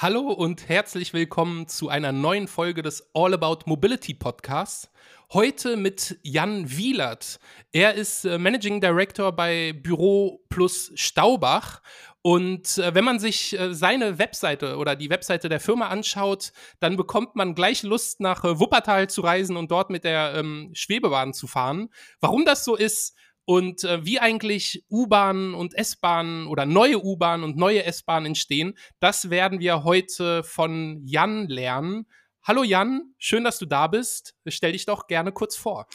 Hallo 0.00 0.30
und 0.30 0.68
herzlich 0.68 1.12
willkommen 1.12 1.66
zu 1.66 1.88
einer 1.88 2.12
neuen 2.12 2.46
Folge 2.46 2.82
des 2.82 3.10
All 3.14 3.34
About 3.34 3.64
Mobility 3.66 4.14
Podcasts. 4.14 4.88
Heute 5.32 5.76
mit 5.76 6.20
Jan 6.22 6.70
Wielert. 6.70 7.40
Er 7.72 7.94
ist 7.94 8.24
äh, 8.24 8.38
Managing 8.38 8.80
Director 8.80 9.32
bei 9.32 9.72
Büro 9.72 10.44
Plus 10.50 10.92
Staubach. 10.94 11.82
Und 12.22 12.78
äh, 12.78 12.94
wenn 12.94 13.04
man 13.04 13.18
sich 13.18 13.58
äh, 13.58 13.74
seine 13.74 14.20
Webseite 14.20 14.76
oder 14.76 14.94
die 14.94 15.10
Webseite 15.10 15.48
der 15.48 15.58
Firma 15.58 15.88
anschaut, 15.88 16.52
dann 16.78 16.96
bekommt 16.96 17.34
man 17.34 17.56
gleich 17.56 17.82
Lust, 17.82 18.20
nach 18.20 18.44
Wuppertal 18.44 19.10
zu 19.10 19.22
reisen 19.22 19.56
und 19.56 19.72
dort 19.72 19.90
mit 19.90 20.04
der 20.04 20.34
ähm, 20.36 20.70
Schwebebahn 20.74 21.34
zu 21.34 21.48
fahren. 21.48 21.88
Warum 22.20 22.44
das 22.44 22.64
so 22.64 22.76
ist, 22.76 23.16
und 23.48 23.82
äh, 23.84 24.04
wie 24.04 24.20
eigentlich 24.20 24.84
U-Bahnen 24.90 25.54
und 25.54 25.72
S-Bahnen 25.72 26.48
oder 26.48 26.66
neue 26.66 27.02
U-Bahnen 27.02 27.44
und 27.44 27.56
neue 27.56 27.82
S-Bahnen 27.82 28.26
entstehen, 28.26 28.76
das 29.00 29.30
werden 29.30 29.58
wir 29.58 29.84
heute 29.84 30.42
von 30.42 31.00
Jan 31.06 31.46
lernen. 31.48 32.06
Hallo 32.42 32.62
Jan, 32.62 33.14
schön, 33.16 33.44
dass 33.44 33.58
du 33.58 33.64
da 33.64 33.86
bist. 33.86 34.34
Stell 34.48 34.72
dich 34.72 34.84
doch 34.84 35.06
gerne 35.06 35.32
kurz 35.32 35.56
vor. 35.56 35.86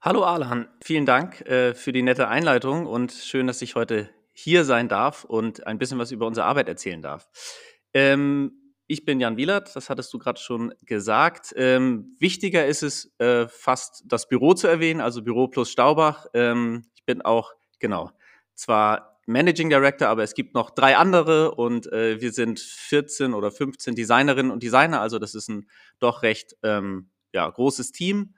Hallo 0.00 0.22
Alan, 0.22 0.68
vielen 0.84 1.04
Dank 1.04 1.40
äh, 1.40 1.74
für 1.74 1.90
die 1.90 2.02
nette 2.02 2.28
Einleitung 2.28 2.86
und 2.86 3.10
schön, 3.10 3.48
dass 3.48 3.60
ich 3.60 3.74
heute 3.74 4.08
hier 4.32 4.64
sein 4.64 4.86
darf 4.86 5.24
und 5.24 5.66
ein 5.66 5.78
bisschen 5.78 5.98
was 5.98 6.12
über 6.12 6.28
unsere 6.28 6.46
Arbeit 6.46 6.68
erzählen 6.68 7.02
darf. 7.02 7.28
Ähm, 7.92 8.52
ich 8.86 9.04
bin 9.04 9.18
Jan 9.18 9.36
Wielert, 9.36 9.74
das 9.74 9.90
hattest 9.90 10.12
du 10.12 10.18
gerade 10.18 10.40
schon 10.40 10.72
gesagt. 10.84 11.52
Ähm, 11.56 12.16
wichtiger 12.20 12.66
ist 12.66 12.84
es, 12.84 13.12
äh, 13.18 13.48
fast 13.48 14.04
das 14.06 14.28
Büro 14.28 14.54
zu 14.54 14.68
erwähnen, 14.68 15.00
also 15.00 15.22
Büro 15.22 15.48
plus 15.48 15.70
Staubach. 15.70 16.26
Ähm, 16.34 16.84
bin 17.10 17.22
auch, 17.22 17.54
genau, 17.80 18.12
zwar 18.54 19.20
Managing 19.26 19.68
Director, 19.68 20.06
aber 20.06 20.22
es 20.22 20.34
gibt 20.34 20.54
noch 20.54 20.70
drei 20.70 20.96
andere 20.96 21.56
und 21.56 21.92
äh, 21.92 22.20
wir 22.20 22.32
sind 22.32 22.60
14 22.60 23.34
oder 23.34 23.50
15 23.50 23.96
Designerinnen 23.96 24.52
und 24.52 24.62
Designer, 24.62 25.00
also 25.00 25.18
das 25.18 25.34
ist 25.34 25.48
ein 25.48 25.68
doch 25.98 26.22
recht 26.22 26.56
ähm, 26.62 27.10
ja, 27.32 27.50
großes 27.50 27.90
Team 27.90 28.36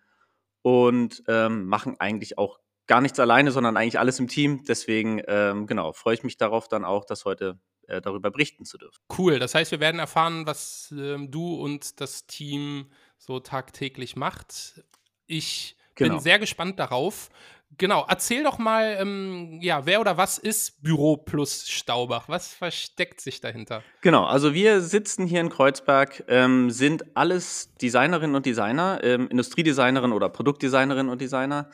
und 0.62 1.23
ähm, 1.29 1.67
machen 1.67 1.97
eigentlich 1.98 2.39
auch 2.39 2.61
gar 2.87 3.03
nichts 3.03 3.20
alleine, 3.20 3.51
sondern 3.53 3.77
eigentlich 3.77 3.98
alles 3.98 4.19
im 4.19 4.29
Team. 4.29 4.64
Deswegen, 4.67 5.20
ähm, 5.27 5.67
genau, 5.67 5.92
freue 5.92 6.14
ich 6.14 6.25
mich 6.25 6.39
darauf 6.39 6.67
dann 6.67 6.84
auch, 6.86 7.05
das 7.05 7.27
heute 7.27 7.61
äh, 7.89 8.01
darüber 8.01 8.31
berichten 8.31 8.64
zu 8.64 8.79
dürfen. 8.79 9.03
Cool, 9.19 9.39
das 9.39 9.55
heißt, 9.55 9.70
wir 9.70 9.81
werden 9.81 9.98
erfahren, 9.98 10.47
was 10.47 10.95
ähm, 10.97 11.31
du 11.31 11.57
und 11.57 12.01
das 12.01 12.27
Team 12.27 12.91
so 13.19 13.39
tagtäglich 13.39 14.17
macht. 14.17 14.83
Ich 15.27 15.77
genau. 15.95 16.14
bin 16.14 16.20
sehr 16.20 16.39
gespannt 16.39 16.79
darauf. 16.79 17.29
Genau, 17.78 18.05
erzähl 18.09 18.45
doch 18.45 18.59
mal, 18.59 18.97
ähm, 19.01 19.59
ja, 19.62 19.87
wer 19.87 20.01
oder 20.01 20.17
was 20.17 20.39
ist 20.39 20.83
Büro 20.83 21.17
plus 21.17 21.69
Staubach? 21.69 22.29
Was 22.29 22.53
versteckt 22.53 23.20
sich 23.20 23.41
dahinter? 23.41 23.83
Genau, 24.03 24.25
also 24.25 24.53
wir 24.53 24.81
sitzen 24.83 25.27
hier 25.27 25.41
in 25.41 25.48
Kreuzberg, 25.48 26.25
ähm, 26.29 26.70
sind 26.70 27.17
alles 27.17 27.75
Designerinnen 27.81 28.37
und 28.37 28.45
Designer, 28.45 29.01
ähm, 29.03 29.29
Industriedesignerinnen 29.29 30.14
oder 30.14 30.29
Produktdesignerinnen 30.29 31.11
und 31.11 31.20
Designer 31.20 31.70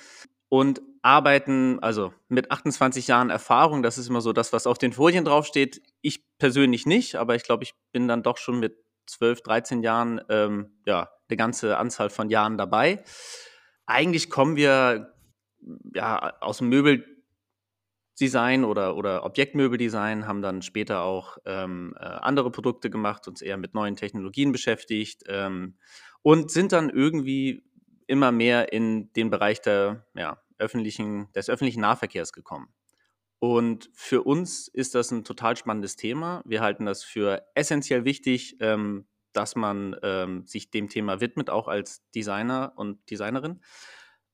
und 0.49 0.81
arbeiten 1.03 1.79
also 1.81 2.13
mit 2.29 2.51
28 2.51 3.09
Jahren 3.09 3.31
Erfahrung. 3.31 3.83
Das 3.83 3.99
ist 3.99 4.09
immer 4.09 4.21
so 4.21 4.33
das, 4.33 4.53
was 4.53 4.67
auf 4.67 4.79
den 4.79 4.93
Folien 4.93 5.25
draufsteht. 5.25 5.83
Ich 6.01 6.23
persönlich 6.39 6.87
nicht, 6.87 7.17
aber 7.17 7.35
ich 7.35 7.43
glaube, 7.43 7.65
ich 7.65 7.75
bin 7.93 8.09
dann 8.09 8.23
doch 8.23 8.37
schon 8.37 8.61
mit 8.61 8.77
12, 9.07 9.43
13 9.43 9.83
Jahren 9.83 10.21
ähm, 10.29 10.73
ja 10.87 11.11
eine 11.29 11.37
ganze 11.37 11.77
Anzahl 11.79 12.11
von 12.11 12.31
Jahren 12.31 12.57
dabei. 12.57 13.03
Eigentlich 13.87 14.31
kommen 14.31 14.57
wir 14.57 15.15
ja, 15.95 16.39
aus 16.41 16.59
dem 16.59 16.69
Möbeldesign 16.69 18.65
oder, 18.65 18.97
oder 18.97 19.25
Objektmöbeldesign, 19.25 20.27
haben 20.27 20.43
dann 20.43 20.63
später 20.63 21.03
auch 21.03 21.39
ähm, 21.45 21.95
äh, 21.99 22.05
andere 22.05 22.51
Produkte 22.51 22.91
gemacht, 22.91 23.29
uns 23.29 23.43
eher 23.43 23.57
mit 23.57 23.75
neuen 23.75 23.97
Technologien 23.97 24.53
beschäftigt 24.53 25.25
ähm, 25.29 25.79
und 26.23 26.51
sind 26.51 26.73
dann 26.73 26.91
irgendwie 26.91 27.65
immer 28.07 28.33
mehr 28.33 28.73
in 28.73 29.13
den 29.13 29.31
Bereich 29.31 29.61
der, 29.61 30.07
ja, 30.15 30.41
öffentlichen, 30.59 31.33
des 31.35 31.49
öffentlichen 31.49 31.81
Nahverkehrs 31.81 32.33
gekommen. 32.33 32.73
Und 33.39 33.91
für 33.95 34.23
uns 34.23 34.67
ist 34.67 34.95
das 34.95 35.13
ein 35.13 35.25
total 35.25 35.57
spannendes 35.57 35.95
Thema. 35.95 36.43
Wir 36.45 36.61
halten 36.61 36.87
das 36.87 37.05
für 37.05 37.45
essentiell 37.55 38.05
wichtig, 38.05 38.57
ähm, 38.61 39.07
dass 39.33 39.55
man 39.55 39.95
ähm, 40.03 40.47
sich 40.47 40.71
dem 40.71 40.89
Thema 40.89 41.21
widmet, 41.21 41.49
auch 41.51 41.69
als 41.69 42.03
Designer 42.11 42.73
und 42.77 43.09
Designerin. 43.11 43.61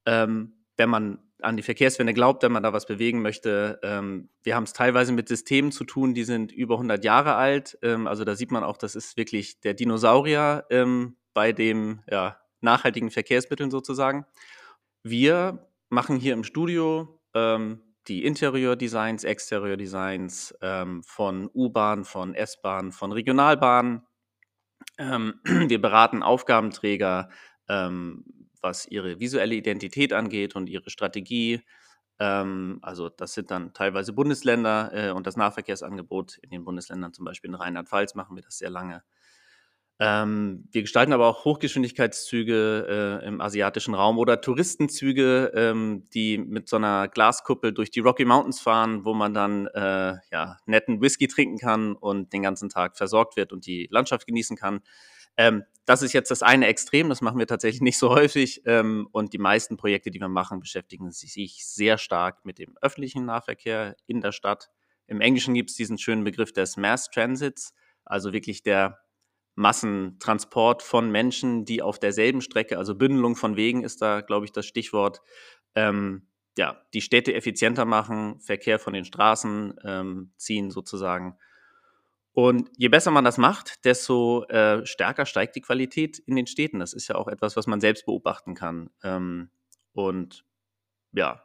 Ähm, 0.06 0.63
wenn 0.77 0.91
man 0.91 1.19
an 1.41 1.57
die 1.57 1.62
Verkehrswende 1.62 2.15
glaubt, 2.15 2.43
wenn 2.43 2.53
man 2.53 2.62
da 2.62 2.73
was 2.73 2.87
bewegen 2.87 3.23
möchte. 3.23 3.79
Ähm, 3.83 4.31
wir 4.43 4.57
haben 4.57 4.65
es 4.65 4.73
teilweise 4.73 5.12
mit 5.12 5.29
Systemen 5.29 5.73
zu 5.73 5.85
tun, 5.85 6.15
die 6.15 6.25
sind 6.25 6.53
über 6.53 6.75
100 6.75 7.05
Jahre 7.05 7.35
alt. 7.35 7.79
Ähm, 7.83 8.07
also 8.07 8.25
da 8.25 8.35
sieht 8.35 8.51
man 8.51 8.65
auch, 8.65 8.77
das 8.77 8.97
ist 8.97 9.17
wirklich 9.17 9.61
der 9.61 9.75
Dinosaurier 9.75 10.65
ähm, 10.71 11.17
bei 11.35 11.53
dem 11.53 12.01
ja, 12.11 12.41
nachhaltigen 12.61 13.11
Verkehrsmitteln 13.11 13.71
sozusagen. 13.71 14.25
Wir 15.03 15.69
machen 15.91 16.17
hier 16.17 16.33
im 16.33 16.45
Studio 16.45 17.21
ähm, 17.35 17.83
die 18.09 18.25
Interiordesigns, 18.25 19.25
Exteriordesigns 19.25 20.55
ähm, 20.61 21.03
von 21.03 21.51
U-Bahn, 21.55 22.05
von 22.05 22.35
S-Bahn, 22.35 22.93
von 22.93 23.12
Regionalbahnen. 23.12 24.03
Ähm, 24.99 25.41
wir 25.45 25.81
beraten 25.81 26.23
Aufgabenträger, 26.23 27.29
was 28.64 28.86
ihre 28.86 29.20
visuelle 29.20 29.54
Identität 29.54 30.12
angeht 30.12 30.56
und 30.56 30.69
ihre 30.69 30.91
Strategie. 30.91 31.62
Ähm, 32.19 32.80
also 32.82 33.08
das 33.08 33.34
sind 33.34 33.52
dann 33.52 33.72
teilweise 33.75 34.12
Bundesländer 34.12 34.91
äh, 34.92 35.10
und 35.12 35.26
das 35.28 35.36
Nahverkehrsangebot 35.36 36.38
in 36.42 36.50
den 36.50 36.64
Bundesländern, 36.64 37.12
zum 37.12 37.25
Beispiel 37.25 37.50
in 37.50 37.54
Rheinland-Pfalz, 37.56 38.16
machen 38.16 38.34
wir 38.36 38.42
das 38.42 38.58
sehr 38.58 38.70
lange. 38.70 39.04
Ähm, 40.00 40.69
wir 40.72 40.82
gestalten 40.82 41.12
aber 41.12 41.28
auch 41.28 41.44
Hochgeschwindigkeitszüge 41.44 43.20
äh, 43.22 43.26
im 43.28 43.41
asiatischen 43.41 43.94
Raum 43.94 44.19
oder 44.19 44.41
Touristenzüge, 44.41 45.52
ähm, 45.54 46.04
die 46.12 46.36
mit 46.36 46.69
so 46.69 46.76
einer 46.76 47.06
Glaskuppel 47.06 47.72
durch 47.72 47.92
die 47.92 48.00
Rocky 48.00 48.25
Mountains 48.25 48.60
fahren, 48.60 49.04
wo 49.04 49.14
man 49.14 49.34
dann 49.34 49.69
äh, 49.69 50.16
ja, 50.32 50.58
netten 50.66 51.00
Whisky 51.00 51.28
trinken 51.28 51.58
kann 51.58 51.94
und 51.94 52.32
den 52.32 52.42
ganzen 52.42 52.70
Tag 52.70 52.96
versorgt 52.96 53.36
wird 53.36 53.52
und 53.52 53.66
die 53.66 53.86
Landschaft 53.88 54.26
genießen 54.26 54.56
kann. 54.56 54.81
Ähm, 55.37 55.65
das 55.87 56.03
ist 56.03 56.15
jetzt 56.15 56.31
das 56.31 56.43
eine 56.43 56.67
Extrem, 56.67 57.09
das 57.11 57.21
machen 57.21 57.39
wir 57.39 57.47
tatsächlich 57.47 57.83
nicht 57.83 57.99
so 57.99 58.11
häufig. 58.15 58.62
Ähm, 58.65 59.09
und 59.12 59.33
die 59.33 59.39
meisten 59.39 59.77
Projekte, 59.77 60.11
die 60.11 60.21
wir 60.21 60.28
machen, 60.28 60.61
beschäftigen 60.61 61.11
sich 61.11 61.67
sehr 61.67 61.99
stark 61.99 62.45
mit 62.45 62.59
dem 62.59 62.77
öffentlichen 62.81 63.25
Nahverkehr 63.25 63.97
in 64.06 64.21
der 64.21 64.33
Stadt. 64.33 64.71
Im 65.06 65.21
Englischen 65.21 65.55
gibt 65.55 65.71
es 65.71 65.77
diesen 65.77 65.99
schönen 65.99 66.25
Begriff 66.25 66.53
des 66.53 66.77
Mass 66.77 67.11
Transits, 67.11 67.75
also 68.05 68.33
wirklich 68.33 68.62
der 68.62 69.00
Massentransport 69.56 70.83
von 70.83 71.11
Menschen, 71.11 71.65
die 71.65 71.83
auf 71.83 71.99
derselben 71.99 72.41
Strecke, 72.41 72.78
also 72.78 72.94
Bündelung 72.94 73.37
von 73.37 73.56
Wegen 73.56 73.84
ist 73.84 74.03
da, 74.03 74.21
glaube 74.21 74.47
ich, 74.47 74.53
das 74.53 74.67
Stichwort, 74.67 75.21
ähm, 75.75 76.28
ja, 76.56 76.81
die 76.93 77.00
Städte 77.00 77.34
effizienter 77.34 77.84
machen, 77.84 78.41
Verkehr 78.41 78.78
von 78.78 78.93
den 78.93 79.05
Straßen 79.05 79.75
ähm, 79.84 80.33
ziehen 80.37 80.71
sozusagen 80.71 81.37
und 82.34 82.69
je 82.77 82.89
besser 82.89 83.12
man 83.12 83.25
das 83.25 83.39
macht, 83.39 83.84
desto 83.84 84.45
äh, 84.49 84.84
stärker 84.84 85.25
steigt 85.25 85.55
die 85.55 85.61
Qualität 85.61 86.19
in 86.19 86.34
den 86.34 86.49
Städten. 86.49 86.81
Das 86.81 86.93
ist 86.93 87.06
ja 87.06 87.15
auch 87.15 87.28
etwas, 87.28 87.56
was 87.56 87.69
man 87.69 87.81
selbst 87.81 88.06
beobachten 88.06 88.55
kann. 88.55 88.91
Ähm, 89.05 89.50
und 89.93 90.44
ja, 91.12 91.44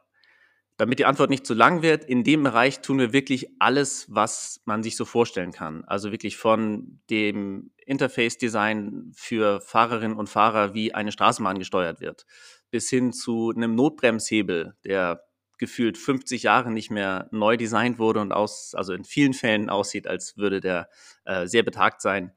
damit 0.76 0.98
die 0.98 1.04
Antwort 1.04 1.30
nicht 1.30 1.46
zu 1.46 1.54
lang 1.54 1.82
wird, 1.82 2.04
in 2.04 2.24
dem 2.24 2.42
Bereich 2.42 2.80
tun 2.80 2.98
wir 2.98 3.12
wirklich 3.12 3.46
alles, 3.60 4.06
was 4.08 4.62
man 4.64 4.82
sich 4.82 4.96
so 4.96 5.04
vorstellen 5.04 5.52
kann. 5.52 5.84
Also 5.84 6.10
wirklich 6.10 6.36
von 6.36 7.00
dem 7.08 7.70
Interface-Design 7.86 9.12
für 9.14 9.60
Fahrerinnen 9.60 10.16
und 10.16 10.28
Fahrer, 10.28 10.74
wie 10.74 10.92
eine 10.92 11.12
Straßenbahn 11.12 11.60
gesteuert 11.60 12.00
wird, 12.00 12.26
bis 12.72 12.90
hin 12.90 13.12
zu 13.12 13.52
einem 13.54 13.76
Notbremshebel, 13.76 14.74
der 14.84 15.22
gefühlt 15.60 15.96
50 15.96 16.42
Jahre 16.42 16.72
nicht 16.72 16.90
mehr 16.90 17.28
neu 17.30 17.56
designt 17.56 17.98
wurde 18.00 18.20
und 18.20 18.32
aus, 18.32 18.74
also 18.74 18.92
in 18.92 19.04
vielen 19.04 19.34
Fällen 19.34 19.70
aussieht, 19.70 20.08
als 20.08 20.36
würde 20.36 20.60
der 20.60 20.88
äh, 21.24 21.46
sehr 21.46 21.62
betagt 21.62 22.02
sein, 22.02 22.32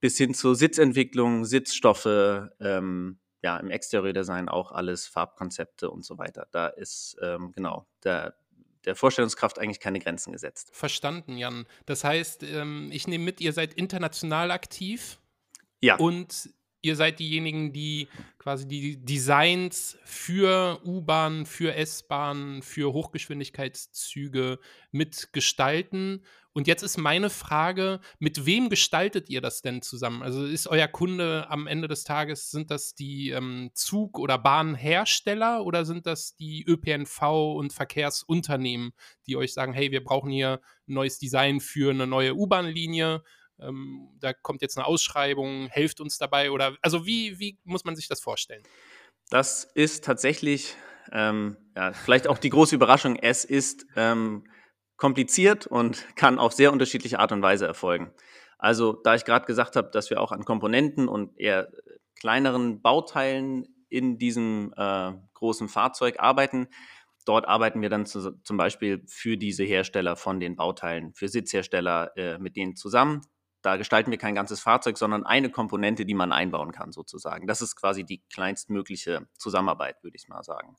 bis 0.00 0.16
hin 0.16 0.32
zur 0.32 0.54
Sitzentwicklung, 0.54 1.44
Sitzstoffe, 1.44 2.06
ähm, 2.60 3.18
ja, 3.42 3.56
im 3.58 3.70
Exteriordesign 3.70 4.48
auch 4.48 4.72
alles, 4.72 5.06
Farbkonzepte 5.06 5.90
und 5.90 6.04
so 6.04 6.16
weiter. 6.16 6.46
Da 6.52 6.68
ist 6.68 7.16
ähm, 7.20 7.52
genau 7.52 7.86
der, 8.04 8.36
der 8.84 8.94
Vorstellungskraft 8.94 9.58
eigentlich 9.58 9.80
keine 9.80 9.98
Grenzen 9.98 10.32
gesetzt. 10.32 10.70
Verstanden, 10.72 11.36
Jan. 11.36 11.66
Das 11.84 12.04
heißt, 12.04 12.44
ähm, 12.44 12.90
ich 12.92 13.08
nehme 13.08 13.24
mit, 13.24 13.40
ihr 13.40 13.52
seid 13.52 13.74
international 13.74 14.52
aktiv. 14.52 15.18
Ja. 15.80 15.96
Und 15.96 16.50
ihr 16.82 16.96
seid 16.96 17.20
diejenigen, 17.20 17.72
die 17.72 18.08
quasi 18.38 18.66
die 18.66 19.02
Designs 19.04 19.96
für 20.04 20.80
U-Bahn, 20.84 21.46
für 21.46 21.74
S-Bahn, 21.74 22.60
für 22.62 22.92
Hochgeschwindigkeitszüge 22.92 24.58
mitgestalten. 24.90 26.24
Und 26.54 26.66
jetzt 26.66 26.82
ist 26.82 26.98
meine 26.98 27.30
Frage, 27.30 28.00
mit 28.18 28.44
wem 28.44 28.68
gestaltet 28.68 29.30
ihr 29.30 29.40
das 29.40 29.62
denn 29.62 29.80
zusammen? 29.80 30.22
Also 30.22 30.44
ist 30.44 30.66
euer 30.66 30.88
Kunde 30.88 31.46
am 31.48 31.66
Ende 31.66 31.88
des 31.88 32.04
Tages, 32.04 32.50
sind 32.50 32.70
das 32.70 32.94
die 32.94 33.30
ähm, 33.30 33.70
Zug- 33.74 34.18
oder 34.18 34.36
Bahnhersteller 34.36 35.64
oder 35.64 35.86
sind 35.86 36.04
das 36.04 36.36
die 36.36 36.66
ÖPNV- 36.66 37.56
und 37.56 37.72
Verkehrsunternehmen, 37.72 38.92
die 39.26 39.36
euch 39.36 39.54
sagen, 39.54 39.72
hey, 39.72 39.92
wir 39.92 40.04
brauchen 40.04 40.30
hier 40.30 40.60
ein 40.88 40.94
neues 40.94 41.18
Design 41.18 41.60
für 41.60 41.90
eine 41.90 42.06
neue 42.06 42.34
U-Bahn-Linie? 42.34 43.22
Ähm, 43.60 44.08
da 44.20 44.32
kommt 44.32 44.62
jetzt 44.62 44.76
eine 44.76 44.86
Ausschreibung, 44.86 45.68
helft 45.68 46.00
uns 46.00 46.18
dabei 46.18 46.50
oder 46.50 46.76
also 46.82 47.06
wie, 47.06 47.38
wie 47.38 47.58
muss 47.64 47.84
man 47.84 47.96
sich 47.96 48.08
das 48.08 48.20
vorstellen? 48.20 48.62
Das 49.30 49.64
ist 49.74 50.04
tatsächlich 50.04 50.76
ähm, 51.10 51.56
ja, 51.76 51.92
vielleicht 51.92 52.28
auch 52.28 52.38
die 52.38 52.50
große 52.50 52.74
Überraschung. 52.74 53.16
Es 53.16 53.44
ist 53.44 53.86
ähm, 53.96 54.44
kompliziert 54.96 55.66
und 55.66 56.06
kann 56.16 56.38
auf 56.38 56.52
sehr 56.52 56.72
unterschiedliche 56.72 57.18
Art 57.18 57.32
und 57.32 57.42
Weise 57.42 57.66
erfolgen. 57.66 58.12
Also, 58.58 58.92
da 58.92 59.14
ich 59.16 59.24
gerade 59.24 59.46
gesagt 59.46 59.74
habe, 59.74 59.90
dass 59.90 60.10
wir 60.10 60.20
auch 60.20 60.30
an 60.30 60.44
Komponenten 60.44 61.08
und 61.08 61.36
eher 61.38 61.68
kleineren 62.20 62.80
Bauteilen 62.80 63.66
in 63.88 64.18
diesem 64.18 64.72
äh, 64.76 65.12
großen 65.34 65.68
Fahrzeug 65.68 66.20
arbeiten, 66.20 66.68
dort 67.26 67.46
arbeiten 67.48 67.82
wir 67.82 67.90
dann 67.90 68.06
zu, 68.06 68.40
zum 68.42 68.56
Beispiel 68.56 69.02
für 69.08 69.36
diese 69.36 69.64
Hersteller 69.64 70.14
von 70.14 70.38
den 70.38 70.54
Bauteilen, 70.54 71.12
für 71.14 71.28
Sitzhersteller 71.28 72.16
äh, 72.16 72.38
mit 72.38 72.56
denen 72.56 72.76
zusammen. 72.76 73.22
Da 73.62 73.76
gestalten 73.76 74.10
wir 74.10 74.18
kein 74.18 74.34
ganzes 74.34 74.60
Fahrzeug, 74.60 74.98
sondern 74.98 75.24
eine 75.24 75.50
Komponente, 75.50 76.04
die 76.04 76.14
man 76.14 76.32
einbauen 76.32 76.72
kann, 76.72 76.92
sozusagen. 76.92 77.46
Das 77.46 77.62
ist 77.62 77.76
quasi 77.76 78.04
die 78.04 78.22
kleinstmögliche 78.32 79.28
Zusammenarbeit, 79.38 80.02
würde 80.02 80.16
ich 80.16 80.28
mal 80.28 80.42
sagen. 80.42 80.76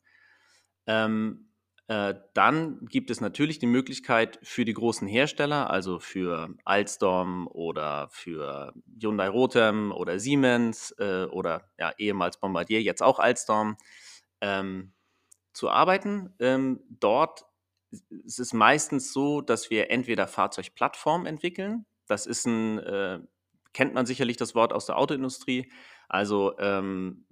Ähm, 0.86 1.48
äh, 1.86 2.14
dann 2.32 2.86
gibt 2.86 3.10
es 3.10 3.20
natürlich 3.20 3.58
die 3.58 3.66
Möglichkeit 3.66 4.38
für 4.42 4.64
die 4.64 4.72
großen 4.72 5.06
Hersteller, 5.06 5.68
also 5.70 5.98
für 5.98 6.54
Alstom 6.64 7.46
oder 7.48 8.08
für 8.10 8.72
Hyundai 9.00 9.28
Rotem 9.28 9.92
oder 9.92 10.18
Siemens 10.18 10.94
äh, 10.98 11.24
oder 11.24 11.68
ja, 11.78 11.92
ehemals 11.98 12.38
Bombardier, 12.38 12.80
jetzt 12.80 13.02
auch 13.02 13.18
Alstom, 13.18 13.76
ähm, 14.40 14.94
zu 15.52 15.70
arbeiten. 15.70 16.34
Ähm, 16.38 16.80
dort 16.88 17.44
ist 17.90 18.40
es 18.40 18.52
meistens 18.52 19.12
so, 19.12 19.42
dass 19.42 19.70
wir 19.70 19.90
entweder 19.90 20.26
Fahrzeugplattformen 20.26 21.26
entwickeln, 21.26 21.84
das 22.06 22.26
ist 22.26 22.46
ein, 22.46 22.78
äh, 22.78 23.20
kennt 23.72 23.94
man 23.94 24.06
sicherlich 24.06 24.36
das 24.36 24.54
Wort 24.54 24.72
aus 24.72 24.86
der 24.86 24.98
Autoindustrie. 24.98 25.70
Also 26.08 26.58
ähm, 26.58 27.24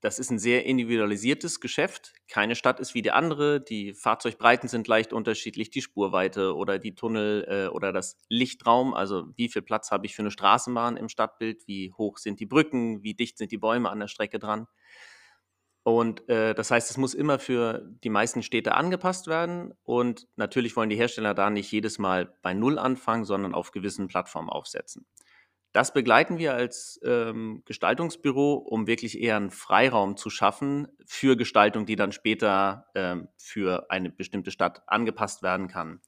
das 0.00 0.20
ist 0.20 0.30
ein 0.30 0.38
sehr 0.38 0.64
individualisiertes 0.64 1.60
Geschäft. 1.60 2.12
Keine 2.28 2.54
Stadt 2.54 2.78
ist 2.78 2.94
wie 2.94 3.02
die 3.02 3.10
andere. 3.10 3.60
Die 3.60 3.94
Fahrzeugbreiten 3.94 4.68
sind 4.68 4.86
leicht 4.86 5.12
unterschiedlich, 5.12 5.70
die 5.70 5.82
Spurweite 5.82 6.54
oder 6.54 6.78
die 6.78 6.94
Tunnel 6.94 7.44
äh, 7.48 7.68
oder 7.68 7.92
das 7.92 8.16
Lichtraum. 8.28 8.94
Also 8.94 9.26
wie 9.36 9.48
viel 9.48 9.62
Platz 9.62 9.90
habe 9.90 10.06
ich 10.06 10.14
für 10.14 10.22
eine 10.22 10.30
Straßenbahn 10.30 10.96
im 10.96 11.08
Stadtbild? 11.08 11.66
Wie 11.66 11.92
hoch 11.92 12.18
sind 12.18 12.38
die 12.38 12.46
Brücken? 12.46 13.02
Wie 13.02 13.14
dicht 13.14 13.38
sind 13.38 13.50
die 13.50 13.58
Bäume 13.58 13.90
an 13.90 13.98
der 13.98 14.08
Strecke 14.08 14.38
dran? 14.38 14.68
Und 15.94 16.28
äh, 16.28 16.54
das 16.54 16.70
heißt, 16.70 16.90
es 16.90 16.98
muss 16.98 17.14
immer 17.14 17.38
für 17.38 17.82
die 18.04 18.10
meisten 18.10 18.42
Städte 18.42 18.74
angepasst 18.74 19.26
werden. 19.26 19.72
Und 19.84 20.26
natürlich 20.36 20.76
wollen 20.76 20.90
die 20.90 20.96
Hersteller 20.96 21.32
da 21.32 21.48
nicht 21.48 21.72
jedes 21.72 21.98
Mal 21.98 22.36
bei 22.42 22.52
Null 22.52 22.78
anfangen, 22.78 23.24
sondern 23.24 23.54
auf 23.54 23.72
gewissen 23.72 24.06
Plattformen 24.06 24.50
aufsetzen. 24.50 25.06
Das 25.72 25.94
begleiten 25.94 26.38
wir 26.38 26.54
als 26.54 27.00
ähm, 27.04 27.62
Gestaltungsbüro, 27.64 28.54
um 28.54 28.86
wirklich 28.86 29.18
eher 29.18 29.36
einen 29.36 29.50
Freiraum 29.50 30.16
zu 30.16 30.28
schaffen 30.28 30.88
für 31.06 31.36
Gestaltung, 31.36 31.86
die 31.86 31.96
dann 31.96 32.12
später 32.12 32.86
ähm, 32.94 33.28
für 33.36 33.90
eine 33.90 34.10
bestimmte 34.10 34.50
Stadt 34.50 34.82
angepasst 34.86 35.42
werden 35.42 35.68
kann 35.68 36.00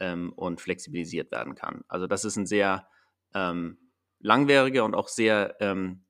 ähm, 0.00 0.32
und 0.32 0.60
flexibilisiert 0.60 1.30
werden 1.30 1.54
kann. 1.54 1.82
Also 1.88 2.06
das 2.06 2.24
ist 2.24 2.36
ein 2.36 2.46
sehr 2.46 2.88
ähm, 3.34 3.78
langwieriger 4.20 4.84
und 4.84 4.94
auch 4.94 5.08
sehr 5.08 5.56
ähm, 5.60 6.04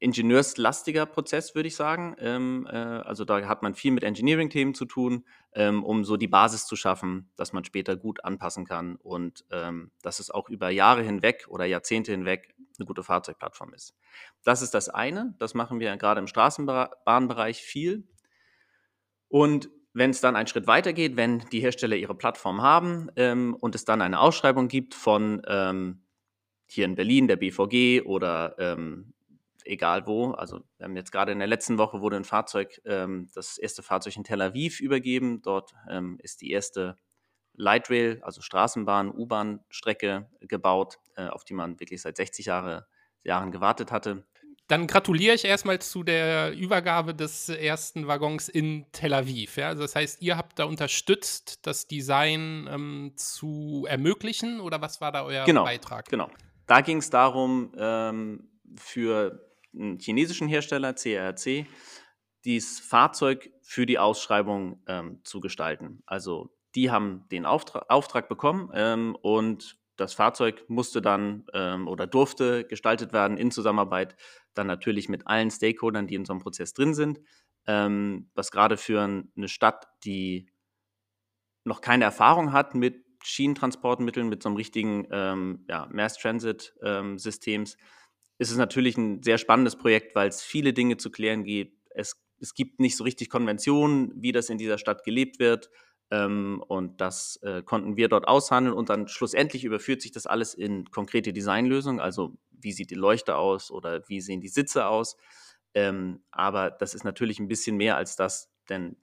ingenieurslastiger 0.00 1.04
Prozess, 1.06 1.54
würde 1.54 1.68
ich 1.68 1.76
sagen. 1.76 2.16
Ähm, 2.18 2.66
äh, 2.70 2.76
also 2.76 3.24
da 3.24 3.46
hat 3.46 3.62
man 3.62 3.74
viel 3.74 3.92
mit 3.92 4.02
Engineering-Themen 4.02 4.74
zu 4.74 4.86
tun, 4.86 5.24
ähm, 5.52 5.84
um 5.84 6.04
so 6.04 6.16
die 6.16 6.26
Basis 6.26 6.66
zu 6.66 6.74
schaffen, 6.74 7.30
dass 7.36 7.52
man 7.52 7.64
später 7.64 7.96
gut 7.96 8.24
anpassen 8.24 8.64
kann 8.64 8.96
und 8.96 9.44
ähm, 9.50 9.90
dass 10.02 10.18
es 10.18 10.30
auch 10.30 10.48
über 10.48 10.70
Jahre 10.70 11.02
hinweg 11.02 11.46
oder 11.48 11.66
Jahrzehnte 11.66 12.12
hinweg 12.12 12.54
eine 12.78 12.86
gute 12.86 13.02
Fahrzeugplattform 13.02 13.74
ist. 13.74 13.94
Das 14.42 14.62
ist 14.62 14.72
das 14.72 14.88
eine. 14.88 15.34
Das 15.38 15.52
machen 15.52 15.80
wir 15.80 15.94
gerade 15.98 16.20
im 16.20 16.26
Straßenbahnbereich 16.26 17.60
viel. 17.60 18.08
Und 19.28 19.70
wenn 19.92 20.10
es 20.10 20.22
dann 20.22 20.34
einen 20.34 20.46
Schritt 20.46 20.66
weiter 20.66 20.94
geht, 20.94 21.16
wenn 21.16 21.40
die 21.50 21.60
Hersteller 21.60 21.96
ihre 21.96 22.14
Plattform 22.14 22.62
haben 22.62 23.10
ähm, 23.16 23.54
und 23.60 23.74
es 23.74 23.84
dann 23.84 24.00
eine 24.00 24.20
Ausschreibung 24.20 24.68
gibt 24.68 24.94
von 24.94 25.42
ähm, 25.46 26.04
hier 26.66 26.86
in 26.86 26.94
Berlin 26.94 27.28
der 27.28 27.36
BVG 27.36 28.06
oder 28.06 28.54
ähm, 28.58 29.12
egal 29.64 30.06
wo. 30.06 30.32
Also 30.32 30.60
wir 30.76 30.84
haben 30.84 30.96
jetzt 30.96 31.12
gerade 31.12 31.32
in 31.32 31.38
der 31.38 31.48
letzten 31.48 31.78
Woche 31.78 32.00
wurde 32.00 32.16
ein 32.16 32.24
Fahrzeug, 32.24 32.80
ähm, 32.84 33.28
das 33.34 33.58
erste 33.58 33.82
Fahrzeug 33.82 34.16
in 34.16 34.24
Tel 34.24 34.42
Aviv 34.42 34.80
übergeben. 34.80 35.42
Dort 35.42 35.74
ähm, 35.88 36.18
ist 36.22 36.40
die 36.40 36.50
erste 36.50 36.96
Light 37.54 37.90
Rail, 37.90 38.20
also 38.22 38.40
Straßenbahn, 38.40 39.10
U-Bahn-Strecke 39.10 40.28
gebaut, 40.40 40.98
äh, 41.16 41.26
auf 41.26 41.44
die 41.44 41.54
man 41.54 41.78
wirklich 41.80 42.00
seit 42.00 42.16
60 42.16 42.46
Jahre, 42.46 42.86
Jahren 43.22 43.52
gewartet 43.52 43.92
hatte. 43.92 44.24
Dann 44.66 44.86
gratuliere 44.86 45.34
ich 45.34 45.44
erstmal 45.44 45.80
zu 45.80 46.04
der 46.04 46.56
Übergabe 46.56 47.12
des 47.12 47.48
ersten 47.48 48.06
Waggons 48.06 48.48
in 48.48 48.86
Tel 48.92 49.12
Aviv. 49.12 49.56
Ja? 49.56 49.66
Also 49.66 49.82
das 49.82 49.96
heißt, 49.96 50.22
ihr 50.22 50.36
habt 50.36 50.60
da 50.60 50.64
unterstützt, 50.64 51.66
das 51.66 51.88
Design 51.88 52.68
ähm, 52.70 53.12
zu 53.16 53.84
ermöglichen 53.88 54.60
oder 54.60 54.80
was 54.80 55.00
war 55.00 55.10
da 55.10 55.24
euer 55.24 55.44
genau, 55.44 55.64
Beitrag? 55.64 56.08
Genau. 56.08 56.30
Da 56.66 56.82
ging 56.82 56.98
es 56.98 57.10
darum, 57.10 57.72
ähm, 57.76 58.48
für 58.76 59.49
einen 59.74 59.98
chinesischen 59.98 60.48
Hersteller, 60.48 60.94
CRC, 60.94 61.66
dieses 62.44 62.80
Fahrzeug 62.80 63.50
für 63.62 63.86
die 63.86 63.98
Ausschreibung 63.98 64.82
ähm, 64.86 65.20
zu 65.24 65.40
gestalten. 65.40 66.02
Also 66.06 66.56
die 66.74 66.90
haben 66.90 67.26
den 67.30 67.46
Auftrag, 67.46 67.84
Auftrag 67.88 68.28
bekommen 68.28 68.70
ähm, 68.74 69.16
und 69.20 69.78
das 69.96 70.14
Fahrzeug 70.14 70.64
musste 70.68 71.02
dann 71.02 71.44
ähm, 71.52 71.86
oder 71.86 72.06
durfte 72.06 72.64
gestaltet 72.64 73.12
werden 73.12 73.36
in 73.36 73.50
Zusammenarbeit 73.50 74.16
dann 74.54 74.66
natürlich 74.66 75.10
mit 75.10 75.26
allen 75.26 75.50
Stakeholdern, 75.50 76.06
die 76.06 76.14
in 76.14 76.24
so 76.24 76.32
einem 76.32 76.40
Prozess 76.40 76.72
drin 76.72 76.94
sind. 76.94 77.20
Ähm, 77.66 78.30
was 78.34 78.50
gerade 78.50 78.78
für 78.78 79.02
eine 79.02 79.48
Stadt, 79.48 79.86
die 80.04 80.50
noch 81.64 81.82
keine 81.82 82.04
Erfahrung 82.04 82.52
hat 82.52 82.74
mit 82.74 83.04
Schienentransportmitteln, 83.22 84.28
mit 84.28 84.42
so 84.42 84.48
einem 84.48 84.56
richtigen 84.56 85.06
ähm, 85.10 85.66
ja, 85.68 85.86
Mass 85.92 86.16
Transit 86.16 86.74
ähm, 86.82 87.18
Systems, 87.18 87.76
ist 88.40 88.50
es 88.50 88.56
natürlich 88.56 88.96
ein 88.96 89.22
sehr 89.22 89.36
spannendes 89.36 89.76
Projekt, 89.76 90.14
weil 90.14 90.28
es 90.28 90.40
viele 90.40 90.72
Dinge 90.72 90.96
zu 90.96 91.10
klären 91.10 91.44
gibt. 91.44 91.76
Es, 91.90 92.18
es 92.40 92.54
gibt 92.54 92.80
nicht 92.80 92.96
so 92.96 93.04
richtig 93.04 93.28
Konventionen, 93.28 94.12
wie 94.16 94.32
das 94.32 94.48
in 94.48 94.56
dieser 94.56 94.78
Stadt 94.78 95.04
gelebt 95.04 95.38
wird. 95.38 95.68
Ähm, 96.10 96.64
und 96.66 97.02
das 97.02 97.38
äh, 97.42 97.62
konnten 97.62 97.98
wir 97.98 98.08
dort 98.08 98.26
aushandeln 98.26 98.74
und 98.74 98.88
dann 98.88 99.08
schlussendlich 99.08 99.64
überführt 99.64 100.00
sich 100.00 100.10
das 100.10 100.26
alles 100.26 100.54
in 100.54 100.90
konkrete 100.90 101.34
Designlösungen. 101.34 102.00
Also 102.00 102.38
wie 102.50 102.72
sieht 102.72 102.90
die 102.90 102.94
Leuchte 102.94 103.36
aus 103.36 103.70
oder 103.70 104.08
wie 104.08 104.22
sehen 104.22 104.40
die 104.40 104.48
Sitze 104.48 104.86
aus. 104.86 105.18
Ähm, 105.74 106.22
aber 106.30 106.70
das 106.70 106.94
ist 106.94 107.04
natürlich 107.04 107.40
ein 107.40 107.48
bisschen 107.48 107.76
mehr 107.76 107.98
als 107.98 108.16
das, 108.16 108.50
denn 108.70 108.96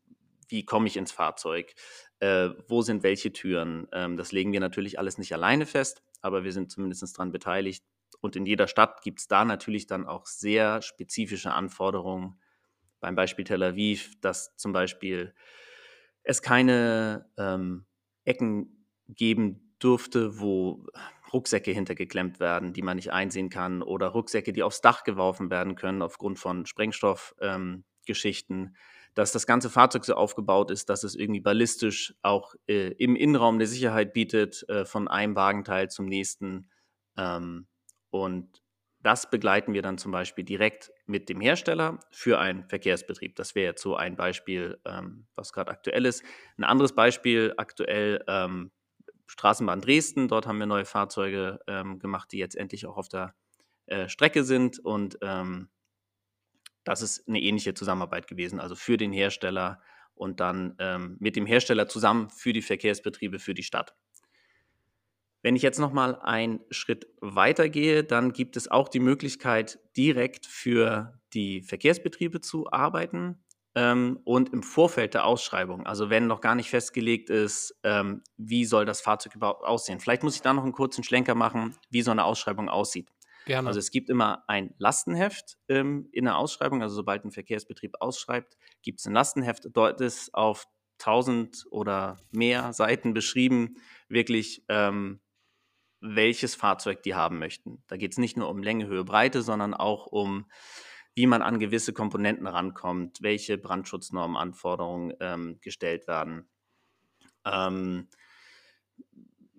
wie 0.50 0.66
komme 0.66 0.88
ich 0.88 0.98
ins 0.98 1.12
Fahrzeug? 1.12 1.76
Äh, 2.22 2.50
wo 2.68 2.82
sind 2.82 3.04
welche 3.04 3.32
Türen? 3.34 3.88
Ähm, 3.92 4.18
das 4.18 4.32
legen 4.32 4.52
wir 4.52 4.62
natürlich 4.62 4.98
alles 4.98 5.20
nicht 5.20 5.32
alleine 5.32 5.68
fest, 5.68 6.02
aber 6.22 6.44
wir 6.44 6.54
sind 6.54 6.72
zumindest 6.72 7.04
daran 7.16 7.32
beteiligt, 7.32 7.86
und 8.22 8.36
in 8.36 8.46
jeder 8.46 8.68
Stadt 8.68 9.02
gibt 9.02 9.20
es 9.20 9.28
da 9.28 9.46
natürlich 9.46 9.88
dann 9.88 10.06
auch 10.06 10.26
sehr 10.26 10.82
spezifische 10.82 11.52
Anforderungen. 11.52 12.40
Beim 13.00 13.16
Beispiel 13.16 13.46
Tel 13.46 13.64
Aviv, 13.64 14.20
dass 14.22 14.56
zum 14.56 14.74
Beispiel 14.74 15.34
es 16.24 16.42
keine 16.42 17.30
ähm, 17.38 17.86
Ecken 18.26 18.86
geben 19.08 19.76
dürfte, 19.82 20.40
wo 20.40 20.86
Rucksäcke 21.32 21.72
hintergeklemmt 21.72 22.40
werden, 22.40 22.74
die 22.74 22.82
man 22.82 22.98
nicht 22.98 23.12
einsehen 23.12 23.50
kann, 23.50 23.82
oder 23.82 24.08
Rucksäcke, 24.08 24.54
die 24.54 24.64
aufs 24.64 24.82
Dach 24.82 25.04
geworfen 25.04 25.50
werden 25.50 25.76
können 25.76 26.02
aufgrund 26.02 26.40
von 26.40 26.66
Sprengstoffgeschichten. 26.66 28.58
Ähm, 28.58 28.76
dass 29.14 29.32
das 29.32 29.48
ganze 29.48 29.70
Fahrzeug 29.72 30.06
so 30.06 30.14
aufgebaut 30.14 30.70
ist, 30.70 30.90
dass 30.90 31.04
es 31.04 31.16
irgendwie 31.16 31.40
ballistisch 31.40 32.14
auch 32.22 32.54
äh, 32.68 32.90
im 32.98 33.16
Innenraum 33.16 33.56
eine 33.56 33.66
Sicherheit 33.66 34.14
bietet, 34.14 34.64
äh, 34.70 34.86
von 34.86 35.08
einem 35.08 35.36
Wagenteil 35.36 35.90
zum 35.90 36.06
nächsten. 36.06 36.70
Ähm, 37.18 37.68
und 38.10 38.62
das 39.00 39.30
begleiten 39.30 39.74
wir 39.74 39.82
dann 39.82 39.98
zum 39.98 40.12
Beispiel 40.12 40.44
direkt 40.44 40.92
mit 41.06 41.30
dem 41.30 41.40
Hersteller 41.40 42.00
für 42.12 42.40
einen 42.40 42.68
Verkehrsbetrieb. 42.68 43.36
Das 43.36 43.56
wäre 43.56 43.68
jetzt 43.68 43.82
so 43.82 43.96
ein 43.96 44.16
Beispiel, 44.16 44.80
ähm, 44.86 45.28
was 45.36 45.54
gerade 45.54 45.72
aktuell 45.72 46.06
ist. 46.06 46.24
Ein 46.58 46.64
anderes 46.64 46.94
Beispiel 46.94 47.54
aktuell 47.58 48.24
ähm, 48.28 48.72
Straßenbahn 49.28 49.82
Dresden. 49.82 50.28
Dort 50.28 50.48
haben 50.48 50.60
wir 50.60 50.66
neue 50.66 50.86
Fahrzeuge 50.86 51.60
ähm, 51.68 52.00
gemacht, 52.00 52.32
die 52.32 52.38
jetzt 52.38 52.56
endlich 52.56 52.86
auch 52.86 52.98
auf 52.98 53.08
der 53.08 53.36
äh, 53.86 54.10
Strecke 54.10 54.44
sind. 54.44 54.80
Und 54.80 55.18
ähm, 55.22 55.70
das 56.84 57.02
ist 57.02 57.28
eine 57.28 57.42
ähnliche 57.42 57.74
Zusammenarbeit 57.74 58.28
gewesen, 58.28 58.60
also 58.60 58.76
für 58.76 58.98
den 58.98 59.12
Hersteller 59.12 59.82
und 60.16 60.40
dann 60.40 60.76
ähm, 60.80 61.18
mit 61.20 61.36
dem 61.36 61.46
Hersteller 61.46 61.88
zusammen 61.88 62.30
für 62.30 62.54
die 62.54 62.62
Verkehrsbetriebe 62.62 63.40
für 63.40 63.54
die 63.54 63.64
Stadt. 63.64 63.96
Wenn 65.42 65.56
ich 65.56 65.62
jetzt 65.62 65.80
nochmal 65.80 66.20
einen 66.22 66.62
Schritt 66.72 67.08
weiter 67.22 67.70
gehe, 67.70 68.04
dann 68.04 68.34
gibt 68.34 68.58
es 68.58 68.70
auch 68.70 68.90
die 68.90 69.00
Möglichkeit, 69.00 69.80
direkt 69.96 70.46
für 70.46 71.20
die 71.34 71.62
Verkehrsbetriebe 71.62 72.42
zu 72.42 72.72
arbeiten. 72.72 73.44
ähm, 73.76 74.20
und 74.24 74.54
im 74.54 74.64
Vorfeld 74.64 75.14
der 75.14 75.26
Ausschreibung, 75.26 75.86
also 75.86 76.10
wenn 76.10 76.26
noch 76.26 76.42
gar 76.42 76.56
nicht 76.56 76.72
festgelegt 76.72 77.30
ist, 77.30 77.80
ähm, 77.84 78.24
wie 78.36 78.66
soll 78.66 78.86
das 78.86 79.02
Fahrzeug 79.02 79.36
überhaupt 79.36 79.64
aussehen. 79.64 80.00
Vielleicht 80.00 80.24
muss 80.24 80.34
ich 80.36 80.42
da 80.42 80.52
noch 80.52 80.64
einen 80.64 80.72
kurzen 80.72 81.04
Schlenker 81.04 81.36
machen, 81.36 81.76
wie 81.92 82.02
so 82.02 82.10
eine 82.10 82.24
Ausschreibung 82.24 82.70
aussieht. 82.70 83.12
Gerne. 83.46 83.68
Also 83.68 83.80
es 83.80 83.92
gibt 83.92 84.10
immer 84.10 84.44
ein 84.48 84.74
Lastenheft 84.80 85.58
ähm, 85.70 86.10
in 86.12 86.26
der 86.26 86.38
Ausschreibung, 86.38 86.82
also 86.82 86.96
sobald 86.96 87.24
ein 87.24 87.32
Verkehrsbetrieb 87.32 87.94
ausschreibt, 88.00 88.58
gibt 88.82 89.00
es 89.00 89.06
ein 89.06 89.14
Lastenheft. 89.14 89.68
Dort 89.72 90.02
ist 90.02 90.34
auf 90.34 90.66
1000 91.00 91.66
oder 91.70 92.18
mehr 92.32 92.74
Seiten 92.74 93.14
beschrieben, 93.14 93.76
wirklich 94.10 94.66
ähm, 94.70 95.22
welches 96.00 96.56
Fahrzeug 96.56 97.04
die 97.04 97.16
haben 97.16 97.40
möchten. 97.40 97.84
Da 97.88 97.98
geht 97.98 98.12
es 98.12 98.18
nicht 98.18 98.38
nur 98.38 98.50
um 98.50 98.62
Länge, 98.62 98.88
Höhe, 98.88 99.04
Breite, 99.04 99.42
sondern 99.42 99.74
auch 99.74 100.06
um 100.08 100.46
wie 101.18 101.26
man 101.26 101.42
an 101.42 101.58
gewisse 101.58 101.94
Komponenten 101.94 102.46
rankommt, 102.46 103.24
welche 103.24 103.58
Brandschutznormanforderungen 103.58 105.16
ähm, 105.20 105.58
gestellt 105.62 106.08
werden. 106.08 106.48
Ähm, 107.44 108.08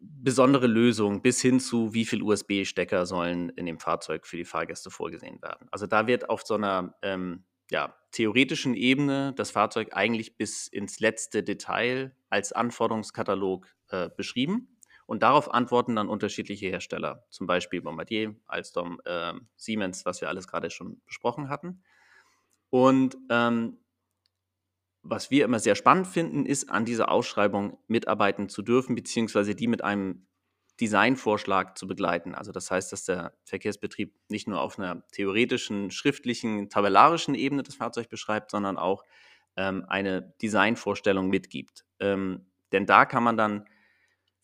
besondere 0.00 0.68
Lösungen 0.68 1.20
bis 1.20 1.40
hin 1.40 1.58
zu, 1.58 1.94
wie 1.94 2.04
viele 2.04 2.22
USB-Stecker 2.22 3.06
sollen 3.06 3.48
in 3.50 3.66
dem 3.66 3.80
Fahrzeug 3.80 4.24
für 4.24 4.36
die 4.36 4.44
Fahrgäste 4.44 4.90
vorgesehen 4.90 5.42
werden. 5.42 5.66
Also 5.72 5.88
da 5.88 6.06
wird 6.06 6.30
auf 6.30 6.42
so 6.42 6.54
einer 6.54 6.94
ähm, 7.02 7.42
ja, 7.72 7.92
theoretischen 8.12 8.74
Ebene 8.74 9.32
das 9.34 9.50
Fahrzeug 9.50 9.88
eigentlich 9.94 10.36
bis 10.36 10.68
ins 10.68 11.00
letzte 11.00 11.42
Detail 11.42 12.14
als 12.30 12.52
Anforderungskatalog 12.52 13.66
äh, 13.88 14.08
beschrieben. 14.16 14.77
Und 15.08 15.22
darauf 15.22 15.54
antworten 15.54 15.96
dann 15.96 16.10
unterschiedliche 16.10 16.66
Hersteller, 16.66 17.24
zum 17.30 17.46
Beispiel 17.46 17.80
Bombardier, 17.80 18.36
Alstom, 18.44 19.00
äh, 19.06 19.32
Siemens, 19.56 20.04
was 20.04 20.20
wir 20.20 20.28
alles 20.28 20.46
gerade 20.46 20.68
schon 20.68 21.00
besprochen 21.06 21.48
hatten. 21.48 21.82
Und 22.68 23.16
ähm, 23.30 23.78
was 25.02 25.30
wir 25.30 25.46
immer 25.46 25.60
sehr 25.60 25.76
spannend 25.76 26.08
finden, 26.08 26.44
ist, 26.44 26.68
an 26.68 26.84
dieser 26.84 27.10
Ausschreibung 27.10 27.78
mitarbeiten 27.86 28.50
zu 28.50 28.60
dürfen, 28.60 28.94
beziehungsweise 28.94 29.54
die 29.54 29.66
mit 29.66 29.82
einem 29.82 30.26
Designvorschlag 30.78 31.78
zu 31.78 31.86
begleiten. 31.86 32.34
Also 32.34 32.52
das 32.52 32.70
heißt, 32.70 32.92
dass 32.92 33.06
der 33.06 33.32
Verkehrsbetrieb 33.44 34.14
nicht 34.28 34.46
nur 34.46 34.60
auf 34.60 34.78
einer 34.78 35.08
theoretischen, 35.12 35.90
schriftlichen, 35.90 36.68
tabellarischen 36.68 37.34
Ebene 37.34 37.62
das 37.62 37.76
Fahrzeug 37.76 38.10
beschreibt, 38.10 38.50
sondern 38.50 38.76
auch 38.76 39.04
ähm, 39.56 39.86
eine 39.88 40.34
Designvorstellung 40.42 41.30
mitgibt. 41.30 41.86
Ähm, 41.98 42.44
denn 42.72 42.84
da 42.84 43.06
kann 43.06 43.22
man 43.22 43.38
dann 43.38 43.66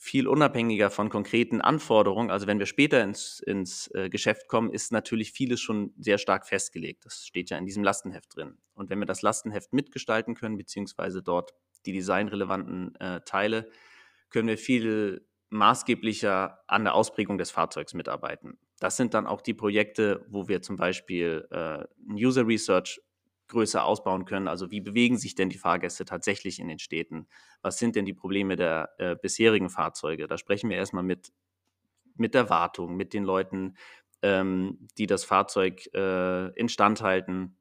viel 0.04 0.28
unabhängiger 0.28 0.90
von 0.90 1.08
konkreten 1.08 1.62
Anforderungen. 1.62 2.30
Also 2.30 2.46
wenn 2.46 2.58
wir 2.58 2.66
später 2.66 3.02
ins, 3.02 3.40
ins 3.40 3.90
äh, 3.94 4.10
Geschäft 4.10 4.48
kommen, 4.48 4.70
ist 4.70 4.92
natürlich 4.92 5.32
vieles 5.32 5.62
schon 5.62 5.94
sehr 5.96 6.18
stark 6.18 6.46
festgelegt. 6.46 7.06
Das 7.06 7.26
steht 7.26 7.48
ja 7.48 7.56
in 7.56 7.64
diesem 7.64 7.82
Lastenheft 7.82 8.36
drin. 8.36 8.58
Und 8.74 8.90
wenn 8.90 8.98
wir 8.98 9.06
das 9.06 9.22
Lastenheft 9.22 9.72
mitgestalten 9.72 10.34
können, 10.34 10.58
beziehungsweise 10.58 11.22
dort 11.22 11.54
die 11.86 11.92
designrelevanten 11.92 12.94
äh, 12.96 13.22
Teile, 13.22 13.70
können 14.28 14.46
wir 14.46 14.58
viel 14.58 15.26
maßgeblicher 15.48 16.58
an 16.66 16.84
der 16.84 16.94
Ausprägung 16.94 17.38
des 17.38 17.50
Fahrzeugs 17.50 17.94
mitarbeiten. 17.94 18.58
Das 18.80 18.98
sind 18.98 19.14
dann 19.14 19.26
auch 19.26 19.40
die 19.40 19.54
Projekte, 19.54 20.26
wo 20.28 20.48
wir 20.48 20.60
zum 20.60 20.76
Beispiel 20.76 21.48
äh, 21.50 21.82
User 22.12 22.46
Research 22.46 23.00
größer 23.48 23.84
ausbauen 23.84 24.24
können. 24.24 24.48
Also 24.48 24.70
wie 24.70 24.80
bewegen 24.80 25.18
sich 25.18 25.34
denn 25.34 25.50
die 25.50 25.58
Fahrgäste 25.58 26.04
tatsächlich 26.04 26.58
in 26.58 26.68
den 26.68 26.78
Städten? 26.78 27.26
Was 27.62 27.78
sind 27.78 27.96
denn 27.96 28.04
die 28.04 28.14
Probleme 28.14 28.56
der 28.56 28.90
äh, 28.98 29.16
bisherigen 29.16 29.70
Fahrzeuge? 29.70 30.26
Da 30.26 30.38
sprechen 30.38 30.70
wir 30.70 30.76
erstmal 30.76 31.02
mit, 31.02 31.32
mit 32.16 32.34
der 32.34 32.48
Wartung, 32.48 32.96
mit 32.96 33.12
den 33.12 33.24
Leuten, 33.24 33.76
ähm, 34.22 34.88
die 34.96 35.06
das 35.06 35.24
Fahrzeug 35.24 35.88
äh, 35.94 36.48
instand 36.58 37.02
halten, 37.02 37.56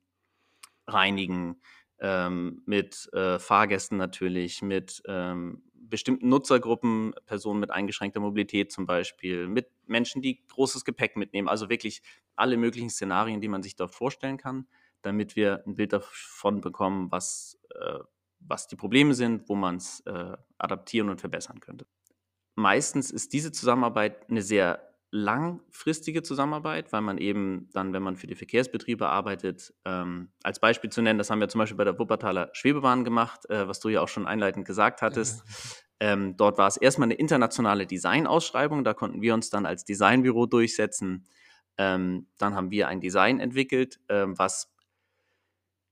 reinigen, 0.87 1.61
ähm, 1.99 2.61
mit 2.65 3.09
äh, 3.13 3.39
Fahrgästen 3.39 3.97
natürlich, 3.97 4.61
mit 4.61 5.01
ähm, 5.05 5.63
bestimmten 5.73 6.29
Nutzergruppen, 6.29 7.13
Personen 7.25 7.59
mit 7.59 7.71
eingeschränkter 7.71 8.19
Mobilität 8.19 8.71
zum 8.71 8.85
Beispiel, 8.85 9.47
mit 9.47 9.69
Menschen, 9.85 10.21
die 10.21 10.45
großes 10.47 10.85
Gepäck 10.85 11.17
mitnehmen, 11.17 11.47
also 11.47 11.69
wirklich 11.69 12.01
alle 12.35 12.57
möglichen 12.57 12.89
Szenarien, 12.89 13.41
die 13.41 13.47
man 13.47 13.63
sich 13.63 13.75
dort 13.75 13.91
vorstellen 13.91 14.37
kann 14.37 14.65
damit 15.03 15.35
wir 15.35 15.63
ein 15.65 15.75
Bild 15.75 15.93
davon 15.93 16.61
bekommen, 16.61 17.11
was, 17.11 17.59
äh, 17.79 17.99
was 18.39 18.67
die 18.67 18.75
Probleme 18.75 19.13
sind, 19.13 19.47
wo 19.47 19.55
man 19.55 19.77
es 19.77 20.01
äh, 20.01 20.35
adaptieren 20.57 21.09
und 21.09 21.21
verbessern 21.21 21.59
könnte. 21.59 21.85
Meistens 22.55 23.11
ist 23.11 23.33
diese 23.33 23.51
Zusammenarbeit 23.51 24.29
eine 24.29 24.41
sehr 24.41 24.93
langfristige 25.15 26.23
Zusammenarbeit, 26.23 26.91
weil 26.91 27.01
man 27.01 27.19
eben 27.19 27.69
dann, 27.71 27.93
wenn 27.93 28.01
man 28.01 28.15
für 28.15 28.25
die 28.25 28.33
Verkehrsbetriebe 28.33 29.07
arbeitet, 29.07 29.71
ähm, 29.85 30.29
als 30.41 30.59
Beispiel 30.59 30.89
zu 30.89 31.03
nennen, 31.03 31.19
das 31.19 31.29
haben 31.29 31.39
wir 31.39 31.49
zum 31.49 31.59
Beispiel 31.59 31.77
bei 31.77 31.83
der 31.83 31.99
Wuppertaler 31.99 32.49
Schwebebahn 32.53 33.03
gemacht, 33.03 33.47
äh, 33.47 33.67
was 33.67 33.79
du 33.79 33.89
ja 33.89 34.01
auch 34.01 34.07
schon 34.07 34.25
einleitend 34.25 34.65
gesagt 34.65 35.01
hattest. 35.01 35.43
Ähm, 35.99 36.35
dort 36.35 36.57
war 36.57 36.67
es 36.67 36.75
erstmal 36.75 37.05
eine 37.05 37.13
internationale 37.13 37.87
Designausschreibung, 37.87 38.83
da 38.83 38.93
konnten 38.93 39.21
wir 39.21 39.33
uns 39.33 39.49
dann 39.49 39.65
als 39.65 39.85
Designbüro 39.85 40.47
durchsetzen. 40.47 41.25
Ähm, 41.77 42.27
dann 42.37 42.55
haben 42.55 42.71
wir 42.71 42.89
ein 42.89 42.99
Design 42.99 43.39
entwickelt, 43.39 44.01
ähm, 44.09 44.37
was 44.37 44.72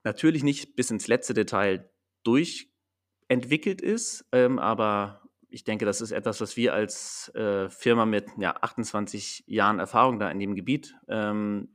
natürlich 0.04 0.44
nicht 0.44 0.76
bis 0.76 0.92
ins 0.92 1.08
letzte 1.08 1.34
Detail 1.34 1.90
durchentwickelt 2.24 3.82
ist, 3.82 4.26
ähm, 4.32 4.60
aber 4.60 5.22
ich 5.50 5.64
denke, 5.64 5.86
das 5.86 6.02
ist 6.02 6.12
etwas, 6.12 6.40
was 6.40 6.56
wir 6.56 6.74
als 6.74 7.30
äh, 7.36 7.70
Firma 7.70 8.06
mit 8.06 8.28
ja, 8.38 8.56
28 8.62 9.44
Jahren 9.48 9.80
Erfahrung 9.80 10.18
da 10.18 10.32
in 10.32 10.40
dem 10.40 10.56
Gebiet 10.56 10.96
ähm, 11.10 11.68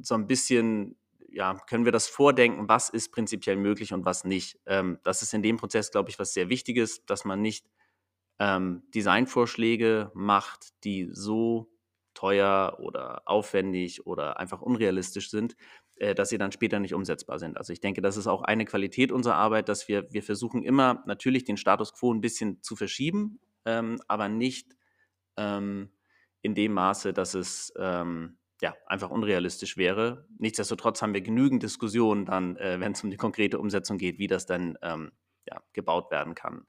so 0.00 0.14
ein 0.14 0.26
bisschen, 0.26 0.96
ja, 1.28 1.54
können 1.68 1.84
wir 1.84 1.92
das 1.92 2.08
vordenken, 2.08 2.68
was 2.68 2.88
ist 2.88 3.12
prinzipiell 3.12 3.56
möglich 3.56 3.92
und 3.92 4.06
was 4.06 4.24
nicht. 4.24 4.58
Ähm, 4.64 4.98
das 5.04 5.22
ist 5.22 5.34
in 5.34 5.42
dem 5.42 5.58
Prozess, 5.58 5.90
glaube 5.90 6.08
ich, 6.08 6.18
was 6.18 6.32
sehr 6.32 6.48
Wichtiges, 6.48 7.04
dass 7.04 7.26
man 7.26 7.42
nicht 7.42 7.66
ähm, 8.38 8.82
Designvorschläge 8.94 10.10
macht, 10.14 10.72
die 10.84 11.10
so 11.12 11.70
teuer 12.14 12.78
oder 12.80 13.22
aufwendig 13.26 14.06
oder 14.06 14.38
einfach 14.38 14.62
unrealistisch 14.62 15.30
sind, 15.30 15.56
äh, 16.02 16.16
dass 16.16 16.30
sie 16.30 16.38
dann 16.38 16.50
später 16.50 16.80
nicht 16.80 16.94
umsetzbar 16.94 17.38
sind. 17.38 17.56
Also 17.56 17.72
ich 17.72 17.80
denke, 17.80 18.02
das 18.02 18.16
ist 18.16 18.26
auch 18.26 18.42
eine 18.42 18.64
Qualität 18.64 19.12
unserer 19.12 19.36
Arbeit, 19.36 19.68
dass 19.68 19.86
wir, 19.86 20.12
wir 20.12 20.24
versuchen 20.24 20.64
immer 20.64 21.04
natürlich 21.06 21.44
den 21.44 21.56
Status 21.56 21.94
quo 21.94 22.12
ein 22.12 22.20
bisschen 22.20 22.60
zu 22.60 22.74
verschieben, 22.74 23.38
ähm, 23.64 24.00
aber 24.08 24.28
nicht 24.28 24.74
ähm, 25.36 25.92
in 26.40 26.56
dem 26.56 26.72
Maße, 26.72 27.12
dass 27.12 27.34
es 27.34 27.72
ähm, 27.78 28.36
ja, 28.60 28.74
einfach 28.86 29.10
unrealistisch 29.10 29.76
wäre. 29.76 30.26
Nichtsdestotrotz 30.38 31.02
haben 31.02 31.14
wir 31.14 31.20
genügend 31.20 31.62
Diskussionen 31.62 32.24
dann, 32.24 32.56
äh, 32.56 32.80
wenn 32.80 32.92
es 32.92 33.04
um 33.04 33.10
die 33.10 33.16
konkrete 33.16 33.60
Umsetzung 33.60 33.96
geht, 33.96 34.18
wie 34.18 34.26
das 34.26 34.44
dann 34.44 34.76
ähm, 34.82 35.12
ja, 35.48 35.62
gebaut 35.72 36.10
werden 36.10 36.34
kann. 36.34 36.66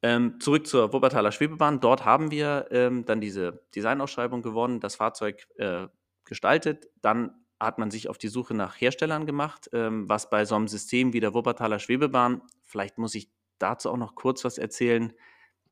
Ähm, 0.00 0.38
zurück 0.38 0.68
zur 0.68 0.92
Wuppertaler 0.92 1.32
Schwebebahn. 1.32 1.80
Dort 1.80 2.04
haben 2.04 2.30
wir 2.30 2.68
ähm, 2.70 3.04
dann 3.04 3.20
diese 3.20 3.64
Designausschreibung 3.74 4.42
gewonnen, 4.42 4.78
das 4.78 4.94
Fahrzeug 4.94 5.48
äh, 5.56 5.88
gestaltet. 6.24 6.88
Dann 7.00 7.41
hat 7.64 7.78
man 7.78 7.90
sich 7.90 8.08
auf 8.08 8.18
die 8.18 8.28
Suche 8.28 8.54
nach 8.54 8.80
Herstellern 8.80 9.26
gemacht, 9.26 9.70
ähm, 9.72 10.08
was 10.08 10.30
bei 10.30 10.44
so 10.44 10.54
einem 10.54 10.68
System 10.68 11.12
wie 11.12 11.20
der 11.20 11.34
Wuppertaler 11.34 11.78
Schwebebahn, 11.78 12.42
vielleicht 12.64 12.98
muss 12.98 13.14
ich 13.14 13.30
dazu 13.58 13.90
auch 13.90 13.96
noch 13.96 14.14
kurz 14.14 14.44
was 14.44 14.58
erzählen. 14.58 15.12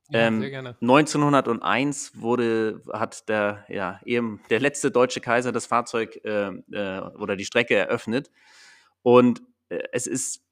Ja, 0.09 0.27
ähm, 0.27 0.41
1901 0.81 2.19
wurde, 2.19 2.81
hat 2.91 3.29
der, 3.29 3.65
ja, 3.69 3.99
eben 4.05 4.41
der 4.49 4.59
letzte 4.59 4.91
deutsche 4.91 5.21
Kaiser 5.21 5.51
das 5.51 5.65
Fahrzeug 5.65 6.19
äh, 6.25 6.49
äh, 6.71 6.99
oder 7.17 7.35
die 7.35 7.45
Strecke 7.45 7.75
eröffnet. 7.75 8.29
Und 9.03 9.41
äh, 9.69 9.83
es 9.93 10.07
ist, 10.07 10.43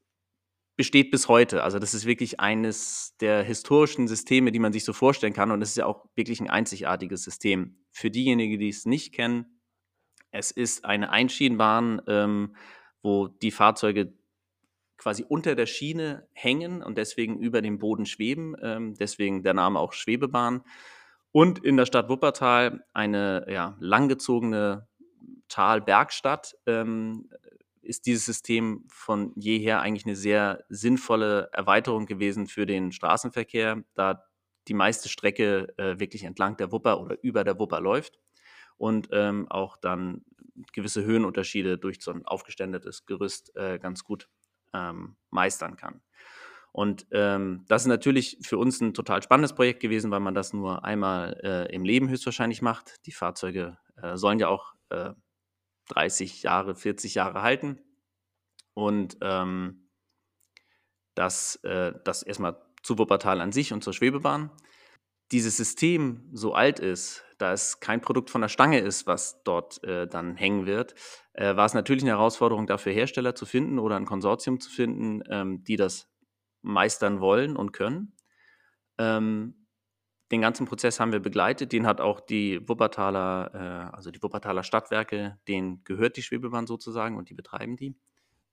besteht 0.77 1.11
bis 1.11 1.27
heute. 1.27 1.63
Also, 1.63 1.77
das 1.77 1.93
ist 1.93 2.05
wirklich 2.05 2.39
eines 2.39 3.17
der 3.19 3.43
historischen 3.43 4.07
Systeme, 4.07 4.53
die 4.53 4.59
man 4.59 4.71
sich 4.71 4.85
so 4.85 4.93
vorstellen 4.93 5.33
kann. 5.33 5.51
Und 5.51 5.61
es 5.61 5.71
ist 5.71 5.77
ja 5.77 5.85
auch 5.85 6.05
wirklich 6.15 6.39
ein 6.39 6.49
einzigartiges 6.49 7.23
System. 7.23 7.83
Für 7.91 8.09
diejenigen, 8.09 8.59
die 8.59 8.69
es 8.69 8.85
nicht 8.85 9.13
kennen, 9.13 9.58
es 10.31 10.51
ist 10.51 10.85
eine 10.85 11.09
Einschienenbahn, 11.09 12.01
ähm, 12.07 12.55
wo 13.01 13.27
die 13.27 13.51
Fahrzeuge 13.51 14.13
quasi 14.97 15.25
unter 15.27 15.55
der 15.55 15.65
Schiene 15.65 16.27
hängen 16.33 16.83
und 16.83 16.97
deswegen 16.97 17.39
über 17.39 17.61
dem 17.61 17.79
Boden 17.79 18.05
schweben. 18.05 18.55
Ähm, 18.61 18.95
deswegen 18.95 19.43
der 19.43 19.53
Name 19.53 19.79
auch 19.79 19.93
Schwebebahn. 19.93 20.63
Und 21.31 21.63
in 21.63 21.77
der 21.77 21.85
Stadt 21.85 22.09
Wuppertal 22.09 22.83
eine 22.93 23.45
ja, 23.49 23.77
langgezogene 23.79 24.87
Talbergstadt 25.47 26.55
ähm, 26.65 27.29
ist 27.81 28.05
dieses 28.05 28.25
System 28.25 28.83
von 28.89 29.31
jeher 29.35 29.81
eigentlich 29.81 30.05
eine 30.05 30.15
sehr 30.15 30.63
sinnvolle 30.69 31.49
Erweiterung 31.53 32.05
gewesen 32.05 32.47
für 32.47 32.65
den 32.65 32.91
Straßenverkehr, 32.91 33.83
da 33.95 34.25
die 34.67 34.73
meiste 34.73 35.07
Strecke 35.07 35.73
äh, 35.77 35.99
wirklich 35.99 36.23
entlang 36.23 36.57
der 36.57 36.71
Wupper 36.71 37.01
oder 37.01 37.17
über 37.23 37.43
der 37.43 37.57
Wupper 37.57 37.79
läuft 37.79 38.19
und 38.79 39.09
ähm, 39.11 39.47
auch 39.49 39.77
dann 39.77 40.25
gewisse 40.73 41.03
Höhenunterschiede 41.03 41.77
durch 41.77 42.01
so 42.01 42.11
ein 42.11 42.25
aufgeständetes 42.25 43.05
Gerüst 43.05 43.55
äh, 43.55 43.77
ganz 43.77 44.03
gut 44.03 44.27
ähm, 44.73 45.15
meistern 45.29 45.75
kann. 45.75 46.01
Und 46.71 47.07
ähm, 47.11 47.65
das 47.67 47.83
ist 47.83 47.87
natürlich 47.87 48.37
für 48.41 48.57
uns 48.57 48.79
ein 48.79 48.93
total 48.93 49.21
spannendes 49.23 49.53
Projekt 49.53 49.79
gewesen, 49.81 50.11
weil 50.11 50.19
man 50.19 50.35
das 50.35 50.53
nur 50.53 50.85
einmal 50.85 51.39
äh, 51.43 51.73
im 51.73 51.83
Leben 51.83 52.09
höchstwahrscheinlich 52.09 52.61
macht. 52.61 53.05
Die 53.05 53.11
Fahrzeuge 53.11 53.77
äh, 54.01 54.17
sollen 54.17 54.39
ja 54.39 54.47
auch 54.47 54.73
30 55.89 56.43
äh, 56.43 56.47
Jahre, 56.47 56.75
40 56.75 57.15
Jahre 57.15 57.41
halten. 57.41 57.79
Und 58.73 59.17
ähm, 59.21 59.89
das, 61.15 61.55
äh, 61.63 61.93
das 62.05 62.23
erstmal 62.23 62.61
zu 62.83 62.97
Wuppertal 62.97 63.41
an 63.41 63.51
sich 63.51 63.73
und 63.73 63.83
zur 63.83 63.93
Schwebebahn. 63.93 64.51
Dieses 65.31 65.57
System 65.57 66.27
so 66.33 66.53
alt 66.53 66.79
ist, 66.79 67.23
da 67.37 67.53
es 67.53 67.79
kein 67.79 68.01
Produkt 68.01 68.29
von 68.29 68.41
der 68.41 68.49
Stange 68.49 68.79
ist, 68.79 69.07
was 69.07 69.43
dort 69.43 69.83
äh, 69.83 70.07
dann 70.07 70.35
hängen 70.35 70.65
wird, 70.65 70.95
äh, 71.33 71.55
war 71.55 71.65
es 71.65 71.73
natürlich 71.73 72.03
eine 72.03 72.11
Herausforderung, 72.11 72.67
dafür 72.67 72.91
Hersteller 72.91 73.35
zu 73.35 73.45
finden 73.45 73.79
oder 73.79 73.95
ein 73.95 74.05
Konsortium 74.05 74.59
zu 74.59 74.69
finden, 74.69 75.21
ähm, 75.29 75.63
die 75.63 75.75
das 75.75 76.11
meistern 76.61 77.21
wollen 77.21 77.55
und 77.55 77.71
können. 77.71 78.13
Ähm, 78.97 79.55
den 80.31 80.41
ganzen 80.41 80.67
Prozess 80.67 80.99
haben 80.99 81.11
wir 81.11 81.19
begleitet. 81.19 81.71
Den 81.71 81.87
hat 81.87 82.01
auch 82.01 82.19
die 82.19 82.67
Wuppertaler, 82.67 83.89
äh, 83.91 83.95
also 83.95 84.11
die 84.11 84.21
Wuppertaler 84.21 84.63
Stadtwerke, 84.63 85.39
denen 85.47 85.83
gehört 85.83 86.17
die 86.17 86.21
Schwebebahn 86.21 86.67
sozusagen 86.67 87.17
und 87.17 87.29
die 87.29 87.33
betreiben 87.33 87.77
die. 87.77 87.95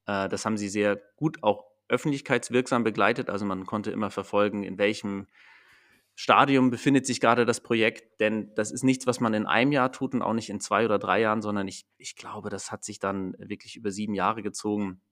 Äh, 0.06 0.28
das 0.28 0.47
haben 0.47 0.56
sie 0.56 0.68
sehr 0.68 1.00
gut 1.16 1.42
auch 1.42 1.64
öffentlichkeitswirksam 1.88 2.83
begleitet. 2.83 3.28
Also 3.28 3.45
man 3.45 3.66
konnte 3.66 3.90
immer 3.90 4.11
verfolgen, 4.11 4.62
in 4.62 4.78
welchem 4.78 5.26
Stadium 6.18 6.70
befindet 6.70 7.06
sich 7.06 7.20
gerade 7.20 7.44
das 7.44 7.61
Projekt, 7.61 8.20
denn 8.20 8.54
das 8.54 8.73
ist 8.73 8.82
nichts, 8.82 9.06
was 9.06 9.20
man 9.20 9.35
in 9.35 9.46
einem 9.46 9.70
Jahr 9.70 9.92
tut 9.92 10.14
und 10.14 10.23
auch 10.23 10.32
nicht 10.32 10.49
in 10.49 10.61
zwei 10.61 10.87
oder 10.87 10.99
drei 10.99 11.20
Jahren, 11.20 11.42
sondern 11.42 11.68
ich, 11.68 11.87
ich 11.99 12.16
glaube, 12.16 12.49
das 12.49 12.73
hat 12.73 12.85
sich 12.85 12.99
dann 12.99 13.35
wirklich 13.38 13.76
über 13.76 13.90
sieben 13.90 14.14
Jahre 14.14 14.42
gezogen, 14.42 15.02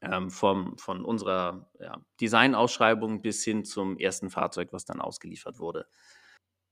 ähm, 0.00 0.30
vom, 0.30 0.76
von 0.78 1.04
unserer 1.04 1.70
ja, 1.78 2.00
Designausschreibung 2.20 3.20
bis 3.20 3.44
hin 3.44 3.64
zum 3.64 3.98
ersten 3.98 4.30
Fahrzeug, 4.30 4.72
was 4.72 4.86
dann 4.86 5.02
ausgeliefert 5.02 5.58
wurde. 5.58 5.86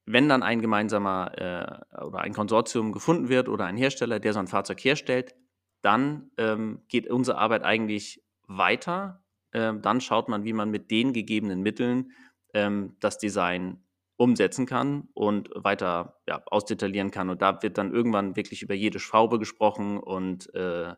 Wenn 0.07 0.29
dann 0.29 0.43
ein 0.43 0.63
gemeinsamer 0.63 1.33
äh, 1.37 2.03
oder 2.03 2.21
ein 2.21 2.33
Konsortium 2.33 2.93
gefunden 2.93 3.29
wird 3.29 3.49
oder 3.49 3.67
ein 3.67 3.77
Hersteller, 3.77 4.19
der 4.21 4.33
so 4.33 4.41
ein 4.41 4.49
Fahrzeug 4.49 4.83
herstellt, 4.83 5.37
dann 5.83 6.31
ähm, 6.39 6.83
geht 6.89 7.09
unsere 7.09 7.37
Arbeit 7.37 7.63
eigentlich 7.63 8.25
weiter. 8.47 9.23
Ähm, 9.53 9.83
dann 9.83 10.01
schaut 10.01 10.29
man, 10.29 10.45
wie 10.45 10.53
man 10.55 10.71
mit 10.71 10.91
den 10.91 11.13
gegebenen 11.13 11.61
Mitteln 11.61 12.13
ähm, 12.55 12.97
das 13.01 13.19
Design 13.19 13.83
umsetzen 14.17 14.67
kann 14.67 15.09
und 15.15 15.49
weiter 15.55 16.21
ja, 16.29 16.43
ausdetaillieren 16.45 17.11
kann. 17.11 17.31
Und 17.31 17.41
da 17.41 17.63
wird 17.63 17.79
dann 17.79 17.93
irgendwann 17.93 18.37
wirklich 18.37 18.61
über 18.63 18.75
jede 18.75 19.01
Schraube 19.01 19.39
gesprochen 19.39 19.99
und 19.99 20.53
äh, 20.55 20.95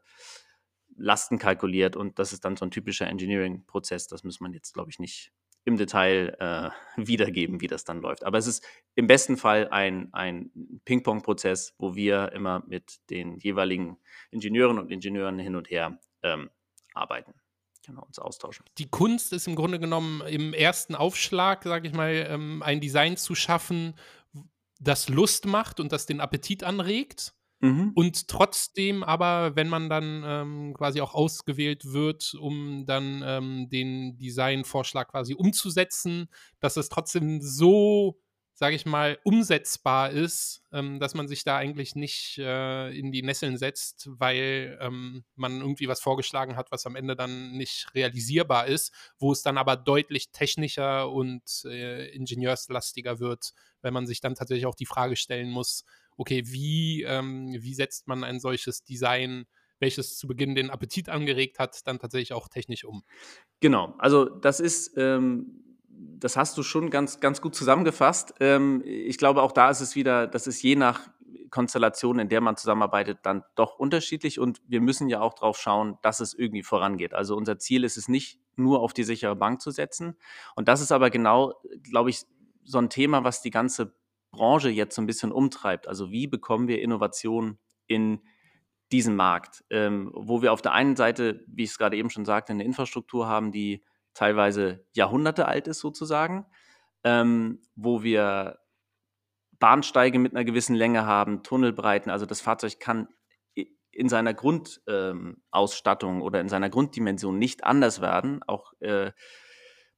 Lasten 0.96 1.38
kalkuliert. 1.38 1.94
Und 1.94 2.18
das 2.18 2.32
ist 2.32 2.44
dann 2.44 2.56
so 2.56 2.64
ein 2.64 2.72
typischer 2.72 3.06
Engineering-Prozess. 3.06 4.08
Das 4.08 4.24
muss 4.24 4.40
man 4.40 4.52
jetzt, 4.52 4.74
glaube 4.74 4.90
ich, 4.90 4.98
nicht 4.98 5.32
im 5.64 5.76
Detail 5.76 6.36
äh, 6.40 6.70
wiedergeben, 7.06 7.60
wie 7.60 7.68
das 7.68 7.84
dann 7.84 8.00
läuft. 8.00 8.24
Aber 8.24 8.38
es 8.38 8.46
ist 8.46 8.66
im 8.94 9.06
besten 9.06 9.36
Fall 9.36 9.68
ein, 9.68 10.12
ein 10.12 10.50
Ping-Pong-Prozess, 10.84 11.74
wo 11.78 11.94
wir 11.94 12.32
immer 12.32 12.64
mit 12.66 13.08
den 13.10 13.38
jeweiligen 13.38 13.98
Ingenieuren 14.30 14.78
und 14.78 14.90
Ingenieuren 14.90 15.38
hin 15.38 15.54
und 15.54 15.70
her 15.70 16.00
ähm, 16.22 16.50
arbeiten. 16.94 17.34
Genau, 17.84 18.02
uns 18.04 18.18
austauschen. 18.18 18.64
Die 18.78 18.88
Kunst 18.88 19.32
ist 19.32 19.48
im 19.48 19.56
Grunde 19.56 19.80
genommen 19.80 20.20
im 20.22 20.54
ersten 20.54 20.94
Aufschlag, 20.94 21.64
sage 21.64 21.88
ich 21.88 21.94
mal, 21.94 22.26
ähm, 22.28 22.62
ein 22.62 22.80
Design 22.80 23.16
zu 23.16 23.34
schaffen, 23.34 23.94
das 24.78 25.08
Lust 25.08 25.46
macht 25.46 25.80
und 25.80 25.92
das 25.92 26.06
den 26.06 26.20
Appetit 26.20 26.64
anregt. 26.64 27.34
Mhm. 27.60 27.92
Und 27.94 28.26
trotzdem 28.26 29.04
aber, 29.04 29.54
wenn 29.54 29.68
man 29.68 29.88
dann 29.88 30.22
ähm, 30.26 30.74
quasi 30.74 31.00
auch 31.00 31.14
ausgewählt 31.14 31.92
wird, 31.92 32.34
um 32.34 32.86
dann 32.86 33.22
ähm, 33.24 33.68
den 33.68 34.18
Designvorschlag 34.18 35.08
quasi 35.08 35.34
umzusetzen, 35.34 36.28
dass 36.58 36.76
es 36.76 36.88
trotzdem 36.88 37.40
so 37.40 38.20
sage 38.54 38.76
ich 38.76 38.86
mal, 38.86 39.18
umsetzbar 39.24 40.10
ist, 40.10 40.62
ähm, 40.72 41.00
dass 41.00 41.14
man 41.14 41.26
sich 41.28 41.44
da 41.44 41.56
eigentlich 41.56 41.94
nicht 41.94 42.38
äh, 42.38 42.96
in 42.96 43.10
die 43.10 43.22
Nesseln 43.22 43.56
setzt, 43.56 44.08
weil 44.12 44.78
ähm, 44.80 45.24
man 45.34 45.60
irgendwie 45.60 45.88
was 45.88 46.00
vorgeschlagen 46.00 46.56
hat, 46.56 46.70
was 46.70 46.86
am 46.86 46.96
Ende 46.96 47.16
dann 47.16 47.52
nicht 47.52 47.94
realisierbar 47.94 48.66
ist, 48.66 48.92
wo 49.18 49.32
es 49.32 49.42
dann 49.42 49.58
aber 49.58 49.76
deutlich 49.76 50.30
technischer 50.32 51.10
und 51.10 51.42
äh, 51.64 52.08
ingenieurslastiger 52.14 53.20
wird, 53.20 53.52
wenn 53.80 53.94
man 53.94 54.06
sich 54.06 54.20
dann 54.20 54.34
tatsächlich 54.34 54.66
auch 54.66 54.74
die 54.74 54.86
Frage 54.86 55.16
stellen 55.16 55.50
muss, 55.50 55.84
okay, 56.16 56.42
wie, 56.46 57.02
ähm, 57.02 57.56
wie 57.58 57.74
setzt 57.74 58.06
man 58.06 58.22
ein 58.22 58.38
solches 58.38 58.84
Design 58.84 59.46
welches 59.82 60.16
zu 60.16 60.28
Beginn 60.28 60.54
den 60.54 60.70
Appetit 60.70 61.08
angeregt 61.08 61.58
hat, 61.58 61.86
dann 61.86 61.98
tatsächlich 61.98 62.32
auch 62.32 62.48
technisch 62.48 62.84
um. 62.84 63.02
Genau, 63.58 63.94
also 63.98 64.26
das 64.26 64.60
ist 64.60 64.92
ähm, 64.96 65.71
das 66.18 66.36
hast 66.36 66.56
du 66.58 66.62
schon 66.62 66.90
ganz, 66.90 67.20
ganz 67.20 67.40
gut 67.40 67.54
zusammengefasst. 67.54 68.34
Ähm, 68.40 68.82
ich 68.84 69.18
glaube, 69.18 69.42
auch 69.42 69.52
da 69.52 69.70
ist 69.70 69.80
es 69.80 69.94
wieder, 69.94 70.26
das 70.26 70.46
ist 70.46 70.62
je 70.62 70.76
nach 70.76 71.00
Konstellation, 71.50 72.18
in 72.18 72.28
der 72.28 72.40
man 72.40 72.56
zusammenarbeitet, 72.56 73.18
dann 73.22 73.44
doch 73.54 73.78
unterschiedlich 73.78 74.40
und 74.40 74.62
wir 74.66 74.80
müssen 74.80 75.08
ja 75.08 75.20
auch 75.20 75.34
darauf 75.34 75.58
schauen, 75.58 75.98
dass 76.02 76.20
es 76.20 76.34
irgendwie 76.34 76.62
vorangeht. 76.62 77.14
Also 77.14 77.36
unser 77.36 77.58
Ziel 77.58 77.84
ist 77.84 77.96
es 77.96 78.08
nicht, 78.08 78.40
nur 78.56 78.80
auf 78.80 78.92
die 78.92 79.04
sichere 79.04 79.36
Bank 79.36 79.60
zu 79.60 79.70
setzen. 79.70 80.16
Und 80.56 80.68
das 80.68 80.80
ist 80.80 80.92
aber 80.92 81.10
genau, 81.10 81.54
glaube 81.82 82.10
ich, 82.10 82.22
so 82.64 82.78
ein 82.78 82.90
Thema, 82.90 83.24
was 83.24 83.42
die 83.42 83.50
ganze 83.50 83.94
Branche 84.30 84.70
jetzt 84.70 84.94
so 84.94 85.02
ein 85.02 85.06
bisschen 85.06 85.32
umtreibt. 85.32 85.88
Also 85.88 86.10
wie 86.10 86.26
bekommen 86.26 86.68
wir 86.68 86.80
Innovation 86.80 87.58
in 87.86 88.20
diesen 88.90 89.16
Markt, 89.16 89.64
ähm, 89.70 90.10
wo 90.14 90.42
wir 90.42 90.52
auf 90.52 90.62
der 90.62 90.72
einen 90.72 90.96
Seite, 90.96 91.44
wie 91.46 91.64
ich 91.64 91.70
es 91.70 91.78
gerade 91.78 91.96
eben 91.96 92.10
schon 92.10 92.24
sagte, 92.24 92.52
eine 92.52 92.64
Infrastruktur 92.64 93.26
haben, 93.26 93.52
die 93.52 93.82
teilweise 94.14 94.84
Jahrhunderte 94.92 95.46
alt 95.46 95.68
ist 95.68 95.80
sozusagen, 95.80 96.46
ähm, 97.04 97.60
wo 97.74 98.02
wir 98.02 98.58
Bahnsteige 99.58 100.18
mit 100.18 100.34
einer 100.34 100.44
gewissen 100.44 100.74
Länge 100.74 101.06
haben, 101.06 101.42
Tunnelbreiten. 101.42 102.10
Also 102.10 102.26
das 102.26 102.40
Fahrzeug 102.40 102.80
kann 102.80 103.08
in 103.92 104.08
seiner 104.08 104.34
Grundausstattung 104.34 106.16
ähm, 106.16 106.22
oder 106.22 106.40
in 106.40 106.48
seiner 106.48 106.70
Grunddimension 106.70 107.38
nicht 107.38 107.64
anders 107.64 108.00
werden. 108.00 108.42
Auch 108.46 108.72
äh, 108.80 109.12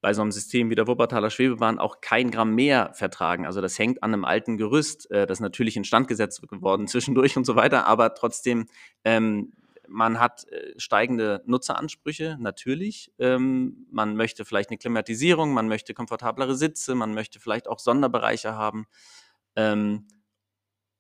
bei 0.05 0.13
so 0.13 0.21
einem 0.21 0.33
System 0.33 0.69
wie 0.69 0.75
der 0.75 0.87
Wuppertaler 0.87 1.31
Schwebebahn 1.31 1.79
auch 1.79 2.03
kein 2.03 2.31
Gramm 2.31 2.55
mehr 2.55 2.93
vertragen. 2.93 3.47
Also 3.47 3.63
das 3.63 3.79
hängt 3.79 4.03
an 4.03 4.13
einem 4.13 4.27
alten 4.27 4.59
Gerüst, 4.59 5.11
äh, 5.11 5.27
das 5.27 5.41
natürlich 5.41 5.79
instand 5.79 6.09
gesetzt 6.09 6.47
geworden 6.47 6.87
zwischendurch 6.89 7.39
und 7.39 7.47
so 7.47 7.57
weiter, 7.57 7.87
aber 7.87 8.15
trotzdem 8.15 8.67
ähm, 9.05 9.55
man 9.95 10.19
hat 10.19 10.47
äh, 10.49 10.75
steigende 10.77 11.43
Nutzeransprüche, 11.47 12.37
natürlich. 12.41 13.13
Ähm, 13.19 13.87
man 13.91 14.17
möchte 14.17 14.45
vielleicht 14.45 14.71
eine 14.71 14.79
Klimatisierung, 14.79 15.55
man 15.55 15.69
möchte 15.69 15.95
komfortablere 15.95 16.57
Sitze, 16.57 16.95
man 16.95 17.15
möchte 17.15 17.39
vielleicht 17.39 17.69
auch 17.69 17.79
Sonderbereiche 17.79 18.55
haben. 18.55 18.87
Ähm, 19.57 20.09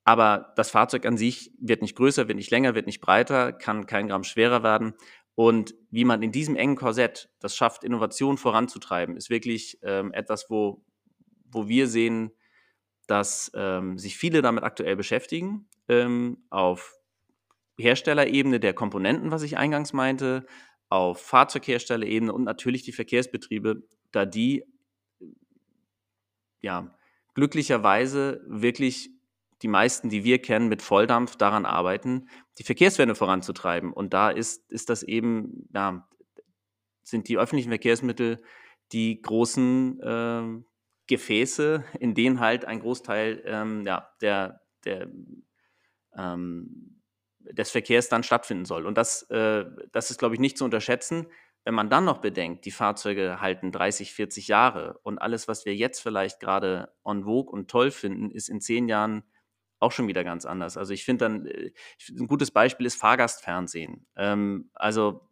aber 0.04 0.52
das 0.56 0.70
Fahrzeug 0.70 1.06
an 1.06 1.16
sich 1.16 1.52
wird 1.58 1.82
nicht 1.82 1.96
größer, 1.96 2.28
wird 2.28 2.36
nicht 2.36 2.52
länger, 2.52 2.74
wird 2.74 2.86
nicht 2.86 3.00
breiter, 3.00 3.52
kann 3.52 3.86
kein 3.86 4.06
Gramm 4.06 4.22
schwerer 4.22 4.62
werden. 4.62 4.94
Und 5.34 5.74
wie 5.90 6.04
man 6.04 6.22
in 6.22 6.30
diesem 6.30 6.54
engen 6.54 6.76
Korsett 6.76 7.30
das 7.40 7.56
schafft, 7.56 7.82
Innovation 7.82 8.38
voranzutreiben, 8.38 9.16
ist 9.16 9.28
wirklich 9.28 9.78
ähm, 9.82 10.12
etwas, 10.12 10.48
wo, 10.48 10.84
wo 11.46 11.66
wir 11.66 11.88
sehen, 11.88 12.30
dass 13.08 13.50
ähm, 13.54 13.98
sich 13.98 14.16
viele 14.16 14.40
damit 14.40 14.62
aktuell 14.62 14.94
beschäftigen, 14.94 15.68
ähm, 15.88 16.44
auf 16.50 16.94
Herstellerebene 17.78 18.60
der 18.60 18.74
Komponenten, 18.74 19.30
was 19.30 19.42
ich 19.42 19.56
eingangs 19.56 19.92
meinte, 19.92 20.46
auf 20.88 21.20
Fahrzeugherstellerebene 21.20 22.32
und 22.32 22.44
natürlich 22.44 22.82
die 22.82 22.92
Verkehrsbetriebe, 22.92 23.82
da 24.12 24.26
die 24.26 24.64
ja 26.60 26.96
glücklicherweise 27.34 28.42
wirklich 28.46 29.10
die 29.62 29.68
meisten, 29.68 30.08
die 30.08 30.24
wir 30.24 30.40
kennen, 30.40 30.68
mit 30.68 30.82
Volldampf 30.82 31.36
daran 31.36 31.64
arbeiten, 31.64 32.28
die 32.58 32.64
Verkehrswende 32.64 33.14
voranzutreiben. 33.14 33.92
Und 33.92 34.14
da 34.14 34.30
ist, 34.30 34.70
ist 34.70 34.90
das 34.90 35.02
eben, 35.02 35.68
ja, 35.74 36.08
sind 37.02 37.28
die 37.28 37.38
öffentlichen 37.38 37.70
Verkehrsmittel 37.70 38.42
die 38.92 39.20
großen 39.20 40.00
äh, 40.00 40.62
Gefäße, 41.06 41.84
in 41.98 42.14
denen 42.14 42.40
halt 42.40 42.64
ein 42.64 42.80
Großteil 42.80 43.42
ähm, 43.46 43.84
ja, 43.86 44.10
der, 44.20 44.60
der 44.84 45.10
ähm, 46.16 46.93
des 47.52 47.70
Verkehrs 47.70 48.08
dann 48.08 48.22
stattfinden 48.22 48.64
soll. 48.64 48.86
Und 48.86 48.98
das, 48.98 49.22
äh, 49.30 49.64
das 49.92 50.10
ist, 50.10 50.18
glaube 50.18 50.34
ich, 50.34 50.40
nicht 50.40 50.58
zu 50.58 50.64
unterschätzen. 50.64 51.26
Wenn 51.64 51.74
man 51.74 51.88
dann 51.88 52.04
noch 52.04 52.18
bedenkt, 52.18 52.66
die 52.66 52.70
Fahrzeuge 52.70 53.40
halten 53.40 53.72
30, 53.72 54.12
40 54.12 54.48
Jahre 54.48 54.98
und 55.02 55.18
alles, 55.18 55.48
was 55.48 55.64
wir 55.64 55.74
jetzt 55.74 56.00
vielleicht 56.00 56.40
gerade 56.40 56.92
en 57.04 57.24
vogue 57.24 57.50
und 57.50 57.70
toll 57.70 57.90
finden, 57.90 58.30
ist 58.30 58.48
in 58.48 58.60
zehn 58.60 58.88
Jahren 58.88 59.24
auch 59.80 59.92
schon 59.92 60.08
wieder 60.08 60.24
ganz 60.24 60.44
anders. 60.46 60.76
Also 60.76 60.92
ich 60.92 61.04
finde 61.04 61.24
dann, 61.24 61.46
äh, 61.46 61.72
ein 62.10 62.26
gutes 62.26 62.50
Beispiel 62.50 62.86
ist 62.86 62.96
Fahrgastfernsehen. 62.96 64.06
Ähm, 64.16 64.70
also 64.74 65.28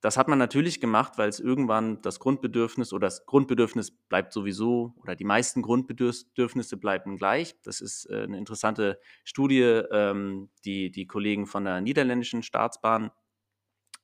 das 0.00 0.16
hat 0.16 0.28
man 0.28 0.38
natürlich 0.38 0.80
gemacht, 0.80 1.14
weil 1.16 1.28
es 1.28 1.40
irgendwann 1.40 2.00
das 2.02 2.20
Grundbedürfnis 2.20 2.92
oder 2.92 3.06
das 3.06 3.24
Grundbedürfnis 3.26 3.90
bleibt 3.90 4.32
sowieso 4.32 4.94
oder 4.98 5.16
die 5.16 5.24
meisten 5.24 5.62
Grundbedürfnisse 5.62 6.76
bleiben 6.76 7.16
gleich. 7.16 7.60
Das 7.62 7.80
ist 7.80 8.06
äh, 8.10 8.22
eine 8.24 8.38
interessante 8.38 9.00
Studie, 9.24 9.62
ähm, 9.62 10.50
die 10.64 10.90
die 10.90 11.06
Kollegen 11.06 11.46
von 11.46 11.64
der 11.64 11.80
niederländischen 11.80 12.42
Staatsbahn 12.42 13.10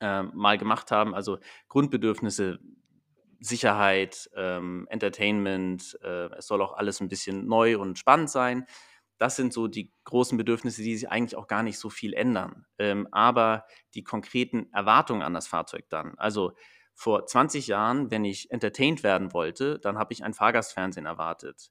äh, 0.01 0.23
mal 0.23 0.59
gemacht 0.59 0.91
haben. 0.91 1.15
Also 1.15 1.39
Grundbedürfnisse, 1.69 2.59
Sicherheit, 3.39 4.31
ähm, 4.35 4.87
Entertainment, 4.91 5.99
äh, 6.03 6.31
es 6.37 6.47
soll 6.47 6.63
auch 6.63 6.75
alles 6.75 7.01
ein 7.01 7.09
bisschen 7.09 7.47
neu 7.47 7.79
und 7.79 7.99
spannend 7.99 8.31
sein. 8.31 8.67
Das 9.23 9.37
sind 9.37 9.53
so 9.53 9.69
die 9.69 9.93
großen 10.03 10.37
Bedürfnisse, 10.37 10.83
die 10.83 10.97
sich 10.97 11.09
eigentlich 11.09 11.37
auch 11.37 11.47
gar 11.47 11.63
nicht 11.63 11.79
so 11.79 11.91
viel 11.91 12.13
ändern. 12.13 12.67
Ähm, 12.77 13.07
aber 13.13 13.67
die 13.95 14.03
konkreten 14.03 14.69
Erwartungen 14.73 15.23
an 15.23 15.33
das 15.33 15.47
Fahrzeug 15.47 15.85
dann. 15.89 16.19
Also 16.19 16.55
vor 16.93 17.25
20 17.25 17.69
Jahren, 17.69 18.11
wenn 18.11 18.25
ich 18.25 18.51
entertained 18.51 19.05
werden 19.05 19.33
wollte, 19.33 19.79
dann 19.79 19.97
habe 19.97 20.13
ich 20.13 20.25
ein 20.25 20.35
Fahrgastfernsehen 20.35 21.07
erwartet. 21.07 21.71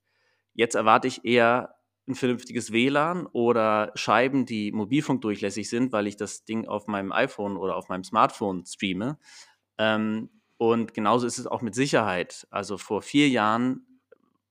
Jetzt 0.53 0.75
erwarte 0.75 1.09
ich 1.09 1.25
eher 1.25 1.75
ein 2.07 2.15
vernünftiges 2.15 2.71
WLAN 2.71 3.27
oder 3.27 3.91
Scheiben, 3.95 4.45
die 4.45 4.71
mobilfunkdurchlässig 4.71 5.69
sind, 5.69 5.91
weil 5.91 6.07
ich 6.07 6.15
das 6.15 6.45
Ding 6.45 6.69
auf 6.69 6.87
meinem 6.87 7.11
iPhone 7.11 7.57
oder 7.57 7.75
auf 7.75 7.89
meinem 7.89 8.05
Smartphone 8.05 8.65
streame. 8.65 9.19
Ähm, 9.77 10.29
und 10.55 10.93
genauso 10.93 11.27
ist 11.27 11.37
es 11.37 11.47
auch 11.47 11.61
mit 11.61 11.75
Sicherheit. 11.75 12.47
Also 12.49 12.77
vor 12.77 13.01
vier 13.01 13.27
Jahren 13.27 13.90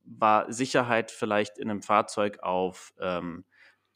war 0.05 0.53
Sicherheit 0.53 1.11
vielleicht 1.11 1.59
in 1.59 1.71
einem 1.71 1.83
Fahrzeug 1.83 2.41
auf 2.43 2.93
ähm, 3.01 3.45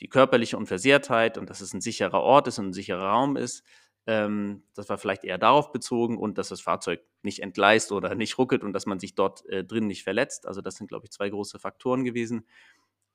die 0.01 0.09
körperliche 0.09 0.57
Unversehrtheit 0.57 1.39
und 1.39 1.51
dass 1.51 1.61
es 1.61 1.73
ein 1.73 1.81
sicherer 1.81 2.21
Ort 2.21 2.49
ist 2.49 2.59
und 2.59 2.69
ein 2.69 2.73
sicherer 2.73 3.11
Raum 3.11 3.37
ist. 3.37 3.65
Ähm, 4.07 4.65
das 4.75 4.89
war 4.89 4.99
vielleicht 4.99 5.25
eher 5.25 5.39
darauf 5.39 5.73
bezogen 5.73 6.19
und 6.19 6.37
dass 6.37 6.49
das 6.49 6.61
Fahrzeug 6.61 7.01
nicht 7.23 7.41
entgleist 7.41 7.91
oder 7.91 8.15
nicht 8.15 8.37
ruckelt 8.39 8.63
und 8.63 8.73
dass 8.73 8.87
man 8.87 8.99
sich 8.99 9.15
dort 9.15 9.47
äh, 9.47 9.65
drin 9.65 9.87
nicht 9.87 10.05
verletzt. 10.05 10.47
Also 10.47 10.61
das 10.61 10.77
sind, 10.77 10.89
glaube 10.89 11.07
ich, 11.07 11.13
zwei 11.13 11.31
große 11.31 11.59
Faktoren 11.59 12.05
gewesen. 12.05 12.47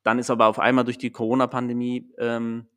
Dann 0.03 0.17
ist 0.17 0.29
aber 0.29 0.47
auf 0.47 0.59
einmal 0.59 0.85
durch 0.85 0.97
die 0.97 1.11
Corona-Pandemie 1.11 2.11
ähm, 2.17 2.67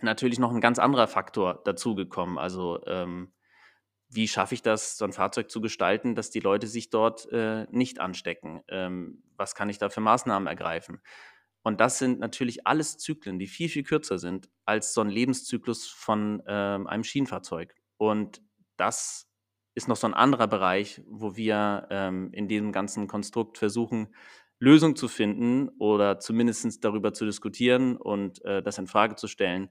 natürlich 0.00 0.38
noch 0.38 0.52
ein 0.52 0.60
ganz 0.60 0.78
anderer 0.78 1.06
Faktor 1.06 1.60
dazugekommen. 1.64 2.38
Also 2.38 2.80
ähm, 2.86 3.32
wie 4.16 4.26
schaffe 4.26 4.54
ich 4.54 4.62
das, 4.62 4.96
so 4.96 5.04
ein 5.04 5.12
Fahrzeug 5.12 5.50
zu 5.50 5.60
gestalten, 5.60 6.14
dass 6.14 6.30
die 6.30 6.40
Leute 6.40 6.66
sich 6.66 6.90
dort 6.90 7.30
äh, 7.30 7.66
nicht 7.70 8.00
anstecken? 8.00 8.62
Ähm, 8.68 9.22
was 9.36 9.54
kann 9.54 9.68
ich 9.68 9.78
da 9.78 9.90
für 9.90 10.00
Maßnahmen 10.00 10.48
ergreifen? 10.48 11.00
Und 11.62 11.80
das 11.80 11.98
sind 11.98 12.18
natürlich 12.18 12.66
alles 12.66 12.96
Zyklen, 12.96 13.38
die 13.38 13.46
viel, 13.46 13.68
viel 13.68 13.82
kürzer 13.82 14.18
sind 14.18 14.48
als 14.64 14.94
so 14.94 15.00
ein 15.00 15.10
Lebenszyklus 15.10 15.86
von 15.86 16.42
ähm, 16.46 16.86
einem 16.86 17.04
Schienenfahrzeug. 17.04 17.74
Und 17.98 18.40
das 18.76 19.28
ist 19.74 19.88
noch 19.88 19.96
so 19.96 20.06
ein 20.06 20.14
anderer 20.14 20.46
Bereich, 20.46 21.02
wo 21.06 21.36
wir 21.36 21.86
ähm, 21.90 22.30
in 22.32 22.48
diesem 22.48 22.72
ganzen 22.72 23.08
Konstrukt 23.08 23.58
versuchen, 23.58 24.14
Lösungen 24.58 24.96
zu 24.96 25.08
finden 25.08 25.68
oder 25.78 26.18
zumindest 26.18 26.82
darüber 26.82 27.12
zu 27.12 27.26
diskutieren 27.26 27.96
und 27.96 28.42
äh, 28.44 28.62
das 28.62 28.78
in 28.78 28.86
Frage 28.86 29.16
zu 29.16 29.28
stellen, 29.28 29.68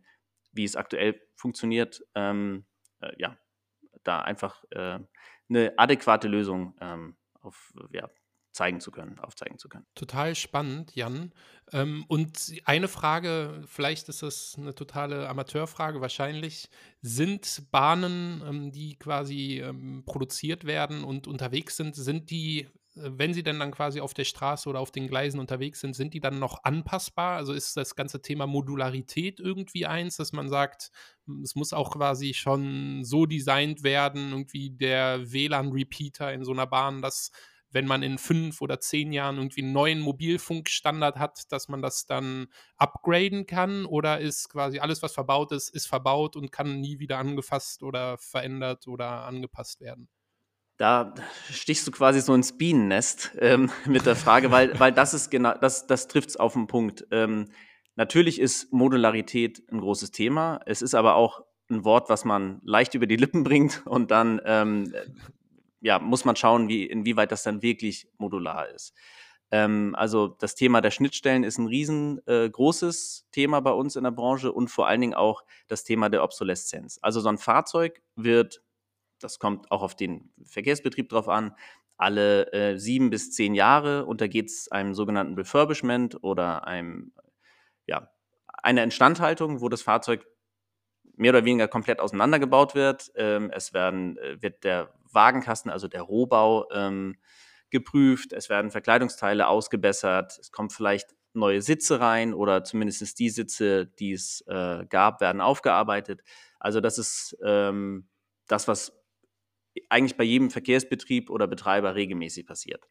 wie 0.52 0.64
es 0.64 0.76
aktuell 0.76 1.20
funktioniert. 1.36 2.04
Ähm, 2.14 2.66
äh, 3.00 3.14
ja, 3.18 3.38
da 4.08 4.22
einfach 4.22 4.64
äh, 4.72 5.00
eine 5.50 5.74
adäquate 5.78 6.28
Lösung 6.28 6.76
ähm, 6.82 7.16
auf, 7.42 7.74
ja, 7.92 8.10
zeigen 8.56 8.80
zu 8.80 8.90
können, 8.90 9.20
aufzeigen 9.20 9.60
zu 9.60 9.68
können. 9.68 9.86
Total 9.96 10.34
spannend, 10.34 10.96
Jan. 10.96 11.34
Ähm, 11.74 12.06
und 12.08 12.54
eine 12.64 12.88
Frage, 12.88 13.62
vielleicht 13.68 14.08
ist 14.08 14.24
das 14.24 14.56
eine 14.58 14.74
totale 14.74 15.28
Amateurfrage, 15.28 16.00
wahrscheinlich 16.00 16.70
sind 17.02 17.70
Bahnen, 17.72 18.42
ähm, 18.48 18.72
die 18.72 18.98
quasi 18.98 19.60
ähm, 19.60 20.04
produziert 20.06 20.64
werden 20.64 21.04
und 21.04 21.28
unterwegs 21.28 21.76
sind, 21.76 21.96
sind 21.96 22.32
die 22.32 22.70
wenn 22.96 23.34
sie 23.34 23.44
denn 23.44 23.60
dann 23.60 23.72
quasi 23.72 24.00
auf 24.02 24.14
der 24.14 24.24
Straße 24.24 24.70
oder 24.70 24.80
auf 24.80 24.92
den 24.92 25.08
Gleisen 25.08 25.40
unterwegs 25.40 25.82
sind, 25.82 25.96
sind 25.96 26.14
die 26.14 26.22
dann 26.22 26.40
noch 26.40 26.64
anpassbar? 26.64 27.36
Also 27.38 27.54
ist 27.54 27.76
das 27.78 27.96
ganze 27.96 28.22
Thema 28.22 28.48
Modularität 28.48 29.40
irgendwie 29.40 29.86
eins, 29.86 30.18
dass 30.18 30.32
man 30.34 30.50
sagt, 30.50 30.92
hm, 31.28 31.42
es 31.44 31.56
muss 31.56 31.74
auch 31.74 31.92
quasi 31.92 32.34
schon 32.34 33.04
so 33.04 33.26
designt 33.26 33.84
werden, 33.84 34.32
irgendwie 34.32 34.70
der 34.72 35.32
WLAN-Repeater 35.32 36.32
in 36.34 36.44
so 36.46 36.52
einer 36.54 36.68
Bahn, 36.68 37.02
dass 37.02 37.32
wenn 37.72 37.86
man 37.88 38.04
in 38.04 38.18
fünf 38.18 38.62
oder 38.62 38.80
zehn 38.80 39.12
Jahren 39.12 39.36
irgendwie 39.38 39.62
einen 39.62 39.74
neuen 39.74 40.00
Mobilfunkstandard 40.00 41.18
hat, 41.18 41.52
dass 41.52 41.68
man 41.68 41.82
das 41.82 42.06
dann 42.06 42.48
upgraden 42.78 43.46
kann? 43.48 43.86
Oder 43.86 44.20
ist 44.22 44.50
quasi 44.50 44.80
alles, 44.80 45.02
was 45.02 45.14
verbaut 45.14 45.52
ist, 45.52 45.70
ist 45.70 45.88
verbaut 45.88 46.38
und 46.38 46.52
kann 46.54 46.80
nie 46.80 47.00
wieder 47.00 47.18
angefasst 47.18 47.84
oder 47.84 48.18
verändert 48.18 48.88
oder 48.88 49.26
angepasst 49.26 49.82
werden? 49.82 50.08
Da 50.78 51.16
stichst 51.50 51.88
du 51.88 51.92
quasi 51.92 52.20
so 52.22 52.34
ins 52.34 52.58
Bienennest 52.58 53.32
ähm, 53.40 53.72
mit 53.86 54.06
der 54.06 54.16
Frage, 54.16 54.52
weil, 54.52 54.78
weil 54.80 54.92
das 54.92 55.14
ist 55.14 55.32
genau, 55.32 55.54
das, 55.54 55.88
das 55.88 56.08
trifft 56.08 56.30
es 56.30 56.38
auf 56.38 56.54
den 56.54 56.68
Punkt. 56.68 57.06
Ähm, 57.12 57.48
natürlich 57.96 58.40
ist 58.40 58.74
Modularität 58.74 59.64
ein 59.72 59.80
großes 59.80 60.12
Thema. 60.12 60.60
Es 60.66 60.82
ist 60.82 60.96
aber 60.96 61.16
auch 61.16 61.42
ein 61.70 61.84
Wort, 61.84 62.10
was 62.10 62.26
man 62.26 62.62
leicht 62.64 62.94
über 62.94 63.08
die 63.08 63.16
Lippen 63.16 63.44
bringt 63.44 63.86
und 63.86 64.12
dann 64.12 64.42
ähm, 64.46 64.94
ja, 65.82 66.00
muss 66.00 66.26
man 66.26 66.36
schauen, 66.36 66.68
wie, 66.68 66.86
inwieweit 66.86 67.32
das 67.32 67.44
dann 67.44 67.62
wirklich 67.62 68.08
modular 68.18 68.70
ist. 68.70 68.94
Ähm, 69.52 69.94
also 69.96 70.28
das 70.28 70.56
Thema 70.56 70.82
der 70.82 70.92
Schnittstellen 70.92 71.44
ist 71.44 71.58
ein 71.58 71.68
riesengroßes 71.68 73.26
äh, 73.28 73.32
Thema 73.32 73.60
bei 73.62 73.72
uns 73.72 73.96
in 73.96 74.04
der 74.04 74.12
Branche 74.12 74.52
und 74.52 74.70
vor 74.70 74.88
allen 74.88 75.02
Dingen 75.02 75.14
auch 75.14 75.44
das 75.68 75.84
Thema 75.84 76.10
der 76.10 76.24
Obsoleszenz. 76.24 76.98
Also 77.02 77.20
so 77.20 77.30
ein 77.30 77.38
Fahrzeug 77.38 78.02
wird 78.16 78.64
das 79.26 79.40
kommt 79.40 79.72
auch 79.72 79.82
auf 79.82 79.96
den 79.96 80.32
Verkehrsbetrieb 80.46 81.10
drauf 81.10 81.28
an, 81.28 81.56
alle 81.98 82.52
äh, 82.54 82.78
sieben 82.78 83.10
bis 83.10 83.32
zehn 83.32 83.56
Jahre 83.56 84.06
untergeht 84.06 84.50
es 84.50 84.72
einem 84.72 84.94
sogenannten 84.94 85.34
Refurbishment 85.36 86.24
oder 86.24 86.68
einem, 86.68 87.14
ja, 87.88 88.10
einer 88.62 88.84
Instandhaltung, 88.84 89.62
wo 89.62 89.70
das 89.70 89.82
Fahrzeug 89.82 90.26
mehr 91.16 91.32
oder 91.32 91.46
weniger 91.46 91.68
komplett 91.68 92.00
auseinandergebaut 92.00 92.76
wird. 92.76 93.12
Ähm, 93.16 93.50
es 93.52 93.74
werden, 93.74 94.18
äh, 94.18 94.42
wird 94.42 94.64
der 94.64 94.94
Wagenkasten, 95.12 95.72
also 95.72 95.88
der 95.88 96.02
Rohbau, 96.02 96.70
ähm, 96.72 97.16
geprüft. 97.70 98.34
Es 98.34 98.50
werden 98.50 98.72
Verkleidungsteile 98.72 99.48
ausgebessert. 99.48 100.38
Es 100.40 100.52
kommen 100.52 100.70
vielleicht 100.70 101.16
neue 101.34 101.62
Sitze 101.62 102.00
rein 102.00 102.34
oder 102.34 102.64
zumindest 102.64 103.20
die 103.20 103.30
Sitze, 103.30 103.88
die 103.88 104.14
es 104.14 104.42
äh, 104.48 104.86
gab, 104.88 105.22
werden 105.22 105.42
aufgearbeitet. 105.42 106.22
Also 106.60 106.82
das 106.82 106.98
ist 106.98 107.38
ähm, 107.44 108.08
das, 108.48 108.68
was 108.68 108.94
eigentlich 109.90 110.18
bei 110.18 110.24
jedem 110.24 110.50
Verkehrsbetrieb 110.50 111.30
oder 111.30 111.48
Betreiber 111.48 111.96
regelmäßig 111.96 112.46
passiert. 112.46 112.88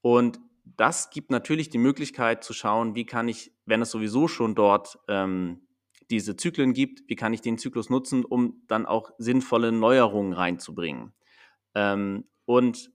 Und 0.00 0.38
das 0.64 1.10
gibt 1.10 1.30
natürlich 1.30 1.70
die 1.70 1.78
Möglichkeit 1.78 2.44
zu 2.44 2.52
schauen, 2.52 2.94
wie 2.94 3.06
kann 3.06 3.28
ich, 3.28 3.52
wenn 3.64 3.82
es 3.82 3.90
sowieso 3.90 4.28
schon 4.28 4.54
dort 4.54 4.98
ähm, 5.08 5.66
diese 6.10 6.36
Zyklen 6.36 6.72
gibt, 6.72 7.08
wie 7.08 7.16
kann 7.16 7.32
ich 7.32 7.40
den 7.40 7.58
Zyklus 7.58 7.90
nutzen, 7.90 8.24
um 8.24 8.62
dann 8.66 8.86
auch 8.86 9.10
sinnvolle 9.18 9.72
Neuerungen 9.72 10.32
reinzubringen. 10.32 11.12
Ähm, 11.74 12.24
und 12.44 12.90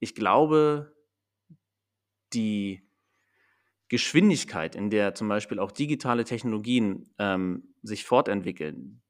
ich 0.00 0.14
glaube, 0.14 0.94
die 2.32 2.88
Geschwindigkeit, 3.88 4.76
in 4.76 4.90
der 4.90 5.14
zum 5.14 5.28
Beispiel 5.28 5.58
auch 5.58 5.72
digitale 5.72 6.24
Technologien 6.24 7.10
ähm, 7.18 7.74
sich 7.82 8.04
fortentwickeln, 8.04 9.02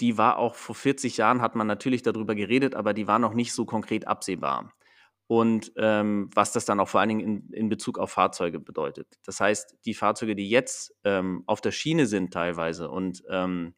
die 0.00 0.18
war 0.18 0.38
auch 0.38 0.54
vor 0.54 0.74
40 0.74 1.16
Jahren, 1.16 1.40
hat 1.40 1.54
man 1.54 1.66
natürlich 1.66 2.02
darüber 2.02 2.34
geredet, 2.34 2.74
aber 2.74 2.94
die 2.94 3.06
war 3.06 3.18
noch 3.18 3.34
nicht 3.34 3.52
so 3.52 3.64
konkret 3.64 4.06
absehbar. 4.06 4.72
Und 5.26 5.72
ähm, 5.76 6.28
was 6.34 6.52
das 6.52 6.66
dann 6.66 6.80
auch 6.80 6.88
vor 6.88 7.00
allen 7.00 7.08
Dingen 7.08 7.20
in, 7.20 7.50
in, 7.50 7.68
Bezug 7.70 7.98
auf 7.98 8.10
Fahrzeuge 8.10 8.60
bedeutet. 8.60 9.18
Das 9.24 9.40
heißt, 9.40 9.78
die 9.86 9.94
Fahrzeuge, 9.94 10.34
die 10.36 10.50
jetzt 10.50 10.94
ähm, 11.02 11.44
auf 11.46 11.62
der 11.62 11.72
Schiene 11.72 12.06
sind 12.06 12.32
teilweise 12.32 12.90
und 12.90 13.22
ähm, 13.30 13.74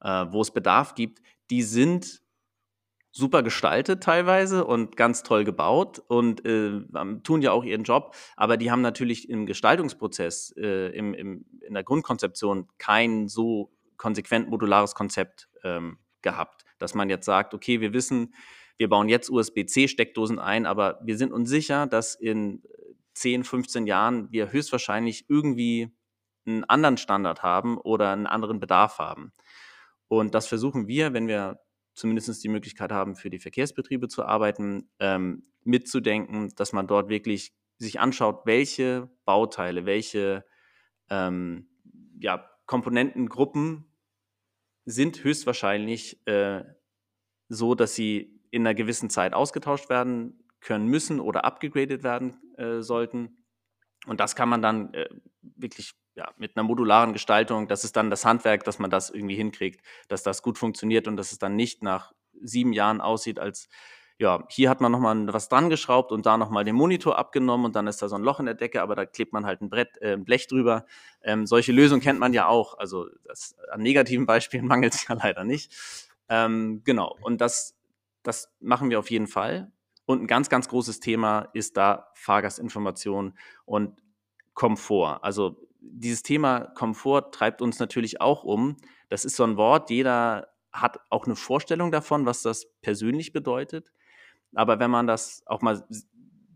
äh, 0.00 0.26
wo 0.30 0.40
es 0.40 0.50
Bedarf 0.50 0.94
gibt, 0.94 1.22
die 1.50 1.62
sind 1.62 2.22
super 3.12 3.42
gestaltet 3.42 4.02
teilweise 4.02 4.66
und 4.66 4.96
ganz 4.96 5.22
toll 5.22 5.44
gebaut 5.44 6.02
und 6.06 6.44
äh, 6.44 6.80
tun 7.22 7.40
ja 7.40 7.52
auch 7.52 7.64
ihren 7.64 7.84
Job, 7.84 8.14
aber 8.36 8.58
die 8.58 8.70
haben 8.70 8.82
natürlich 8.82 9.30
im 9.30 9.46
Gestaltungsprozess, 9.46 10.54
äh, 10.58 10.88
im, 10.90 11.14
im, 11.14 11.46
in 11.60 11.72
der 11.72 11.82
Grundkonzeption 11.82 12.68
kein 12.76 13.28
so 13.28 13.72
konsequent 13.96 14.48
modulares 14.48 14.94
Konzept 14.94 15.48
ähm, 15.64 15.98
gehabt, 16.22 16.64
dass 16.78 16.94
man 16.94 17.10
jetzt 17.10 17.26
sagt, 17.26 17.54
okay, 17.54 17.80
wir 17.80 17.92
wissen, 17.92 18.34
wir 18.76 18.88
bauen 18.88 19.08
jetzt 19.08 19.30
USB-C-Steckdosen 19.30 20.38
ein, 20.38 20.66
aber 20.66 21.00
wir 21.02 21.16
sind 21.16 21.32
uns 21.32 21.48
sicher, 21.48 21.86
dass 21.86 22.14
in 22.14 22.62
10, 23.14 23.44
15 23.44 23.86
Jahren 23.86 24.30
wir 24.30 24.52
höchstwahrscheinlich 24.52 25.26
irgendwie 25.28 25.90
einen 26.46 26.64
anderen 26.64 26.96
Standard 26.96 27.42
haben 27.42 27.78
oder 27.78 28.12
einen 28.12 28.26
anderen 28.26 28.60
Bedarf 28.60 28.98
haben. 28.98 29.32
Und 30.08 30.34
das 30.34 30.46
versuchen 30.46 30.86
wir, 30.86 31.12
wenn 31.12 31.26
wir 31.26 31.60
zumindest 31.94 32.44
die 32.44 32.48
Möglichkeit 32.48 32.92
haben, 32.92 33.16
für 33.16 33.30
die 33.30 33.38
Verkehrsbetriebe 33.38 34.08
zu 34.08 34.24
arbeiten, 34.24 34.90
ähm, 35.00 35.42
mitzudenken, 35.64 36.52
dass 36.54 36.72
man 36.72 36.86
dort 36.86 37.08
wirklich 37.08 37.54
sich 37.78 37.98
anschaut, 37.98 38.42
welche 38.44 39.10
Bauteile, 39.24 39.86
welche 39.86 40.44
ähm, 41.10 41.68
ja, 42.20 42.48
Komponentengruppen 42.66 43.84
sind 44.84 45.24
höchstwahrscheinlich 45.24 46.26
äh, 46.26 46.64
so, 47.48 47.74
dass 47.74 47.94
sie 47.94 48.40
in 48.50 48.66
einer 48.66 48.74
gewissen 48.74 49.10
Zeit 49.10 49.34
ausgetauscht 49.34 49.88
werden 49.88 50.44
können 50.60 50.86
müssen 50.86 51.20
oder 51.20 51.44
abgegradet 51.44 52.02
werden 52.02 52.36
äh, 52.56 52.80
sollten. 52.82 53.38
Und 54.06 54.20
das 54.20 54.36
kann 54.36 54.48
man 54.48 54.62
dann 54.62 54.94
äh, 54.94 55.08
wirklich 55.42 55.94
ja, 56.14 56.32
mit 56.38 56.56
einer 56.56 56.64
modularen 56.64 57.12
Gestaltung, 57.12 57.68
das 57.68 57.84
ist 57.84 57.96
dann 57.96 58.10
das 58.10 58.24
Handwerk, 58.24 58.64
dass 58.64 58.78
man 58.78 58.90
das 58.90 59.10
irgendwie 59.10 59.36
hinkriegt, 59.36 59.84
dass 60.08 60.22
das 60.22 60.42
gut 60.42 60.56
funktioniert 60.56 61.08
und 61.08 61.16
dass 61.16 61.32
es 61.32 61.38
dann 61.38 61.56
nicht 61.56 61.82
nach 61.82 62.12
sieben 62.40 62.72
Jahren 62.72 63.00
aussieht, 63.00 63.38
als 63.38 63.68
ja, 64.18 64.44
hier 64.48 64.70
hat 64.70 64.80
man 64.80 64.92
nochmal 64.92 65.32
was 65.32 65.48
dran 65.48 65.68
geschraubt 65.68 66.10
und 66.10 66.24
da 66.24 66.38
nochmal 66.38 66.64
den 66.64 66.74
Monitor 66.74 67.18
abgenommen 67.18 67.66
und 67.66 67.76
dann 67.76 67.86
ist 67.86 68.00
da 68.00 68.08
so 68.08 68.16
ein 68.16 68.22
Loch 68.22 68.40
in 68.40 68.46
der 68.46 68.54
Decke, 68.54 68.80
aber 68.80 68.94
da 68.94 69.04
klebt 69.04 69.32
man 69.32 69.44
halt 69.44 69.60
ein 69.60 69.68
Brett, 69.68 70.00
äh, 70.00 70.14
ein 70.14 70.24
Blech 70.24 70.46
drüber. 70.46 70.86
Ähm, 71.22 71.46
solche 71.46 71.72
Lösungen 71.72 72.00
kennt 72.00 72.18
man 72.18 72.32
ja 72.32 72.48
auch. 72.48 72.78
Also 72.78 73.08
das, 73.24 73.56
an 73.70 73.82
negativen 73.82 74.24
Beispielen 74.24 74.66
mangelt 74.68 74.94
es 74.94 75.06
ja 75.06 75.14
leider 75.14 75.44
nicht. 75.44 75.74
Ähm, 76.28 76.82
genau, 76.84 77.16
und 77.20 77.40
das, 77.40 77.76
das 78.22 78.50
machen 78.60 78.88
wir 78.90 78.98
auf 78.98 79.10
jeden 79.10 79.26
Fall. 79.26 79.70
Und 80.06 80.22
ein 80.22 80.26
ganz, 80.26 80.48
ganz 80.48 80.68
großes 80.68 81.00
Thema 81.00 81.48
ist 81.52 81.76
da 81.76 82.10
Fahrgastinformation 82.14 83.36
und 83.64 84.00
Komfort. 84.54 85.18
Also 85.22 85.56
dieses 85.80 86.22
Thema 86.22 86.60
Komfort 86.60 87.32
treibt 87.32 87.60
uns 87.60 87.78
natürlich 87.78 88.20
auch 88.20 88.44
um. 88.44 88.76
Das 89.08 89.24
ist 89.24 89.36
so 89.36 89.44
ein 89.44 89.56
Wort, 89.56 89.90
jeder 89.90 90.48
hat 90.72 91.00
auch 91.10 91.26
eine 91.26 91.36
Vorstellung 91.36 91.90
davon, 91.90 92.26
was 92.26 92.42
das 92.42 92.66
persönlich 92.82 93.32
bedeutet. 93.32 93.92
Aber 94.54 94.78
wenn 94.78 94.90
man 94.90 95.06
das 95.06 95.42
auch 95.46 95.62
mal 95.62 95.86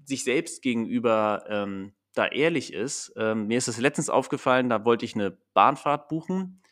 sich 0.04 0.24
selbst 0.24 0.62
gegenüber 0.62 1.44
ähm, 1.48 1.94
da 2.14 2.26
ehrlich 2.26 2.72
ist, 2.72 3.12
ähm, 3.16 3.46
mir 3.46 3.58
ist 3.58 3.68
es 3.68 3.78
letztens 3.78 4.10
aufgefallen, 4.10 4.68
da 4.68 4.84
wollte 4.84 5.04
ich 5.04 5.14
eine 5.14 5.38
Bahnfahrt 5.54 6.08
buchen. 6.08 6.62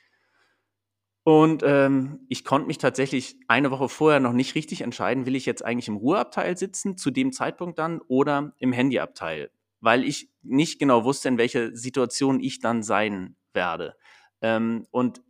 Und 1.22 1.62
ähm, 1.62 2.20
ich 2.28 2.44
konnte 2.44 2.66
mich 2.66 2.78
tatsächlich 2.78 3.37
eine 3.48 3.70
Woche 3.70 3.88
vorher 3.88 4.18
noch 4.18 4.33
nicht 4.33 4.54
richtig 4.54 4.81
entscheiden, 4.81 5.26
will 5.26 5.37
ich 5.37 5.46
jetzt 5.46 5.64
eigentlich 5.64 5.88
im 5.88 5.96
Ruheabteil 5.96 6.57
sitzen, 6.57 6.96
zu 6.96 7.11
dem 7.11 7.33
Zeitpunkt 7.33 7.78
dann, 7.78 8.00
oder 8.09 8.54
im 8.59 8.72
Handyabteil, 8.72 9.50
weil 9.81 10.04
ich 10.04 10.31
nicht 10.42 10.78
genau 10.78 11.04
wusste, 11.04 11.28
in 11.28 11.38
welcher 11.38 11.76
Situation 11.76 12.40
ich 12.40 12.61
dann 12.61 12.83
sein 12.83 13.37
werde. 13.52 13.94
Ähm, 14.40 14.87
und 14.90 15.20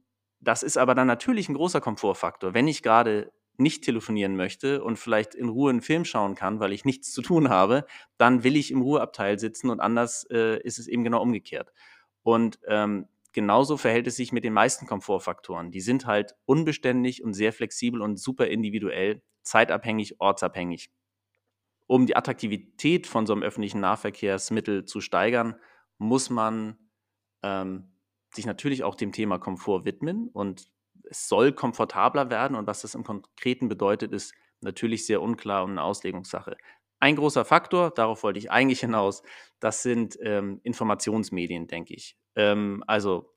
das 0.40 0.62
ist 0.62 0.78
aber 0.78 0.94
dann 0.94 1.08
natürlich 1.08 1.48
ein 1.48 1.54
großer 1.54 1.80
Komfortfaktor. 1.80 2.54
Wenn 2.54 2.68
ich 2.68 2.82
gerade 2.82 3.32
nicht 3.58 3.84
telefonieren 3.84 4.36
möchte 4.36 4.82
und 4.82 4.98
vielleicht 4.98 5.34
in 5.34 5.48
Ruhe 5.48 5.70
einen 5.70 5.82
Film 5.82 6.04
schauen 6.04 6.34
kann, 6.34 6.60
weil 6.60 6.72
ich 6.72 6.84
nichts 6.84 7.12
zu 7.12 7.22
tun 7.22 7.48
habe, 7.48 7.84
dann 8.16 8.44
will 8.44 8.56
ich 8.56 8.70
im 8.70 8.82
Ruheabteil 8.82 9.38
sitzen 9.38 9.70
und 9.70 9.80
anders 9.80 10.24
äh, 10.30 10.60
ist 10.62 10.78
es 10.78 10.86
eben 10.86 11.04
genau 11.04 11.20
umgekehrt. 11.20 11.72
Und 12.22 12.60
ähm, 12.66 13.08
genauso 13.32 13.76
verhält 13.76 14.06
es 14.06 14.16
sich 14.16 14.32
mit 14.32 14.44
den 14.44 14.52
meisten 14.52 14.86
Komfortfaktoren. 14.86 15.70
Die 15.70 15.80
sind 15.80 16.06
halt 16.06 16.36
unbeständig 16.44 17.22
und 17.22 17.34
sehr 17.34 17.52
flexibel 17.52 18.00
und 18.00 18.18
super 18.18 18.46
individuell, 18.46 19.22
zeitabhängig, 19.42 20.20
ortsabhängig. 20.20 20.90
Um 21.86 22.06
die 22.06 22.16
Attraktivität 22.16 23.06
von 23.06 23.26
so 23.26 23.32
einem 23.32 23.42
öffentlichen 23.42 23.80
Nahverkehrsmittel 23.80 24.84
zu 24.84 25.00
steigern, 25.00 25.56
muss 25.96 26.30
man 26.30 26.78
ähm, 27.42 27.92
sich 28.32 28.46
natürlich 28.46 28.84
auch 28.84 28.94
dem 28.94 29.12
Thema 29.12 29.38
Komfort 29.38 29.84
widmen 29.84 30.28
und 30.28 30.70
es 31.10 31.28
soll 31.28 31.52
komfortabler 31.52 32.30
werden 32.30 32.56
und 32.56 32.66
was 32.66 32.82
das 32.82 32.94
im 32.94 33.04
Konkreten 33.04 33.68
bedeutet, 33.68 34.12
ist 34.12 34.34
natürlich 34.60 35.06
sehr 35.06 35.22
unklar 35.22 35.64
und 35.64 35.72
eine 35.72 35.82
Auslegungssache. 35.82 36.56
Ein 37.00 37.16
großer 37.16 37.44
Faktor, 37.44 37.90
darauf 37.90 38.22
wollte 38.22 38.38
ich 38.38 38.50
eigentlich 38.50 38.80
hinaus, 38.80 39.22
das 39.60 39.82
sind 39.82 40.18
ähm, 40.22 40.60
Informationsmedien, 40.62 41.66
denke 41.66 41.94
ich. 41.94 42.16
Ähm, 42.34 42.82
also 42.86 43.34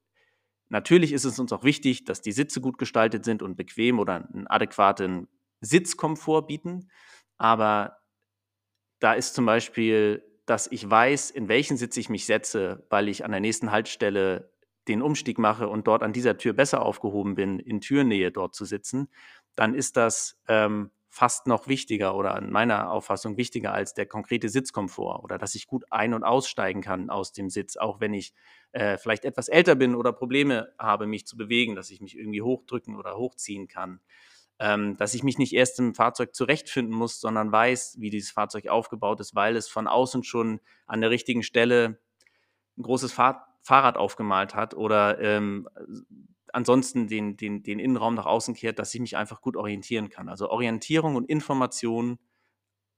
natürlich 0.70 1.14
ist 1.14 1.26
es 1.26 1.40
uns 1.40 1.54
auch 1.54 1.64
wichtig, 1.64 2.06
dass 2.06 2.22
die 2.22 2.32
Sitze 2.32 2.62
gut 2.62 2.78
gestaltet 2.78 3.26
sind 3.26 3.42
und 3.42 3.56
bequem 3.56 4.00
oder 4.00 4.16
einen 4.16 4.48
adäquaten 4.48 5.28
Sitzkomfort 5.62 6.48
bieten. 6.48 6.90
Aber 7.38 7.98
da 9.00 9.14
ist 9.14 9.36
zum 9.36 9.46
Beispiel, 9.46 10.24
dass 10.46 10.72
ich 10.72 10.90
weiß, 10.90 11.32
in 11.32 11.48
welchen 11.48 11.78
Sitz 11.78 11.98
ich 11.98 12.10
mich 12.10 12.26
setze, 12.26 12.86
weil 12.90 13.10
ich 13.10 13.26
an 13.26 13.32
der 13.32 13.40
nächsten 13.40 13.72
Haltestelle 13.72 14.51
den 14.92 15.02
Umstieg 15.02 15.40
mache 15.40 15.68
und 15.68 15.88
dort 15.88 16.04
an 16.04 16.14
dieser 16.14 16.38
Tür 16.38 16.54
besser 16.54 16.86
aufgehoben 16.86 17.36
bin, 17.36 17.60
in 17.60 17.82
Türnähe 17.82 18.32
dort 18.32 18.56
zu 18.56 18.66
sitzen, 18.66 19.10
dann 19.56 19.74
ist 19.74 19.98
das 19.98 20.40
ähm, 20.48 20.92
fast 21.10 21.46
noch 21.46 21.68
wichtiger 21.68 22.16
oder 22.16 22.38
in 22.38 22.52
meiner 22.52 22.90
Auffassung 22.90 23.36
wichtiger 23.36 23.74
als 23.74 23.94
der 23.94 24.06
konkrete 24.06 24.48
Sitzkomfort 24.48 25.24
oder 25.24 25.38
dass 25.38 25.56
ich 25.56 25.68
gut 25.68 25.84
ein- 25.90 26.14
und 26.14 26.24
aussteigen 26.24 26.82
kann 26.82 27.10
aus 27.10 27.34
dem 27.34 27.50
Sitz, 27.50 27.76
auch 27.76 28.00
wenn 28.00 28.14
ich 28.14 28.34
äh, 28.72 28.98
vielleicht 28.98 29.26
etwas 29.26 29.50
älter 29.50 29.76
bin 29.76 29.94
oder 29.94 30.14
Probleme 30.14 30.74
habe, 30.80 31.08
mich 31.08 31.26
zu 31.26 31.36
bewegen, 31.36 31.76
dass 31.76 31.90
ich 31.90 32.00
mich 32.00 32.18
irgendwie 32.18 32.42
hochdrücken 32.42 32.96
oder 32.96 33.18
hochziehen 33.18 33.68
kann. 33.68 34.00
Ähm, 34.60 34.96
dass 34.96 35.14
ich 35.14 35.24
mich 35.24 35.38
nicht 35.38 35.54
erst 35.54 35.80
im 35.80 35.96
Fahrzeug 35.96 36.36
zurechtfinden 36.36 36.96
muss, 36.96 37.20
sondern 37.20 37.52
weiß, 37.52 37.98
wie 38.00 38.10
dieses 38.10 38.32
Fahrzeug 38.32 38.68
aufgebaut 38.68 39.20
ist, 39.20 39.36
weil 39.36 39.56
es 39.56 39.68
von 39.68 39.88
außen 39.88 40.24
schon 40.24 40.62
an 40.86 41.02
der 41.02 41.10
richtigen 41.10 41.44
Stelle 41.44 42.00
ein 42.78 42.84
großes 42.84 43.12
Fahr 43.12 43.51
Fahrrad 43.62 43.98
aufgemalt 43.98 44.56
hat 44.56 44.74
oder 44.74 45.20
ähm, 45.20 45.68
ansonsten 46.54 47.08
den, 47.08 47.38
den, 47.38 47.64
den 47.64 47.80
Innenraum 47.80 48.16
nach 48.16 48.26
außen 48.26 48.56
kehrt, 48.56 48.80
dass 48.80 48.94
ich 48.94 49.02
mich 49.02 49.18
einfach 49.18 49.42
gut 49.42 49.56
orientieren 49.56 50.10
kann. 50.10 50.30
Also 50.30 50.50
Orientierung 50.50 51.16
und 51.16 51.30
Information 51.30 52.20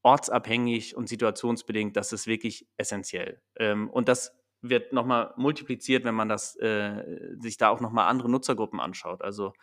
ortsabhängig 0.01 0.95
und 0.95 1.07
situationsbedingt, 1.07 1.95
das 1.95 2.11
ist 2.13 2.27
wirklich 2.27 2.67
essentiell. 2.77 3.41
Ähm, 3.55 3.89
und 3.89 4.09
das 4.09 4.37
wird 4.61 4.93
nochmal 4.93 5.33
multipliziert, 5.37 6.03
wenn 6.05 6.15
man 6.15 6.29
das, 6.29 6.55
äh, 6.57 7.35
sich 7.39 7.57
da 7.57 7.69
auch 7.69 7.81
nochmal 7.81 8.07
andere 8.07 8.29
Nutzergruppen 8.29 8.79
anschaut. 8.79 9.21
Also 9.21 9.53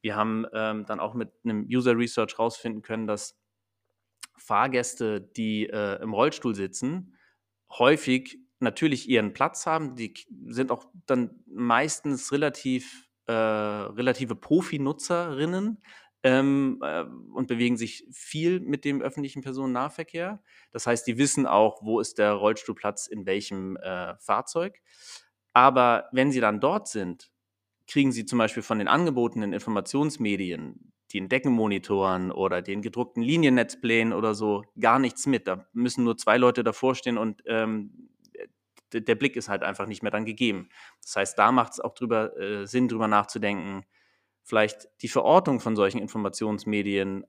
wir 0.00 0.16
haben 0.16 0.46
ähm, 0.52 0.84
dann 0.86 1.00
auch 1.00 1.14
mit 1.14 1.30
einem 1.44 1.66
User 1.70 1.96
Research 1.96 2.38
rausfinden 2.38 2.82
können, 2.82 3.06
dass 3.06 3.38
Fahrgäste, 4.36 5.20
die 5.20 5.68
äh, 5.68 6.02
im 6.02 6.12
Rollstuhl 6.12 6.54
sitzen, 6.54 7.16
häufig 7.70 8.41
natürlich 8.62 9.08
ihren 9.08 9.32
Platz 9.32 9.66
haben. 9.66 9.96
Die 9.96 10.14
sind 10.46 10.70
auch 10.70 10.86
dann 11.06 11.42
meistens 11.46 12.32
relativ 12.32 13.08
äh, 13.26 13.32
relative 13.32 14.34
Profi-Nutzerinnen 14.34 15.82
ähm, 16.22 16.78
äh, 16.82 17.04
und 17.34 17.46
bewegen 17.48 17.76
sich 17.76 18.06
viel 18.12 18.60
mit 18.60 18.84
dem 18.84 19.02
öffentlichen 19.02 19.42
Personennahverkehr. 19.42 20.42
Das 20.70 20.86
heißt, 20.86 21.06
die 21.06 21.18
wissen 21.18 21.46
auch, 21.46 21.82
wo 21.82 22.00
ist 22.00 22.18
der 22.18 22.32
Rollstuhlplatz 22.32 23.06
in 23.06 23.26
welchem 23.26 23.76
äh, 23.76 24.16
Fahrzeug. 24.18 24.80
Aber 25.52 26.08
wenn 26.12 26.32
sie 26.32 26.40
dann 26.40 26.60
dort 26.60 26.88
sind, 26.88 27.30
kriegen 27.86 28.12
sie 28.12 28.24
zum 28.24 28.38
Beispiel 28.38 28.62
von 28.62 28.78
den 28.78 28.88
angebotenen 28.88 29.52
Informationsmedien, 29.52 30.92
den 31.12 31.28
Deckenmonitoren 31.28 32.30
oder 32.30 32.62
den 32.62 32.80
gedruckten 32.80 33.22
Liniennetzplänen 33.22 34.12
oder 34.12 34.34
so, 34.34 34.64
gar 34.80 34.98
nichts 34.98 35.26
mit. 35.26 35.46
Da 35.46 35.66
müssen 35.72 36.04
nur 36.04 36.16
zwei 36.16 36.38
Leute 36.38 36.64
davor 36.64 36.94
stehen 36.94 37.18
und 37.18 37.42
ähm, 37.46 38.08
der 39.00 39.14
Blick 39.14 39.36
ist 39.36 39.48
halt 39.48 39.62
einfach 39.62 39.86
nicht 39.86 40.02
mehr 40.02 40.10
dann 40.12 40.24
gegeben. 40.24 40.68
Das 41.02 41.16
heißt, 41.16 41.38
da 41.38 41.52
macht 41.52 41.72
es 41.72 41.80
auch 41.80 41.94
drüber, 41.94 42.36
äh, 42.38 42.66
Sinn, 42.66 42.88
drüber 42.88 43.08
nachzudenken, 43.08 43.84
vielleicht 44.42 44.88
die 45.02 45.08
Verortung 45.08 45.60
von 45.60 45.76
solchen 45.76 45.98
Informationsmedien 45.98 47.24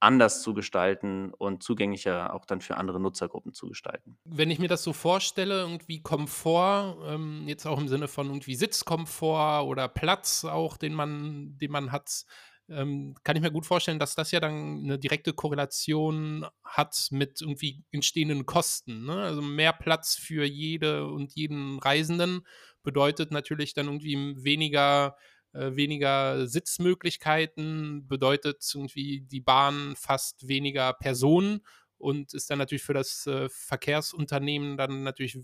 anders 0.00 0.42
zu 0.42 0.54
gestalten 0.54 1.32
und 1.34 1.62
zugänglicher 1.62 2.32
auch 2.32 2.44
dann 2.44 2.60
für 2.60 2.76
andere 2.76 3.00
Nutzergruppen 3.00 3.52
zu 3.52 3.68
gestalten. 3.68 4.16
Wenn 4.24 4.50
ich 4.50 4.58
mir 4.58 4.68
das 4.68 4.84
so 4.84 4.92
vorstelle, 4.92 5.60
irgendwie 5.60 6.02
Komfort, 6.02 6.98
ähm, 7.06 7.44
jetzt 7.46 7.66
auch 7.66 7.80
im 7.80 7.88
Sinne 7.88 8.06
von 8.06 8.26
irgendwie 8.28 8.54
Sitzkomfort 8.54 9.66
oder 9.66 9.88
Platz 9.88 10.44
auch, 10.44 10.76
den 10.76 10.94
man, 10.94 11.58
den 11.58 11.72
man 11.72 11.90
hat, 11.90 12.24
ähm, 12.68 13.14
kann 13.24 13.36
ich 13.36 13.42
mir 13.42 13.50
gut 13.50 13.66
vorstellen, 13.66 13.98
dass 13.98 14.14
das 14.14 14.30
ja 14.30 14.40
dann 14.40 14.84
eine 14.84 14.98
direkte 14.98 15.32
Korrelation 15.32 16.46
hat 16.64 17.08
mit 17.10 17.40
irgendwie 17.40 17.84
entstehenden 17.90 18.46
Kosten. 18.46 19.06
Ne? 19.06 19.14
Also 19.14 19.42
mehr 19.42 19.72
Platz 19.72 20.16
für 20.16 20.44
jede 20.44 21.06
und 21.06 21.34
jeden 21.34 21.78
Reisenden 21.78 22.46
bedeutet 22.82 23.30
natürlich 23.30 23.74
dann 23.74 23.86
irgendwie 23.86 24.44
weniger 24.44 25.16
äh, 25.52 25.74
weniger 25.74 26.46
Sitzmöglichkeiten, 26.46 28.06
bedeutet 28.06 28.62
irgendwie 28.74 29.22
die 29.22 29.40
Bahn 29.40 29.94
fast 29.96 30.46
weniger 30.46 30.92
Personen 30.92 31.60
und 31.96 32.34
ist 32.34 32.50
dann 32.50 32.58
natürlich 32.58 32.82
für 32.82 32.94
das 32.94 33.26
äh, 33.26 33.48
Verkehrsunternehmen 33.48 34.76
dann 34.76 35.02
natürlich 35.02 35.38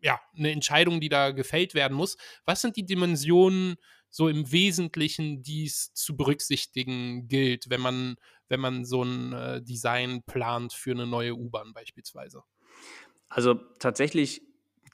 ja, 0.00 0.20
eine 0.36 0.50
Entscheidung, 0.50 1.00
die 1.00 1.08
da 1.08 1.30
gefällt 1.30 1.74
werden 1.74 1.96
muss. 1.96 2.16
Was 2.44 2.60
sind 2.60 2.76
die 2.76 2.84
Dimensionen 2.84 3.76
so 4.14 4.28
im 4.28 4.52
Wesentlichen, 4.52 5.42
die 5.42 5.64
es 5.64 5.92
zu 5.92 6.16
berücksichtigen 6.16 7.26
gilt, 7.26 7.68
wenn 7.68 7.80
man, 7.80 8.14
wenn 8.48 8.60
man 8.60 8.84
so 8.84 9.02
ein 9.02 9.32
äh, 9.32 9.60
Design 9.60 10.22
plant 10.22 10.72
für 10.72 10.92
eine 10.92 11.04
neue 11.04 11.34
U-Bahn 11.34 11.72
beispielsweise? 11.74 12.44
Also 13.28 13.54
tatsächlich 13.80 14.42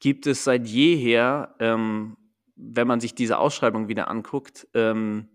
gibt 0.00 0.26
es 0.26 0.44
seit 0.44 0.66
jeher, 0.66 1.54
ähm, 1.59 2.16
wenn 2.56 2.87
man 2.87 3.00
sich 3.00 3.14
diese 3.14 3.37
Ausschreibung 3.37 3.88
wieder 3.88 4.09
anguckt, 4.09 4.66
ähm, 4.72 5.28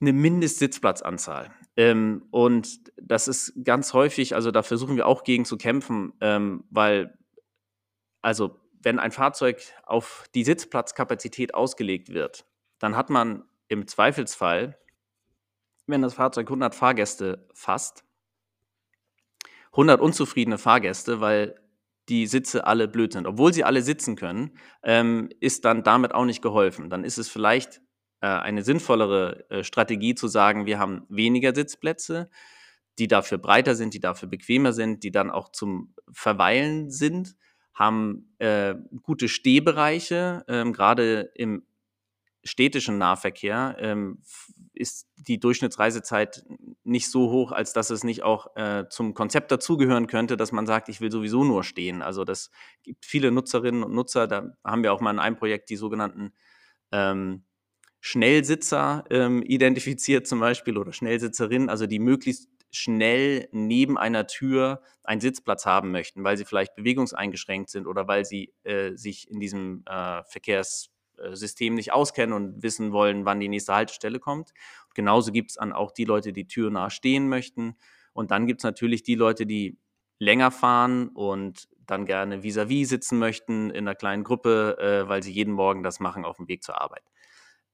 eine 0.00 0.14
Mindestsitzplatzanzahl. 0.14 1.54
Ähm, 1.76 2.24
und 2.30 2.90
das 2.96 3.28
ist 3.28 3.52
ganz 3.64 3.92
häufig, 3.92 4.34
also 4.34 4.50
da 4.50 4.62
versuchen 4.62 4.96
wir 4.96 5.06
auch 5.06 5.24
gegen 5.24 5.44
zu 5.44 5.58
kämpfen, 5.58 6.14
ähm, 6.22 6.64
weil, 6.70 7.18
also 8.22 8.63
wenn 8.84 8.98
ein 8.98 9.12
Fahrzeug 9.12 9.62
auf 9.84 10.24
die 10.34 10.44
Sitzplatzkapazität 10.44 11.54
ausgelegt 11.54 12.10
wird, 12.10 12.44
dann 12.78 12.96
hat 12.96 13.10
man 13.10 13.44
im 13.68 13.86
Zweifelsfall, 13.86 14.78
wenn 15.86 16.02
das 16.02 16.14
Fahrzeug 16.14 16.46
100 16.46 16.74
Fahrgäste 16.74 17.48
fasst, 17.54 18.04
100 19.72 20.00
unzufriedene 20.00 20.58
Fahrgäste, 20.58 21.20
weil 21.20 21.60
die 22.08 22.26
Sitze 22.26 22.66
alle 22.66 22.86
blöd 22.86 23.12
sind. 23.12 23.26
Obwohl 23.26 23.52
sie 23.52 23.64
alle 23.64 23.82
sitzen 23.82 24.14
können, 24.14 24.58
ähm, 24.82 25.30
ist 25.40 25.64
dann 25.64 25.82
damit 25.82 26.14
auch 26.14 26.26
nicht 26.26 26.42
geholfen. 26.42 26.90
Dann 26.90 27.02
ist 27.02 27.18
es 27.18 27.28
vielleicht 27.28 27.80
äh, 28.20 28.26
eine 28.26 28.62
sinnvollere 28.62 29.48
äh, 29.50 29.64
Strategie 29.64 30.14
zu 30.14 30.28
sagen, 30.28 30.66
wir 30.66 30.78
haben 30.78 31.06
weniger 31.08 31.54
Sitzplätze, 31.54 32.30
die 32.98 33.08
dafür 33.08 33.38
breiter 33.38 33.74
sind, 33.74 33.94
die 33.94 34.00
dafür 34.00 34.28
bequemer 34.28 34.72
sind, 34.72 35.02
die 35.02 35.10
dann 35.10 35.30
auch 35.30 35.50
zum 35.50 35.94
Verweilen 36.12 36.90
sind, 36.90 37.34
haben 37.74 38.34
äh, 38.38 38.74
gute 39.02 39.28
Stehbereiche, 39.28 40.44
ähm, 40.48 40.72
gerade 40.72 41.30
im 41.34 41.64
städtischen 42.44 42.98
Nahverkehr 42.98 43.76
ähm, 43.78 44.18
ist 44.74 45.08
die 45.16 45.40
Durchschnittsreisezeit 45.40 46.44
nicht 46.82 47.10
so 47.10 47.30
hoch, 47.30 47.52
als 47.52 47.72
dass 47.72 47.90
es 47.90 48.04
nicht 48.04 48.22
auch 48.22 48.54
äh, 48.56 48.84
zum 48.90 49.14
Konzept 49.14 49.50
dazugehören 49.50 50.06
könnte, 50.06 50.36
dass 50.36 50.52
man 50.52 50.66
sagt, 50.66 50.88
ich 50.88 51.00
will 51.00 51.10
sowieso 51.10 51.44
nur 51.44 51.64
stehen. 51.64 52.02
Also 52.02 52.24
das 52.24 52.50
gibt 52.82 53.06
viele 53.06 53.30
Nutzerinnen 53.30 53.82
und 53.82 53.94
Nutzer, 53.94 54.26
da 54.26 54.56
haben 54.64 54.82
wir 54.82 54.92
auch 54.92 55.00
mal 55.00 55.12
in 55.12 55.18
einem 55.18 55.36
Projekt 55.36 55.70
die 55.70 55.76
sogenannten 55.76 56.32
ähm, 56.92 57.44
Schnellsitzer 58.00 59.04
ähm, 59.10 59.42
identifiziert 59.42 60.26
zum 60.26 60.40
Beispiel 60.40 60.76
oder 60.76 60.92
Schnellsitzerinnen, 60.92 61.70
also 61.70 61.86
die 61.86 61.98
möglichst 61.98 62.50
schnell 62.74 63.48
neben 63.52 63.96
einer 63.96 64.26
Tür 64.26 64.82
einen 65.02 65.20
Sitzplatz 65.20 65.64
haben 65.64 65.90
möchten, 65.90 66.24
weil 66.24 66.36
sie 66.36 66.44
vielleicht 66.44 66.74
bewegungseingeschränkt 66.74 67.70
sind 67.70 67.86
oder 67.86 68.08
weil 68.08 68.24
sie 68.24 68.52
äh, 68.64 68.94
sich 68.94 69.30
in 69.30 69.40
diesem 69.40 69.84
äh, 69.86 70.22
Verkehrssystem 70.24 71.74
nicht 71.74 71.92
auskennen 71.92 72.34
und 72.34 72.62
wissen 72.62 72.92
wollen, 72.92 73.24
wann 73.24 73.40
die 73.40 73.48
nächste 73.48 73.74
Haltestelle 73.74 74.18
kommt. 74.18 74.50
Und 74.86 74.94
genauso 74.94 75.30
gibt 75.30 75.50
es 75.50 75.56
dann 75.56 75.72
auch 75.72 75.92
die 75.92 76.04
Leute, 76.04 76.32
die 76.32 76.46
türnah 76.46 76.90
stehen 76.90 77.28
möchten. 77.28 77.76
Und 78.12 78.30
dann 78.30 78.46
gibt 78.46 78.60
es 78.60 78.64
natürlich 78.64 79.02
die 79.02 79.14
Leute, 79.14 79.46
die 79.46 79.78
länger 80.18 80.50
fahren 80.50 81.08
und 81.08 81.68
dann 81.86 82.06
gerne 82.06 82.42
vis-à-vis 82.42 82.86
-vis 82.86 82.88
sitzen 82.88 83.18
möchten 83.18 83.70
in 83.70 83.86
einer 83.86 83.94
kleinen 83.94 84.24
Gruppe, 84.24 84.78
äh, 84.78 85.08
weil 85.08 85.22
sie 85.22 85.32
jeden 85.32 85.52
Morgen 85.52 85.82
das 85.82 86.00
machen 86.00 86.24
auf 86.24 86.38
dem 86.38 86.48
Weg 86.48 86.62
zur 86.62 86.80
Arbeit. 86.80 87.04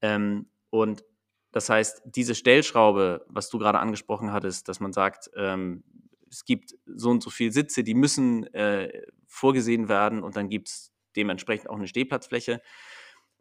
Ähm, 0.02 0.50
und 0.70 1.04
das 1.52 1.68
heißt, 1.68 2.02
diese 2.04 2.34
Stellschraube, 2.34 3.24
was 3.28 3.48
du 3.50 3.58
gerade 3.58 3.78
angesprochen 3.78 4.32
hattest, 4.32 4.68
dass 4.68 4.80
man 4.80 4.92
sagt, 4.92 5.30
ähm, 5.36 5.84
es 6.30 6.44
gibt 6.44 6.74
so 6.86 7.10
und 7.10 7.22
so 7.22 7.30
viele 7.30 7.52
Sitze, 7.52 7.82
die 7.82 7.94
müssen 7.94 8.44
äh, 8.54 9.02
vorgesehen 9.26 9.88
werden 9.88 10.22
und 10.22 10.36
dann 10.36 10.48
gibt 10.48 10.68
es 10.68 10.92
dementsprechend 11.16 11.68
auch 11.68 11.76
eine 11.76 11.88
Stehplatzfläche. 11.88 12.60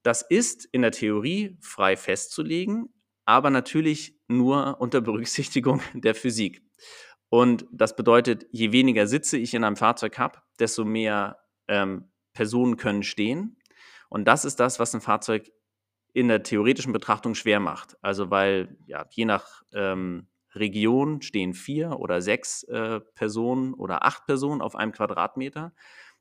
Das 0.01 0.23
ist 0.23 0.65
in 0.71 0.81
der 0.81 0.91
Theorie 0.91 1.57
frei 1.61 1.95
festzulegen, 1.95 2.89
aber 3.25 3.51
natürlich 3.51 4.17
nur 4.27 4.81
unter 4.81 5.01
Berücksichtigung 5.01 5.81
der 5.93 6.15
Physik. 6.15 6.63
Und 7.29 7.67
das 7.71 7.95
bedeutet, 7.95 8.47
je 8.51 8.71
weniger 8.71 9.05
Sitze 9.05 9.37
ich 9.37 9.53
in 9.53 9.63
einem 9.63 9.75
Fahrzeug 9.75 10.17
habe, 10.17 10.39
desto 10.59 10.83
mehr 10.83 11.37
ähm, 11.67 12.09
Personen 12.33 12.75
können 12.75 13.03
stehen. 13.03 13.57
Und 14.09 14.27
das 14.27 14.45
ist 14.45 14.59
das, 14.59 14.79
was 14.79 14.95
ein 14.95 15.01
Fahrzeug 15.01 15.51
in 16.13 16.27
der 16.27 16.43
theoretischen 16.43 16.93
Betrachtung 16.93 17.35
schwer 17.35 17.59
macht. 17.59 17.97
Also 18.01 18.29
weil 18.29 18.77
ja, 18.85 19.05
je 19.09 19.25
nach 19.25 19.63
ähm, 19.73 20.27
Region 20.55 21.21
stehen 21.21 21.53
vier 21.53 21.99
oder 21.99 22.21
sechs 22.21 22.63
äh, 22.63 22.99
Personen 23.15 23.73
oder 23.73 24.03
acht 24.05 24.25
Personen 24.25 24.61
auf 24.61 24.75
einem 24.75 24.91
Quadratmeter. 24.91 25.73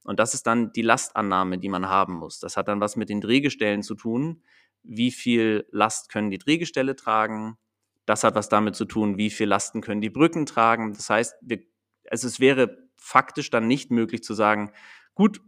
Und 0.05 0.19
das 0.19 0.35
ist 0.35 0.47
dann 0.47 0.73
die 0.73 0.83
Lastannahme, 0.83 1.59
die 1.59 1.69
man 1.69 1.89
haben 1.89 2.15
muss. 2.15 2.39
Das 2.39 2.57
hat 2.57 2.69
dann 2.69 2.81
was 2.81 2.97
mit 2.97 3.09
den 3.09 3.21
Drehgestellen 3.21 3.83
zu 3.83 3.95
tun. 3.95 4.43
Wie 4.83 5.11
viel 5.11 5.67
Last 5.71 6.11
können 6.11 6.31
die 6.31 6.39
Drehgestelle 6.39 6.95
tragen? 6.95 7.59
Das 8.07 8.25
hat 8.25 8.35
was 8.35 8.49
damit 8.49 8.75
zu 8.75 8.85
tun, 8.85 9.19
wie 9.19 9.31
viel 9.31 9.49
Lasten 9.49 9.81
können 9.81 10.01
die 10.01 10.11
Brücken 10.11 10.47
tragen. 10.47 10.93
Das 10.95 11.11
heißt, 11.11 11.35
wir, 11.43 11.61
also 12.11 12.27
es 12.27 12.41
wäre 12.41 12.89
faktisch 12.97 13.51
dann 13.51 13.67
nicht 13.67 13.91
möglich 13.91 14.23
zu 14.23 14.35
sagen, 14.35 14.73
gut, 15.15 15.43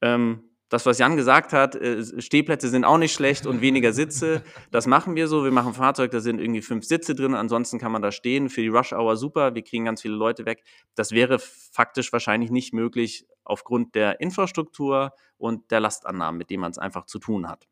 ähm, 0.00 0.44
das, 0.68 0.84
was 0.84 0.98
Jan 0.98 1.16
gesagt 1.16 1.52
hat, 1.52 1.76
äh, 1.76 2.02
Stehplätze 2.20 2.68
sind 2.68 2.84
auch 2.84 2.98
nicht 2.98 3.12
schlecht 3.12 3.46
und 3.46 3.60
weniger 3.60 3.92
Sitze. 3.92 4.42
Das 4.72 4.86
machen 4.86 5.14
wir 5.14 5.28
so. 5.28 5.44
Wir 5.44 5.52
machen 5.52 5.68
ein 5.68 5.74
Fahrzeug, 5.74 6.10
da 6.10 6.20
sind 6.20 6.40
irgendwie 6.40 6.62
fünf 6.62 6.84
Sitze 6.84 7.14
drin. 7.14 7.34
Ansonsten 7.34 7.78
kann 7.78 7.92
man 7.92 8.02
da 8.02 8.10
stehen. 8.10 8.48
Für 8.48 8.62
die 8.62 8.68
Rush 8.68 8.92
Hour 8.92 9.16
super. 9.16 9.54
Wir 9.54 9.62
kriegen 9.62 9.84
ganz 9.84 10.02
viele 10.02 10.14
Leute 10.14 10.44
weg. 10.44 10.64
Das 10.96 11.12
wäre 11.12 11.38
faktisch 11.38 12.12
wahrscheinlich 12.12 12.50
nicht 12.50 12.74
möglich 12.74 13.26
aufgrund 13.44 13.94
der 13.94 14.20
Infrastruktur 14.20 15.12
und 15.38 15.70
der 15.70 15.80
Lastannahme, 15.80 16.38
mit 16.38 16.50
dem 16.50 16.60
man 16.60 16.72
es 16.72 16.78
einfach 16.78 17.06
zu 17.06 17.20
tun 17.20 17.48
hat. 17.48 17.68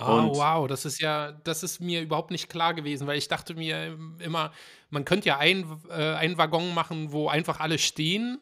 Oh, 0.00 0.34
wow, 0.34 0.66
das 0.66 0.84
ist 0.84 1.00
ja, 1.00 1.30
das 1.30 1.62
ist 1.62 1.80
mir 1.80 2.02
überhaupt 2.02 2.32
nicht 2.32 2.48
klar 2.48 2.74
gewesen, 2.74 3.06
weil 3.06 3.16
ich 3.16 3.28
dachte 3.28 3.54
mir 3.54 3.96
immer, 4.18 4.50
man 4.90 5.04
könnte 5.04 5.28
ja 5.28 5.38
ein, 5.38 5.64
äh, 5.88 6.14
einen 6.14 6.36
Waggon 6.36 6.74
machen, 6.74 7.12
wo 7.12 7.28
einfach 7.28 7.60
alle 7.60 7.78
stehen 7.78 8.40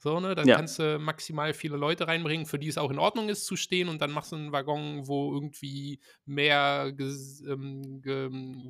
so, 0.00 0.20
ne? 0.20 0.36
Dann 0.36 0.46
ja. 0.46 0.54
kannst 0.54 0.78
du 0.78 0.98
maximal 1.00 1.52
viele 1.52 1.76
Leute 1.76 2.06
reinbringen, 2.06 2.46
für 2.46 2.58
die 2.60 2.68
es 2.68 2.78
auch 2.78 2.90
in 2.90 3.00
Ordnung 3.00 3.28
ist 3.28 3.46
zu 3.46 3.56
stehen 3.56 3.88
und 3.88 4.00
dann 4.00 4.12
machst 4.12 4.30
du 4.30 4.36
einen 4.36 4.52
Waggon, 4.52 5.08
wo 5.08 5.34
irgendwie 5.34 5.98
mehr, 6.24 6.94
ähm, 6.96 8.00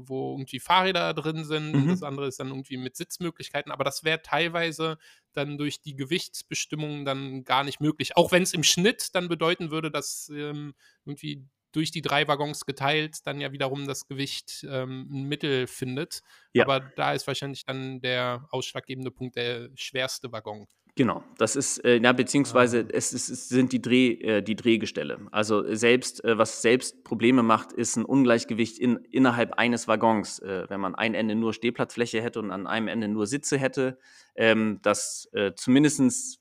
wo 0.07 0.33
irgendwie 0.33 0.59
Fahrräder 0.59 1.13
drin 1.13 1.45
sind 1.45 1.75
mhm. 1.75 1.83
und 1.83 1.89
das 1.89 2.03
andere 2.03 2.29
ist 2.29 2.41
dann 2.41 2.49
irgendwie 2.49 2.79
mit 2.79 2.97
Sitzmöglichkeiten. 2.97 3.71
Aber 3.71 3.85
das 3.85 4.05
wäre 4.05 4.23
teilweise 4.23 4.97
dann 5.35 5.59
durch 5.59 5.83
die 5.83 5.95
Gewichtsbestimmungen 5.95 7.05
dann 7.05 7.45
gar 7.45 7.63
nicht 7.63 7.81
möglich. 7.81 8.17
Auch 8.17 8.33
wenn 8.33 8.43
es 8.43 8.55
im 8.55 8.65
Schnitt 8.65 9.15
dann 9.15 9.29
bedeuten 9.29 9.71
würde, 9.71 9.91
dass 9.91 10.31
ähm, 10.35 10.75
irgendwie 11.05 11.47
durch 11.73 11.91
die 11.91 12.01
drei 12.01 12.27
Waggons 12.27 12.65
geteilt 12.65 13.27
dann 13.27 13.41
ja 13.41 13.53
wiederum 13.53 13.87
das 13.87 14.07
Gewicht 14.07 14.67
ähm, 14.69 15.09
ein 15.13 15.25
Mittel 15.25 15.67
findet. 15.67 16.23
Ja. 16.55 16.65
Aber 16.65 16.81
da 16.81 17.13
ist 17.13 17.27
wahrscheinlich 17.27 17.65
dann 17.65 18.01
der 18.01 18.49
ausschlaggebende 18.51 19.11
Punkt 19.11 19.37
der 19.37 19.69
schwerste 19.75 20.33
Waggon. 20.33 20.67
Genau, 20.99 21.23
das 21.37 21.55
ist, 21.55 21.85
äh, 21.85 22.01
ja, 22.03 22.13
beziehungsweise 22.13 22.81
ah. 22.81 22.91
es, 22.93 23.13
ist, 23.13 23.29
es 23.29 23.49
sind 23.49 23.71
die, 23.71 23.81
Dreh, 23.81 24.15
äh, 24.15 24.43
die 24.43 24.57
Drehgestelle. 24.57 25.29
Also 25.31 25.63
selbst, 25.73 26.25
äh, 26.25 26.37
was 26.39 26.61
selbst 26.61 27.05
Probleme 27.05 27.45
macht, 27.45 27.71
ist 27.73 27.95
ein 27.95 28.05
Ungleichgewicht 28.05 28.81
in, 28.81 28.97
innerhalb 29.13 29.53
eines 29.53 29.87
Waggons. 29.87 30.41
Äh, 30.41 30.69
wenn 30.69 30.81
man 30.81 30.97
ein 30.97 31.15
Ende 31.15 31.37
nur 31.37 31.53
Stehplatzfläche 31.53 32.21
hätte 32.21 32.41
und 32.41 32.51
an 32.51 32.67
einem 32.67 32.89
Ende 32.89 33.07
nur 33.07 33.29
Sitze 33.29 33.59
hätte, 33.59 34.01
ähm, 34.35 34.81
das 34.83 35.29
äh, 35.35 35.53
zumindest 35.55 36.41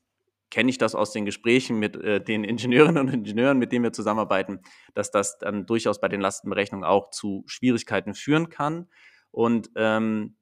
kenne 0.50 0.72
ich 0.72 0.80
das 0.80 0.96
aus 0.96 1.12
den 1.12 1.26
Gesprächen 1.26 1.78
mit 1.78 1.96
äh, 1.96 2.20
den 2.20 2.44
Ingenieurinnen 2.44 2.98
und 3.08 3.14
Ingenieuren, 3.14 3.60
mit 3.60 3.72
denen 3.72 3.84
wir 3.84 3.94
zusammenarbeiten, 3.94 4.62
dass 4.96 5.12
das 5.12 5.38
dann 5.38 5.68
durchaus 5.68 6.02
bei 6.02 6.08
den 6.08 6.20
Lastenberechnungen 6.20 6.84
auch 6.84 7.12
zu 7.12 7.44
Schwierigkeiten 7.46 8.16
führen 8.16 8.50
kann. 8.50 8.88
Und 9.30 9.70
ähm, 9.76 10.36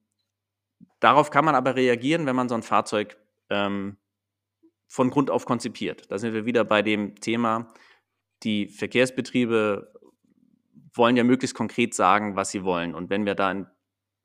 darauf 1.01 1.31
kann 1.31 1.43
man 1.43 1.55
aber 1.55 1.75
reagieren, 1.75 2.25
wenn 2.25 2.35
man 2.37 2.47
so 2.47 2.55
ein 2.55 2.63
Fahrzeug 2.63 3.17
ähm, 3.49 3.97
von 4.95 5.09
Grund 5.09 5.29
auf 5.29 5.45
konzipiert. 5.45 6.09
Da 6.09 6.17
sind 6.17 6.33
wir 6.33 6.45
wieder 6.45 6.63
bei 6.63 6.81
dem 6.81 7.15
Thema, 7.19 7.73
die 8.43 8.67
Verkehrsbetriebe 8.69 9.91
wollen 10.93 11.17
ja 11.17 11.25
möglichst 11.25 11.53
konkret 11.53 11.93
sagen, 11.93 12.37
was 12.37 12.51
sie 12.51 12.63
wollen. 12.63 12.95
Und 12.95 13.09
wenn 13.09 13.25
wir 13.25 13.35
da 13.35 13.51
in 13.51 13.67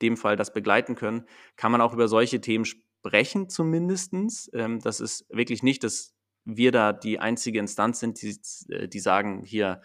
dem 0.01 0.15
Fall 0.15 0.37
das 0.37 0.53
begleiten 0.53 0.95
können, 0.95 1.25
kann 1.57 1.73
man 1.73 1.81
auch 1.81 1.93
über 1.93 2.07
solche 2.07 2.39
Themen 2.39 2.63
sprechen 2.63 3.49
zumindest. 3.49 4.13
Ähm, 4.53 4.79
das 4.79 5.01
ist 5.01 5.25
wirklich 5.29 5.61
nicht, 5.61 5.83
dass 5.83 6.15
wir 6.45 6.71
da 6.71 6.93
die 6.93 7.19
einzige 7.19 7.59
Instanz 7.59 7.99
sind, 7.99 8.21
die, 8.21 8.39
äh, 8.69 8.87
die 8.87 8.99
sagen, 9.01 9.43
hier, 9.43 9.81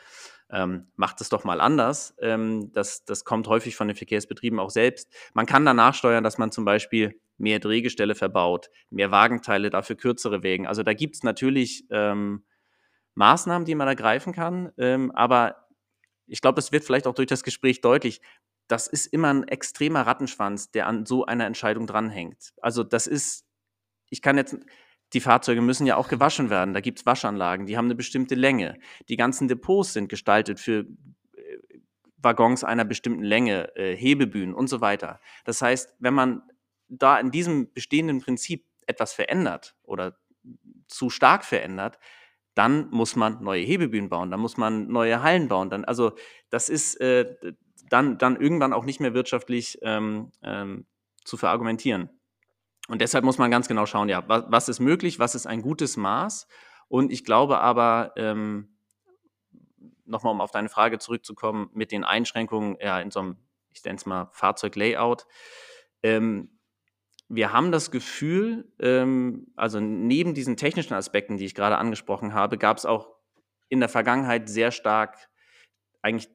ähm, 0.51 0.87
macht 0.94 1.20
es 1.20 1.29
doch 1.29 1.42
mal 1.42 1.61
anders. 1.61 2.14
Ähm, 2.20 2.70
das, 2.72 3.05
das 3.05 3.25
kommt 3.25 3.49
häufig 3.49 3.75
von 3.75 3.88
den 3.88 3.96
Verkehrsbetrieben 3.96 4.61
auch 4.61 4.70
selbst. 4.70 5.12
Man 5.35 5.46
kann 5.46 5.64
danach 5.64 5.94
steuern, 5.94 6.22
dass 6.22 6.38
man 6.38 6.53
zum 6.53 6.64
Beispiel 6.64 7.20
mehr 7.38 7.59
Drehgestelle 7.59 8.14
verbaut, 8.14 8.70
mehr 8.90 9.11
Wagenteile, 9.11 9.70
dafür 9.70 9.96
kürzere 9.96 10.42
Wägen. 10.42 10.66
Also 10.66 10.83
da 10.83 10.94
gibt 10.94 11.16
es 11.16 11.22
natürlich 11.22 11.87
ähm, 11.90 12.44
Maßnahmen, 13.14 13.64
die 13.64 13.75
man 13.75 13.88
ergreifen 13.88 14.33
kann, 14.33 14.72
ähm, 14.79 15.11
aber 15.12 15.66
ich 16.27 16.40
glaube, 16.40 16.59
es 16.59 16.72
wird 16.72 16.85
vielleicht 16.85 17.07
auch 17.07 17.14
durch 17.14 17.29
das 17.29 17.44
Gespräch 17.44 17.81
deutlich, 17.81 18.20
das 18.68 18.88
ist 18.88 19.07
immer 19.07 19.33
ein 19.33 19.46
extremer 19.46 20.03
Rattenschwanz, 20.03 20.70
der 20.70 20.87
an 20.87 21.07
so 21.07 21.25
einer 21.25 21.46
Entscheidung 21.46 21.87
dranhängt. 21.87 22.53
Also 22.61 22.83
das 22.83 23.07
ist, 23.07 23.46
ich 24.11 24.22
kann 24.22 24.37
jetzt, 24.37 24.57
die 25.12 25.20
Fahrzeuge 25.20 25.62
müssen 25.62 25.87
ja 25.87 25.96
auch 25.96 26.09
gewaschen 26.09 26.51
werden. 26.51 26.75
Da 26.75 26.81
gibt 26.81 26.99
es 26.99 27.07
Waschanlagen, 27.07 27.66
die 27.66 27.77
haben 27.77 27.85
eine 27.85 27.94
bestimmte 27.94 28.35
Länge. 28.35 28.79
Die 29.09 29.16
ganzen 29.16 29.46
Depots 29.46 29.92
sind 29.92 30.09
gestaltet 30.09 30.59
für 30.59 30.81
äh, 31.33 31.59
Waggons 32.16 32.64
einer 32.64 32.85
bestimmten 32.85 33.22
Länge, 33.22 33.75
äh, 33.77 33.94
Hebebühnen 33.94 34.55
und 34.55 34.66
so 34.68 34.81
weiter. 34.81 35.20
Das 35.44 35.62
heißt, 35.62 35.94
wenn 36.01 36.14
man 36.14 36.42
da 36.88 37.18
in 37.18 37.31
diesem 37.31 37.72
bestehenden 37.72 38.20
Prinzip 38.20 38.66
etwas 38.87 39.12
verändert 39.12 39.77
oder 39.83 40.16
zu 40.87 41.11
stark 41.11 41.44
verändert, 41.44 41.99
dann 42.55 42.88
muss 42.90 43.16
man 43.16 43.42
neue 43.42 43.62
Hebebühnen 43.62 44.09
bauen, 44.09 44.31
dann 44.31 44.40
muss 44.40 44.57
man 44.57 44.88
neue 44.88 45.22
Hallen 45.22 45.49
bauen. 45.49 45.68
Dann, 45.68 45.85
also 45.85 46.12
das 46.49 46.68
ist 46.68 46.99
äh, 47.01 47.37
dann, 47.90 48.18
dann 48.18 48.37
irgendwann 48.37 48.72
auch 48.72 48.85
nicht 48.85 49.01
mehr 49.01 49.14
wirtschaftlich 49.14 49.79
ähm, 49.83 50.33
ähm, 50.42 50.87
zu 51.25 51.37
verargumentieren. 51.37 52.09
Und 52.88 53.01
deshalb 53.01 53.25
muss 53.25 53.38
man 53.38 53.51
ganz 53.51 53.68
genau 53.68 53.85
schauen, 53.85 54.08
ja, 54.08 54.27
was, 54.29 54.44
was, 54.48 54.69
ist 54.69 54.81
möglich, 54.81 55.19
was 55.19 55.35
ist 55.35 55.46
ein 55.46 55.61
gutes 55.61 55.96
Maß. 55.96 56.46
Und 56.88 57.13
ich 57.13 57.25
glaube 57.25 57.58
aber, 57.58 58.13
ähm, 58.17 58.77
nochmal 60.04 60.33
um 60.33 60.40
auf 60.40 60.52
deine 60.52 60.69
Frage 60.69 60.98
zurückzukommen, 60.98 61.69
mit 61.73 61.92
den 61.92 62.04
Einschränkungen 62.04 62.77
ja, 62.81 63.00
in 63.00 63.11
so 63.11 63.21
einem, 63.21 63.37
ich 63.71 63.85
nenne 63.85 63.96
es 63.96 64.06
mal 64.06 64.31
Fahrzeuglayout, 64.33 65.27
ähm, 66.02 66.56
wir 67.29 67.52
haben 67.52 67.72
das 67.72 67.90
Gefühl, 67.90 68.72
ähm, 68.79 69.48
also 69.56 69.81
neben 69.81 70.35
diesen 70.35 70.56
technischen 70.56 70.94
Aspekten, 70.94 71.37
die 71.37 71.44
ich 71.44 71.54
gerade 71.54 71.79
angesprochen 71.79 72.35
habe, 72.35 72.58
gab 72.58 72.79
es 72.79 72.87
auch 72.87 73.08
in 73.68 73.81
der 73.81 73.88
Vergangenheit 73.88 74.48
sehr 74.48 74.70
stark 74.70 75.29
eigentlich 76.02 76.29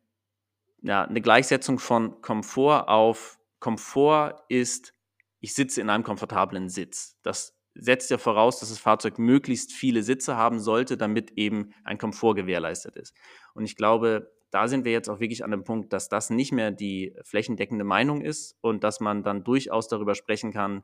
ja, 0.81 1.03
eine 1.03 1.21
Gleichsetzung 1.21 1.79
von 1.79 2.21
Komfort 2.21 2.87
auf 2.87 3.39
Komfort 3.59 4.43
ist 4.49 4.93
ich 5.41 5.55
sitze 5.55 5.81
in 5.81 5.89
einem 5.89 6.03
komfortablen 6.03 6.69
Sitz. 6.69 7.17
Das 7.23 7.57
setzt 7.73 8.11
ja 8.11 8.17
voraus, 8.17 8.59
dass 8.59 8.69
das 8.69 8.77
Fahrzeug 8.77 9.17
möglichst 9.17 9.73
viele 9.73 10.03
Sitze 10.03 10.37
haben 10.37 10.59
sollte, 10.59 10.97
damit 10.97 11.31
eben 11.31 11.73
ein 11.83 11.97
Komfort 11.97 12.35
gewährleistet 12.35 12.95
ist. 12.95 13.15
Und 13.53 13.65
ich 13.65 13.75
glaube, 13.75 14.31
da 14.51 14.67
sind 14.67 14.85
wir 14.85 14.91
jetzt 14.91 15.09
auch 15.09 15.19
wirklich 15.19 15.43
an 15.43 15.51
dem 15.51 15.63
Punkt, 15.63 15.93
dass 15.93 16.09
das 16.09 16.29
nicht 16.29 16.51
mehr 16.51 16.71
die 16.71 17.15
flächendeckende 17.23 17.85
Meinung 17.85 18.21
ist 18.21 18.57
und 18.61 18.83
dass 18.83 18.99
man 18.99 19.23
dann 19.23 19.43
durchaus 19.43 19.87
darüber 19.87 20.13
sprechen 20.13 20.51
kann, 20.51 20.83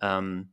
ähm, 0.00 0.52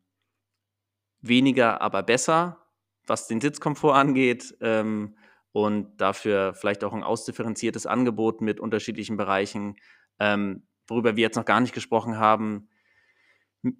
weniger, 1.22 1.82
aber 1.82 2.04
besser, 2.04 2.66
was 3.06 3.28
den 3.28 3.42
Sitzkomfort 3.42 3.96
angeht 3.96 4.56
ähm, 4.62 5.18
und 5.52 5.98
dafür 5.98 6.54
vielleicht 6.54 6.84
auch 6.84 6.94
ein 6.94 7.04
ausdifferenziertes 7.04 7.86
Angebot 7.86 8.42
mit 8.42 8.60
unterschiedlichen 8.60 9.18
Bereichen. 9.18 9.76
Ähm, 10.20 10.66
worüber 10.88 11.16
wir 11.16 11.22
jetzt 11.22 11.36
noch 11.36 11.46
gar 11.46 11.60
nicht 11.60 11.74
gesprochen 11.74 12.18
haben, 12.18 12.70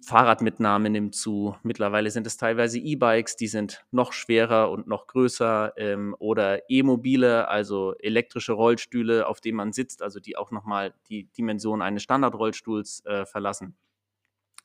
Fahrradmitnahme 0.02 0.88
nimmt 0.88 1.14
zu. 1.14 1.56
Mittlerweile 1.62 2.10
sind 2.10 2.26
es 2.26 2.38
teilweise 2.38 2.78
E-Bikes, 2.78 3.36
die 3.36 3.48
sind 3.48 3.84
noch 3.90 4.12
schwerer 4.14 4.70
und 4.70 4.86
noch 4.86 5.06
größer 5.06 5.74
ähm, 5.76 6.16
oder 6.18 6.70
E-Mobile, 6.70 7.48
also 7.48 7.94
elektrische 7.98 8.54
Rollstühle, 8.54 9.26
auf 9.26 9.42
denen 9.42 9.58
man 9.58 9.72
sitzt, 9.72 10.02
also 10.02 10.20
die 10.20 10.38
auch 10.38 10.50
nochmal 10.50 10.94
die 11.10 11.24
Dimension 11.32 11.82
eines 11.82 12.02
Standardrollstuhls 12.02 13.04
äh, 13.04 13.26
verlassen. 13.26 13.76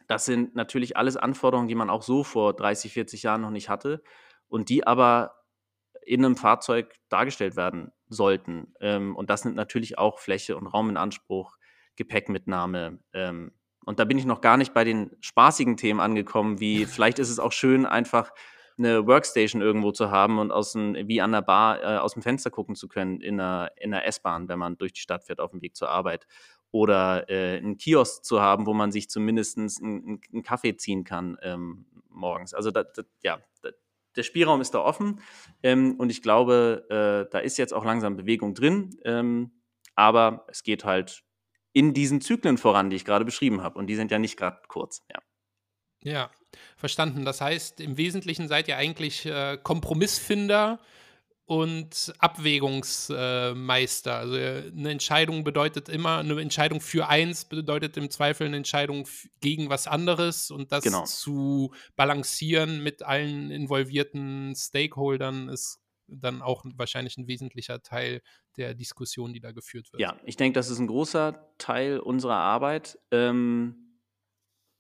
Das 0.08 0.26
sind 0.26 0.56
natürlich 0.56 0.96
alles 0.96 1.18
Anforderungen, 1.18 1.68
die 1.68 1.76
man 1.76 1.90
auch 1.90 2.02
so 2.02 2.24
vor 2.24 2.54
30, 2.54 2.94
40 2.94 3.24
Jahren 3.24 3.42
noch 3.42 3.52
nicht 3.52 3.68
hatte 3.68 4.02
und 4.48 4.70
die 4.70 4.88
aber 4.88 5.36
in 6.02 6.24
einem 6.24 6.38
Fahrzeug 6.38 6.96
dargestellt 7.10 7.58
werden 7.58 7.92
sollten. 8.08 8.74
Ähm, 8.80 9.16
und 9.18 9.30
das 9.30 9.44
nimmt 9.44 9.58
natürlich 9.58 9.98
auch 9.98 10.20
Fläche 10.20 10.56
und 10.58 10.66
Raum 10.68 10.90
in 10.90 10.98
Anspruch, 10.98 11.58
Gepäckmitnahme, 11.98 13.00
ähm, 13.14 13.52
und 13.90 13.98
da 13.98 14.06
bin 14.06 14.20
ich 14.20 14.26
noch 14.26 14.42
gar 14.42 14.56
nicht 14.56 14.76
bei 14.76 14.84
den 14.84 15.10
spaßigen 15.20 15.76
Themen 15.76 16.00
angekommen, 16.00 16.60
wie 16.60 16.86
vielleicht 16.86 17.18
ist 17.18 17.32
es 17.32 17.40
auch 17.40 17.52
schön, 17.52 17.88
einfach 17.88 18.32
eine 18.78 19.08
Workstation 19.08 19.64
irgendwo 19.64 19.92
zu 19.92 20.12
haben 20.12 20.38
und 20.38 20.52
aus 20.52 20.74
dem, 20.74 20.94
wie 20.94 21.22
an 21.22 21.32
der 21.32 21.42
Bar 21.42 21.82
äh, 21.82 21.98
aus 21.98 22.14
dem 22.14 22.22
Fenster 22.22 22.52
gucken 22.52 22.76
zu 22.76 22.88
können 22.88 23.20
in 23.20 23.40
einer, 23.40 23.72
in 23.78 23.92
einer 23.92 24.06
S-Bahn, 24.06 24.48
wenn 24.48 24.60
man 24.60 24.78
durch 24.78 24.94
die 24.94 25.02
Stadt 25.02 25.24
fährt 25.24 25.40
auf 25.40 25.50
dem 25.50 25.64
Weg 25.64 25.76
zur 25.76 25.90
Arbeit. 25.90 26.28
Oder 26.70 27.32
äh, 27.32 27.58
einen 27.58 27.78
Kiosk 27.78 28.24
zu 28.24 28.40
haben, 28.40 28.68
wo 28.68 28.76
man 28.76 28.92
sich 28.92 29.10
zumindest 29.10 29.58
einen, 29.58 30.22
einen 30.32 30.44
Kaffee 30.44 30.78
ziehen 30.78 31.04
kann 31.04 31.40
ähm, 31.42 31.88
morgens. 32.10 32.54
Also 32.54 32.70
da, 32.70 32.84
da, 32.84 33.02
ja, 33.24 33.40
da, 33.64 33.72
der 34.16 34.22
Spielraum 34.24 34.62
ist 34.62 34.76
da 34.76 34.82
offen 34.82 35.20
ähm, 35.64 35.96
und 35.98 36.12
ich 36.12 36.22
glaube, 36.22 36.86
äh, 36.92 37.32
da 37.32 37.40
ist 37.40 37.58
jetzt 37.58 37.74
auch 37.74 37.86
langsam 37.86 38.18
Bewegung 38.18 38.54
drin. 38.54 39.00
Ähm, 39.04 39.50
aber 39.96 40.46
es 40.48 40.62
geht 40.62 40.86
halt 40.86 41.24
in 41.74 41.94
diesen 41.94 42.22
Zyklen 42.22 42.58
voran, 42.58 42.90
die 42.90 42.96
ich 42.96 43.06
gerade 43.06 43.26
beschrieben 43.26 43.62
habe. 43.62 43.78
Und 43.78 43.88
die 43.88 43.96
sind 43.96 44.12
ja 44.12 44.20
nicht 44.20 44.38
gerade 44.38 44.60
kurz. 44.68 45.04
Ja. 45.12 45.22
ja, 46.12 46.32
verstanden. 46.78 47.26
Das 47.26 47.42
heißt, 47.42 47.80
im 47.82 47.98
Wesentlichen 47.98 48.48
seid 48.48 48.68
ihr 48.68 48.78
eigentlich 48.78 49.26
äh, 49.26 49.58
Kompromissfinder 49.62 50.80
und 51.50 52.14
Abwägungsmeister. 52.20 54.16
also 54.16 54.36
äh, 54.36 54.72
eine 54.72 54.92
Entscheidung 54.92 55.44
bedeutet 55.44 55.90
immer, 55.90 56.20
eine 56.20 56.40
Entscheidung 56.40 56.80
für 56.80 57.08
eins 57.08 57.46
bedeutet 57.46 57.98
im 57.98 58.12
Zweifel 58.12 58.46
eine 58.46 58.58
Entscheidung 58.58 59.08
gegen 59.42 59.68
was 59.68 59.88
anderes 59.88 60.52
und 60.52 60.72
das 60.72 60.84
genau. 60.84 61.06
zu 61.06 61.74
balancieren 61.96 62.84
mit 62.84 63.02
allen 63.02 63.50
involvierten 63.50 64.54
Stakeholdern 64.56 65.50
ist 65.50 65.80
dann 66.12 66.42
auch 66.42 66.64
wahrscheinlich 66.76 67.18
ein 67.18 67.28
wesentlicher 67.28 67.82
Teil 67.82 68.22
der 68.58 68.74
Diskussion, 68.74 69.34
die 69.34 69.40
da 69.40 69.52
geführt 69.52 69.92
wird. 69.92 70.02
Ja, 70.02 70.18
ich 70.26 70.38
denke, 70.38 70.58
das 70.58 70.70
ist 70.70 70.80
ein 70.80 70.88
großer 70.88 71.54
Teil 71.58 72.00
unserer 72.00 72.38
Arbeit. 72.38 73.00
Ähm, 73.12 73.90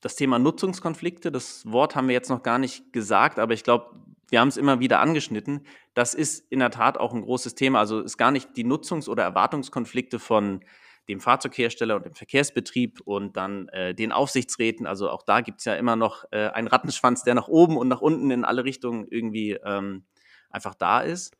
das 0.01 0.15
Thema 0.15 0.39
Nutzungskonflikte, 0.39 1.31
das 1.31 1.69
Wort 1.69 1.95
haben 1.95 2.07
wir 2.07 2.13
jetzt 2.13 2.29
noch 2.29 2.43
gar 2.43 2.57
nicht 2.57 2.93
gesagt, 2.93 3.37
aber 3.37 3.53
ich 3.53 3.63
glaube, 3.63 3.95
wir 4.29 4.39
haben 4.39 4.47
es 4.47 4.57
immer 4.57 4.79
wieder 4.79 4.99
angeschnitten. 4.99 5.65
Das 5.93 6.13
ist 6.13 6.51
in 6.51 6.59
der 6.59 6.71
Tat 6.71 6.97
auch 6.97 7.13
ein 7.13 7.21
großes 7.21 7.55
Thema. 7.55 7.79
Also 7.79 7.99
ist 8.01 8.17
gar 8.17 8.31
nicht 8.31 8.55
die 8.55 8.63
Nutzungs- 8.63 9.09
oder 9.09 9.23
Erwartungskonflikte 9.23 10.19
von 10.19 10.63
dem 11.09 11.19
Fahrzeughersteller 11.19 11.95
und 11.95 12.05
dem 12.05 12.13
Verkehrsbetrieb 12.13 13.01
und 13.01 13.35
dann 13.35 13.67
äh, 13.69 13.95
den 13.95 14.11
Aufsichtsräten. 14.11 14.85
Also 14.85 15.09
auch 15.09 15.23
da 15.23 15.41
gibt 15.41 15.59
es 15.59 15.65
ja 15.65 15.73
immer 15.73 15.95
noch 15.95 16.25
äh, 16.31 16.47
einen 16.49 16.67
Rattenschwanz, 16.67 17.23
der 17.23 17.33
nach 17.33 17.47
oben 17.47 17.77
und 17.77 17.87
nach 17.87 18.01
unten 18.01 18.29
in 18.29 18.45
alle 18.45 18.63
Richtungen 18.63 19.07
irgendwie 19.09 19.57
ähm, 19.65 20.05
einfach 20.49 20.75
da 20.75 21.01
ist. 21.01 21.35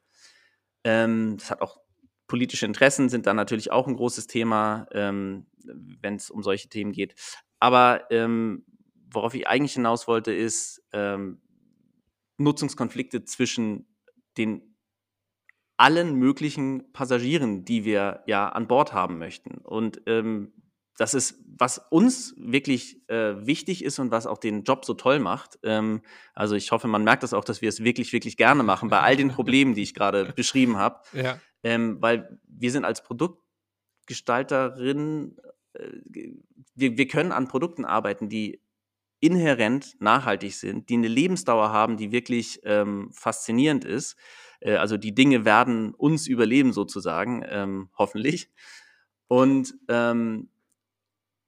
Ähm, 0.84 1.38
das 1.38 1.52
hat 1.52 1.62
auch 1.62 1.80
politische 2.28 2.66
Interessen 2.66 3.10
sind 3.10 3.26
dann 3.26 3.36
natürlich 3.36 3.72
auch 3.72 3.88
ein 3.88 3.96
großes 3.96 4.28
Thema, 4.28 4.88
ähm, 4.92 5.48
wenn 5.64 6.16
es 6.16 6.30
um 6.30 6.44
solche 6.44 6.70
Themen 6.70 6.94
geht. 6.94 7.16
Aber 7.60 8.10
ähm, 8.12 8.64
worauf 9.12 9.34
ich 9.34 9.48
eigentlich 9.48 9.74
hinaus 9.74 10.08
wollte, 10.08 10.32
ist 10.32 10.82
ähm, 10.94 11.42
Nutzungskonflikte 12.38 13.26
zwischen 13.26 13.88
den 14.38 14.76
allen 15.76 16.16
möglichen 16.16 16.92
Passagieren, 16.94 17.66
die 17.66 17.84
wir 17.84 18.24
ja 18.28 18.50
an 18.50 18.68
Bord 18.68 18.94
haben 18.94 19.18
möchten. 19.18 19.58
Und 19.58 20.02
ähm, 20.06 20.54
das 21.00 21.14
ist, 21.14 21.42
was 21.58 21.78
uns 21.90 22.34
wirklich 22.38 23.10
äh, 23.10 23.48
wichtig 23.48 23.86
ist 23.86 24.00
und 24.00 24.12
was 24.12 24.28
auch 24.28 24.38
den 24.38 24.64
Job 24.64 24.84
so 24.84 24.96
toll 24.96 25.20
macht. 25.20 25.58
Ähm, 25.64 26.02
also 26.34 26.56
ich 26.56 26.74
hoffe, 26.74 26.90
man 26.90 27.06
merkt 27.06 27.24
das 27.24 27.34
auch, 27.34 27.46
dass 27.46 27.62
wir 27.62 27.70
es 27.70 27.86
wirklich, 27.86 28.12
wirklich 28.12 28.36
gerne 28.36 28.64
machen, 28.64 28.90
bei 28.90 29.00
all 29.00 29.16
den 29.16 29.30
Problemen, 29.32 29.76
die 29.76 29.82
ich 29.82 29.94
gerade 29.94 30.34
beschrieben 30.36 30.76
habe. 30.76 31.00
Ja. 31.14 31.40
Ähm, 31.64 32.02
weil 32.02 32.38
wir 32.50 32.70
sind 32.70 32.84
als 32.84 33.02
Produktgestalterin, 33.02 35.38
äh, 35.72 35.88
wir, 36.76 36.98
wir 36.98 37.08
können 37.08 37.32
an 37.32 37.48
Produkten 37.48 37.86
arbeiten, 37.86 38.28
die 38.28 38.62
inhärent 39.22 39.96
nachhaltig 40.02 40.54
sind, 40.54 40.90
die 40.90 40.96
eine 40.96 41.08
Lebensdauer 41.08 41.72
haben, 41.72 41.96
die 41.96 42.12
wirklich 42.12 42.60
ähm, 42.66 43.10
faszinierend 43.14 43.86
ist. 43.86 44.18
Äh, 44.60 44.76
also 44.76 44.98
die 44.98 45.16
Dinge 45.16 45.46
werden 45.46 45.94
uns 45.94 46.28
überleben 46.28 46.74
sozusagen, 46.74 47.42
ähm, 47.48 47.90
hoffentlich. 47.98 48.50
Und 49.30 49.76
ähm, 49.88 50.50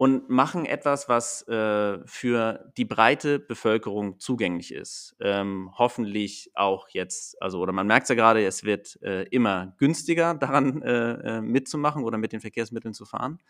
und 0.01 0.31
machen 0.31 0.65
etwas, 0.65 1.09
was 1.09 1.47
äh, 1.47 1.99
für 2.07 2.71
die 2.75 2.85
breite 2.85 3.37
Bevölkerung 3.37 4.19
zugänglich 4.19 4.73
ist. 4.73 5.15
Ähm, 5.19 5.69
hoffentlich 5.77 6.49
auch 6.55 6.89
jetzt, 6.89 7.39
also 7.39 7.59
oder 7.59 7.71
man 7.71 7.85
merkt 7.85 8.05
es 8.05 8.09
ja 8.09 8.15
gerade, 8.15 8.43
es 8.43 8.63
wird 8.63 8.99
äh, 9.03 9.25
immer 9.25 9.75
günstiger 9.77 10.33
daran 10.39 10.81
äh, 10.81 11.37
äh, 11.37 11.41
mitzumachen 11.41 12.03
oder 12.03 12.17
mit 12.17 12.33
den 12.33 12.41
Verkehrsmitteln 12.41 12.95
zu 12.95 13.05
fahren. 13.05 13.43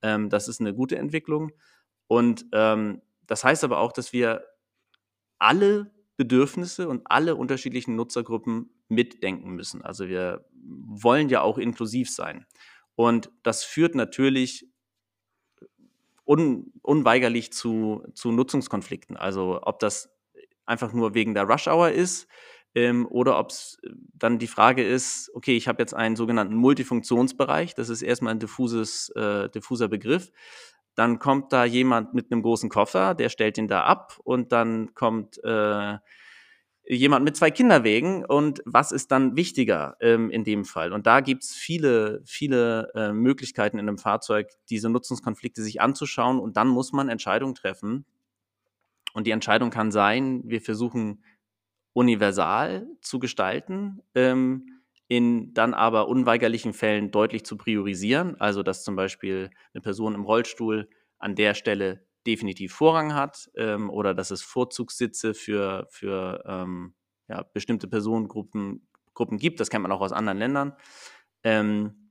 Ähm, 0.00 0.30
das 0.30 0.48
ist 0.48 0.62
eine 0.62 0.72
gute 0.72 0.96
Entwicklung. 0.96 1.52
Und 2.06 2.46
ähm, 2.52 3.02
das 3.26 3.44
heißt 3.44 3.62
aber 3.62 3.76
auch, 3.76 3.92
dass 3.92 4.14
wir 4.14 4.46
alle 5.38 5.92
Bedürfnisse 6.16 6.88
und 6.88 7.02
alle 7.04 7.36
unterschiedlichen 7.36 7.94
Nutzergruppen 7.94 8.70
mitdenken 8.88 9.50
müssen. 9.50 9.82
Also 9.82 10.08
wir 10.08 10.46
wollen 10.54 11.28
ja 11.28 11.42
auch 11.42 11.58
inklusiv 11.58 12.08
sein. 12.08 12.46
Und 12.94 13.30
das 13.42 13.64
führt 13.64 13.94
natürlich 13.94 14.69
un, 16.30 16.72
unweigerlich 16.82 17.52
zu, 17.52 18.04
zu 18.14 18.30
Nutzungskonflikten. 18.30 19.16
Also 19.16 19.60
ob 19.62 19.80
das 19.80 20.14
einfach 20.64 20.92
nur 20.92 21.14
wegen 21.14 21.34
der 21.34 21.42
Rush 21.44 21.66
Hour 21.66 21.90
ist 21.90 22.28
ähm, 22.76 23.06
oder 23.10 23.36
ob 23.38 23.50
es 23.50 23.78
dann 24.14 24.38
die 24.38 24.46
Frage 24.46 24.86
ist, 24.86 25.32
okay, 25.34 25.56
ich 25.56 25.66
habe 25.66 25.82
jetzt 25.82 25.92
einen 25.92 26.14
sogenannten 26.14 26.54
Multifunktionsbereich, 26.54 27.74
das 27.74 27.88
ist 27.88 28.02
erstmal 28.02 28.34
ein 28.34 28.38
diffuses, 28.38 29.08
äh, 29.16 29.48
diffuser 29.48 29.88
Begriff. 29.88 30.30
Dann 30.94 31.18
kommt 31.18 31.52
da 31.52 31.64
jemand 31.64 32.14
mit 32.14 32.30
einem 32.30 32.42
großen 32.42 32.68
Koffer, 32.68 33.14
der 33.14 33.28
stellt 33.28 33.58
ihn 33.58 33.66
da 33.66 33.82
ab 33.82 34.20
und 34.22 34.52
dann 34.52 34.94
kommt 34.94 35.42
äh, 35.42 35.98
jemand 36.96 37.24
mit 37.24 37.36
zwei 37.36 37.50
Kinderwegen 37.50 38.24
und 38.24 38.62
was 38.64 38.90
ist 38.90 39.12
dann 39.12 39.36
wichtiger 39.36 39.96
ähm, 40.00 40.28
in 40.30 40.42
dem 40.42 40.64
Fall? 40.64 40.92
Und 40.92 41.06
da 41.06 41.20
gibt 41.20 41.44
es 41.44 41.52
viele, 41.52 42.20
viele 42.24 42.90
äh, 42.94 43.12
Möglichkeiten 43.12 43.78
in 43.78 43.88
einem 43.88 43.98
Fahrzeug, 43.98 44.48
diese 44.70 44.88
Nutzungskonflikte 44.88 45.62
sich 45.62 45.80
anzuschauen 45.80 46.40
und 46.40 46.56
dann 46.56 46.68
muss 46.68 46.92
man 46.92 47.08
Entscheidungen 47.08 47.54
treffen. 47.54 48.04
Und 49.14 49.26
die 49.26 49.30
Entscheidung 49.30 49.70
kann 49.70 49.92
sein, 49.92 50.42
wir 50.44 50.60
versuchen 50.60 51.22
universal 51.92 52.88
zu 53.00 53.20
gestalten, 53.20 54.00
ähm, 54.16 54.66
in 55.06 55.54
dann 55.54 55.74
aber 55.74 56.08
unweigerlichen 56.08 56.72
Fällen 56.72 57.12
deutlich 57.12 57.44
zu 57.44 57.56
priorisieren. 57.56 58.40
Also 58.40 58.64
dass 58.64 58.82
zum 58.82 58.96
Beispiel 58.96 59.50
eine 59.74 59.80
Person 59.80 60.14
im 60.14 60.24
Rollstuhl 60.24 60.88
an 61.18 61.36
der 61.36 61.54
Stelle 61.54 62.04
definitiv 62.26 62.74
Vorrang 62.74 63.14
hat 63.14 63.50
ähm, 63.56 63.90
oder 63.90 64.14
dass 64.14 64.30
es 64.30 64.42
Vorzugssitze 64.42 65.34
für, 65.34 65.86
für 65.90 66.42
ähm, 66.46 66.94
ja, 67.28 67.42
bestimmte 67.42 67.88
Personengruppen 67.88 68.86
Gruppen 69.14 69.38
gibt. 69.38 69.60
Das 69.60 69.68
kennt 69.68 69.82
man 69.82 69.92
auch 69.92 70.00
aus 70.00 70.12
anderen 70.12 70.38
Ländern. 70.38 70.72
Ähm, 71.42 72.10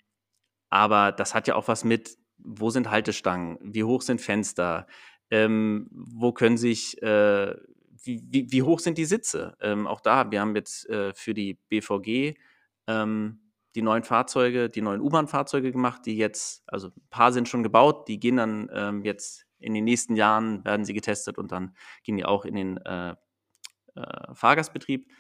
aber 0.70 1.12
das 1.12 1.34
hat 1.34 1.47
ja 1.47 1.55
auch 1.55 1.68
was 1.68 1.84
mit, 1.84 2.18
wo 2.38 2.70
sind 2.70 2.91
Haltestangen, 2.91 3.57
wie 3.62 3.84
hoch 3.84 4.01
sind 4.01 4.22
Fenster, 4.22 4.86
ähm, 5.32 5.88
wo 5.91 6.32
können 6.32 6.57
sich, 6.57 7.01
äh, 7.01 7.55
wie, 8.03 8.24
wie, 8.30 8.51
wie, 8.51 8.62
hoch 8.62 8.80
sind 8.80 8.97
die 8.97 9.05
Sitze? 9.05 9.57
Ähm, 9.60 9.88
auch 9.88 10.01
da, 10.01 10.32
wir 10.32 10.39
haben 10.41 10.55
jetzt 10.55 10.88
äh, 10.89 11.14
für 11.14 11.34
die 11.34 11.55
BVG 11.70 12.36
ähm, 12.88 13.41
die 13.76 13.82
neuen 13.82 14.03
Fahrzeuge, 14.03 14.70
die 14.70 14.82
neuen 14.82 15.01
U-Bahn-Fahrzeuge 15.01 15.72
gemacht, 15.72 16.05
die 16.05 16.18
jetzt, 16.18 16.64
also 16.68 16.88
ein 16.88 17.10
paar 17.10 17.32
sind 17.32 17.47
schon 17.47 17.64
gebaut, 17.64 18.07
die 18.07 18.20
gehen 18.20 18.38
dann 18.38 18.70
ähm, 18.74 19.03
jetzt 19.03 19.45
in 19.60 19.74
den 19.74 19.84
nächsten 19.84 20.16
Jahren 20.16 20.64
werden 20.66 20.86
sie 20.86 20.93
getestet 20.93 21.38
und 21.38 21.51
dann 21.51 21.76
gehen 22.03 22.18
die 22.18 22.26
auch 22.26 22.45
in 22.45 22.55
den 22.55 22.78
äh, 22.78 23.16
äh, 23.95 24.34
Fahrgastbetrieb. 24.34 25.12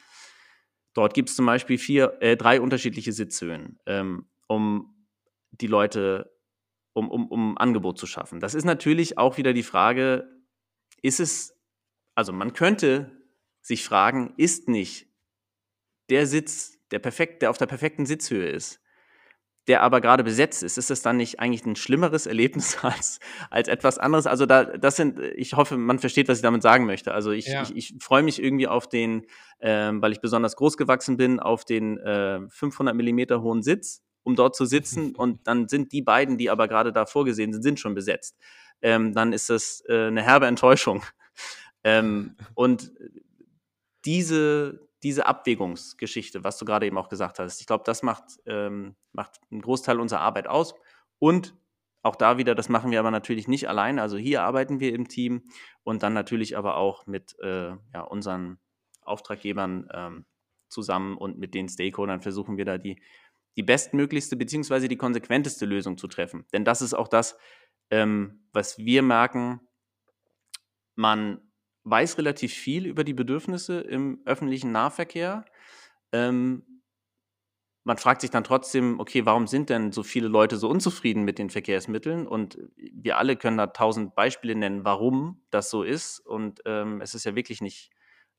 Dort 0.93 1.13
gibt 1.13 1.29
es 1.29 1.35
zum 1.35 1.45
Beispiel 1.45 1.77
vier, 1.77 2.17
äh, 2.21 2.35
drei 2.35 2.59
unterschiedliche 2.61 3.11
Sitzhöhen, 3.11 3.79
ähm, 3.85 4.27
um 4.47 5.07
die 5.51 5.67
Leute, 5.67 6.31
um, 6.93 7.09
um, 7.09 7.27
um 7.27 7.57
Angebot 7.57 7.97
zu 7.97 8.07
schaffen. 8.07 8.39
Das 8.39 8.55
ist 8.55 8.65
natürlich 8.65 9.17
auch 9.17 9.37
wieder 9.37 9.53
die 9.53 9.63
Frage, 9.63 10.27
ist 11.01 11.19
es, 11.19 11.55
also 12.15 12.33
man 12.33 12.53
könnte 12.53 13.11
sich 13.61 13.83
fragen, 13.83 14.33
ist 14.37 14.67
nicht 14.67 15.07
der 16.09 16.25
Sitz, 16.25 16.77
der 16.91 16.99
perfekt, 16.99 17.41
der 17.41 17.49
auf 17.49 17.57
der 17.57 17.67
perfekten 17.67 18.05
Sitzhöhe 18.05 18.49
ist, 18.49 18.81
der 19.69 19.83
aber 19.83 20.01
gerade 20.01 20.23
besetzt 20.23 20.63
ist, 20.63 20.77
ist 20.77 20.89
das 20.89 21.03
dann 21.03 21.17
nicht 21.17 21.39
eigentlich 21.39 21.65
ein 21.65 21.75
schlimmeres 21.75 22.25
Erlebnis 22.25 22.83
als, 22.83 23.19
als 23.49 23.67
etwas 23.69 23.97
anderes? 23.97 24.27
Also 24.27 24.45
da, 24.45 24.65
das 24.65 24.95
sind, 24.97 25.19
ich 25.19 25.53
hoffe, 25.53 25.77
man 25.77 25.99
versteht, 25.99 26.27
was 26.27 26.39
ich 26.39 26.41
damit 26.41 26.63
sagen 26.63 26.85
möchte. 26.85 27.13
Also 27.13 27.31
ich, 27.31 27.45
ja. 27.45 27.61
ich, 27.61 27.75
ich 27.75 27.95
freue 28.03 28.23
mich 28.23 28.43
irgendwie 28.43 28.67
auf 28.67 28.89
den, 28.89 29.25
ähm, 29.61 30.01
weil 30.01 30.11
ich 30.11 30.21
besonders 30.21 30.55
groß 30.55 30.75
gewachsen 30.75 31.17
bin, 31.17 31.39
auf 31.39 31.63
den 31.63 31.97
äh, 31.99 32.41
500 32.49 32.95
Millimeter 32.95 33.41
hohen 33.41 33.61
Sitz, 33.61 34.03
um 34.23 34.35
dort 34.35 34.55
zu 34.55 34.65
sitzen 34.65 35.15
und 35.15 35.47
dann 35.47 35.67
sind 35.67 35.93
die 35.93 36.01
beiden, 36.01 36.37
die 36.37 36.49
aber 36.49 36.67
gerade 36.67 36.91
da 36.91 37.05
vorgesehen 37.05 37.53
sind, 37.53 37.61
sind 37.61 37.79
schon 37.79 37.93
besetzt. 37.93 38.37
Ähm, 38.81 39.13
dann 39.13 39.33
ist 39.33 39.49
das 39.49 39.83
äh, 39.87 40.07
eine 40.07 40.23
herbe 40.23 40.47
Enttäuschung. 40.47 41.03
ähm, 41.83 42.35
und 42.55 42.91
diese, 44.03 44.88
diese 45.03 45.25
Abwägungsgeschichte, 45.25 46.43
was 46.43 46.57
du 46.57 46.65
gerade 46.65 46.85
eben 46.85 46.97
auch 46.97 47.09
gesagt 47.09 47.39
hast, 47.39 47.61
ich 47.61 47.67
glaube, 47.67 47.83
das 47.85 48.03
macht, 48.03 48.39
ähm, 48.45 48.95
macht 49.13 49.39
einen 49.51 49.61
Großteil 49.61 49.99
unserer 49.99 50.21
Arbeit 50.21 50.47
aus. 50.47 50.75
Und 51.19 51.55
auch 52.01 52.15
da 52.15 52.37
wieder, 52.37 52.55
das 52.55 52.69
machen 52.69 52.91
wir 52.91 52.99
aber 52.99 53.11
natürlich 53.11 53.47
nicht 53.47 53.67
alleine. 53.67 54.01
Also 54.01 54.17
hier 54.17 54.43
arbeiten 54.43 54.79
wir 54.79 54.93
im 54.93 55.07
Team 55.07 55.43
und 55.83 56.03
dann 56.03 56.13
natürlich 56.13 56.57
aber 56.57 56.75
auch 56.77 57.05
mit 57.07 57.37
äh, 57.39 57.71
ja, 57.93 58.01
unseren 58.01 58.59
Auftraggebern 59.01 59.89
ähm, 59.93 60.25
zusammen 60.69 61.17
und 61.17 61.37
mit 61.37 61.53
den 61.53 61.67
Stakeholdern 61.67 62.21
versuchen 62.21 62.57
wir 62.57 62.65
da 62.65 62.77
die, 62.77 63.01
die 63.57 63.63
bestmöglichste 63.63 64.35
beziehungsweise 64.35 64.87
die 64.87 64.97
konsequenteste 64.97 65.65
Lösung 65.65 65.97
zu 65.97 66.07
treffen. 66.07 66.45
Denn 66.53 66.63
das 66.63 66.81
ist 66.81 66.93
auch 66.93 67.07
das, 67.07 67.37
ähm, 67.89 68.47
was 68.53 68.77
wir 68.77 69.01
merken. 69.01 69.61
Man 70.95 71.48
weiß 71.89 72.17
relativ 72.17 72.53
viel 72.53 72.85
über 72.85 73.03
die 73.03 73.13
Bedürfnisse 73.13 73.81
im 73.81 74.21
öffentlichen 74.25 74.71
Nahverkehr. 74.71 75.45
Ähm, 76.11 76.63
man 77.83 77.97
fragt 77.97 78.21
sich 78.21 78.29
dann 78.29 78.43
trotzdem, 78.43 78.99
okay, 78.99 79.25
warum 79.25 79.47
sind 79.47 79.69
denn 79.69 79.91
so 79.91 80.03
viele 80.03 80.27
Leute 80.27 80.57
so 80.57 80.69
unzufrieden 80.69 81.23
mit 81.23 81.39
den 81.39 81.49
Verkehrsmitteln? 81.49 82.27
Und 82.27 82.59
wir 82.75 83.17
alle 83.17 83.35
können 83.35 83.57
da 83.57 83.67
tausend 83.67 84.15
Beispiele 84.15 84.55
nennen, 84.55 84.85
warum 84.85 85.41
das 85.49 85.69
so 85.69 85.83
ist. 85.83 86.19
Und 86.19 86.61
ähm, 86.65 87.01
es 87.01 87.15
ist 87.15 87.25
ja 87.25 87.35
wirklich 87.35 87.61
nicht, 87.61 87.89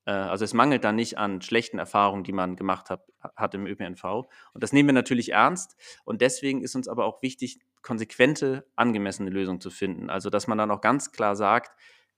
äh, 0.04 0.12
also 0.12 0.44
es 0.44 0.54
mangelt 0.54 0.84
da 0.84 0.92
nicht 0.92 1.18
an 1.18 1.40
schlechten 1.40 1.78
Erfahrungen, 1.78 2.22
die 2.22 2.32
man 2.32 2.54
gemacht 2.54 2.90
hat, 2.90 3.04
hat 3.34 3.54
im 3.54 3.66
ÖPNV. 3.66 4.04
Und 4.04 4.62
das 4.62 4.72
nehmen 4.72 4.90
wir 4.90 4.92
natürlich 4.92 5.32
ernst. 5.32 5.76
Und 6.04 6.20
deswegen 6.20 6.62
ist 6.62 6.76
uns 6.76 6.86
aber 6.86 7.06
auch 7.06 7.22
wichtig, 7.22 7.58
konsequente, 7.82 8.66
angemessene 8.76 9.30
Lösungen 9.30 9.60
zu 9.60 9.70
finden. 9.70 10.10
Also 10.10 10.30
dass 10.30 10.46
man 10.46 10.58
dann 10.58 10.70
auch 10.70 10.80
ganz 10.80 11.12
klar 11.12 11.34
sagt, 11.34 11.76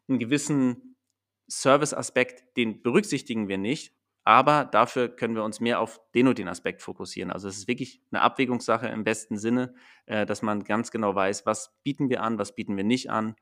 einen 0.08 0.18
gewissen 0.18 0.91
Service-Aspekt, 1.60 2.56
den 2.56 2.82
berücksichtigen 2.82 3.48
wir 3.48 3.58
nicht, 3.58 3.94
aber 4.24 4.64
dafür 4.64 5.08
können 5.08 5.34
wir 5.34 5.44
uns 5.44 5.60
mehr 5.60 5.80
auf 5.80 6.00
den 6.14 6.28
und 6.28 6.38
den 6.38 6.48
Aspekt 6.48 6.80
fokussieren. 6.80 7.30
Also 7.30 7.48
es 7.48 7.58
ist 7.58 7.68
wirklich 7.68 8.00
eine 8.10 8.22
Abwägungssache 8.22 8.86
im 8.88 9.04
besten 9.04 9.36
Sinne, 9.36 9.74
äh, 10.06 10.26
dass 10.26 10.42
man 10.42 10.64
ganz 10.64 10.90
genau 10.90 11.14
weiß, 11.14 11.44
was 11.44 11.76
bieten 11.82 12.08
wir 12.08 12.22
an, 12.22 12.38
was 12.38 12.54
bieten 12.54 12.76
wir 12.76 12.84
nicht 12.84 13.10
an, 13.10 13.34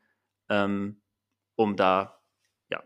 ähm, 0.48 1.02
um 1.56 1.76
da 1.76 2.20
ja, 2.70 2.82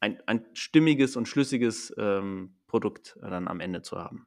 ein, 0.00 0.20
ein 0.26 0.46
stimmiges 0.54 1.16
und 1.16 1.28
schlüssiges 1.28 1.94
ähm, 1.98 2.56
Produkt 2.66 3.18
dann 3.20 3.48
am 3.48 3.60
Ende 3.60 3.82
zu 3.82 3.98
haben. 3.98 4.26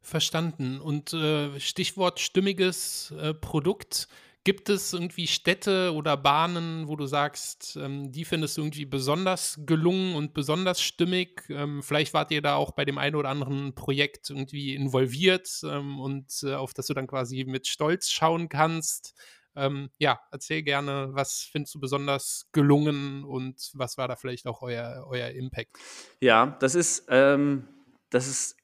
Verstanden. 0.00 0.80
Und 0.80 1.12
äh, 1.12 1.58
Stichwort 1.58 2.20
stimmiges 2.20 3.12
äh, 3.12 3.34
Produkt. 3.34 4.08
Gibt 4.44 4.70
es 4.70 4.92
irgendwie 4.92 5.26
Städte 5.26 5.92
oder 5.92 6.16
Bahnen, 6.16 6.88
wo 6.88 6.96
du 6.96 7.06
sagst, 7.06 7.76
ähm, 7.80 8.12
die 8.12 8.24
findest 8.24 8.56
du 8.56 8.62
irgendwie 8.62 8.86
besonders 8.86 9.60
gelungen 9.66 10.14
und 10.14 10.32
besonders 10.32 10.80
stimmig? 10.80 11.42
Ähm, 11.50 11.82
vielleicht 11.82 12.14
wart 12.14 12.30
ihr 12.30 12.40
da 12.40 12.54
auch 12.54 12.70
bei 12.70 12.84
dem 12.84 12.98
einen 12.98 13.16
oder 13.16 13.28
anderen 13.28 13.74
Projekt 13.74 14.30
irgendwie 14.30 14.74
involviert 14.74 15.48
ähm, 15.64 16.00
und 16.00 16.42
äh, 16.42 16.54
auf 16.54 16.72
das 16.72 16.86
du 16.86 16.94
dann 16.94 17.06
quasi 17.06 17.44
mit 17.44 17.66
Stolz 17.66 18.10
schauen 18.10 18.48
kannst. 18.48 19.14
Ähm, 19.56 19.90
ja, 19.98 20.20
erzähl 20.30 20.62
gerne, 20.62 21.08
was 21.12 21.42
findest 21.42 21.74
du 21.74 21.80
besonders 21.80 22.48
gelungen 22.52 23.24
und 23.24 23.70
was 23.74 23.98
war 23.98 24.06
da 24.06 24.14
vielleicht 24.14 24.46
auch 24.46 24.62
euer, 24.62 25.04
euer 25.08 25.30
Impact? 25.30 25.76
Ja, 26.20 26.56
das 26.60 26.76
ist, 26.76 27.06
ähm, 27.08 27.68
das 28.10 28.28
ist 28.28 28.57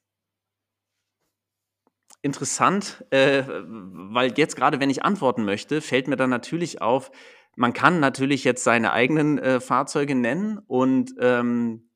interessant, 2.25 3.05
äh, 3.11 3.43
weil 3.47 4.33
jetzt 4.35 4.55
gerade, 4.55 4.79
wenn 4.79 4.89
ich 4.89 5.05
antworten 5.05 5.45
möchte, 5.45 5.79
fällt 5.79 6.07
mir 6.07 6.15
dann 6.15 6.31
natürlich 6.31 6.81
auf, 6.81 7.11
man 7.55 7.71
kann 7.71 7.99
natürlich 7.99 8.43
jetzt 8.43 8.63
seine 8.63 8.91
eigenen 8.91 9.37
äh, 9.37 9.59
Fahrzeuge 9.61 10.15
nennen 10.15 10.59
und 10.67 11.13
ähm, 11.19 11.89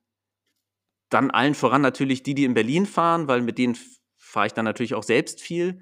dann 1.09 1.31
allen 1.31 1.55
voran 1.55 1.81
natürlich 1.81 2.21
die, 2.21 2.35
die 2.35 2.45
in 2.45 2.53
Berlin 2.53 2.85
fahren, 2.85 3.27
weil 3.27 3.41
mit 3.41 3.57
denen 3.57 3.75
fahre 4.17 4.45
ich 4.45 4.53
dann 4.53 4.65
natürlich 4.65 4.93
auch 4.93 5.03
selbst 5.03 5.41
viel. 5.41 5.81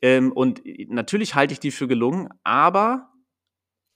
Ähm, 0.00 0.30
und 0.30 0.62
natürlich 0.88 1.34
halte 1.34 1.52
ich 1.52 1.60
die 1.60 1.72
für 1.72 1.88
gelungen, 1.88 2.28
aber 2.44 3.10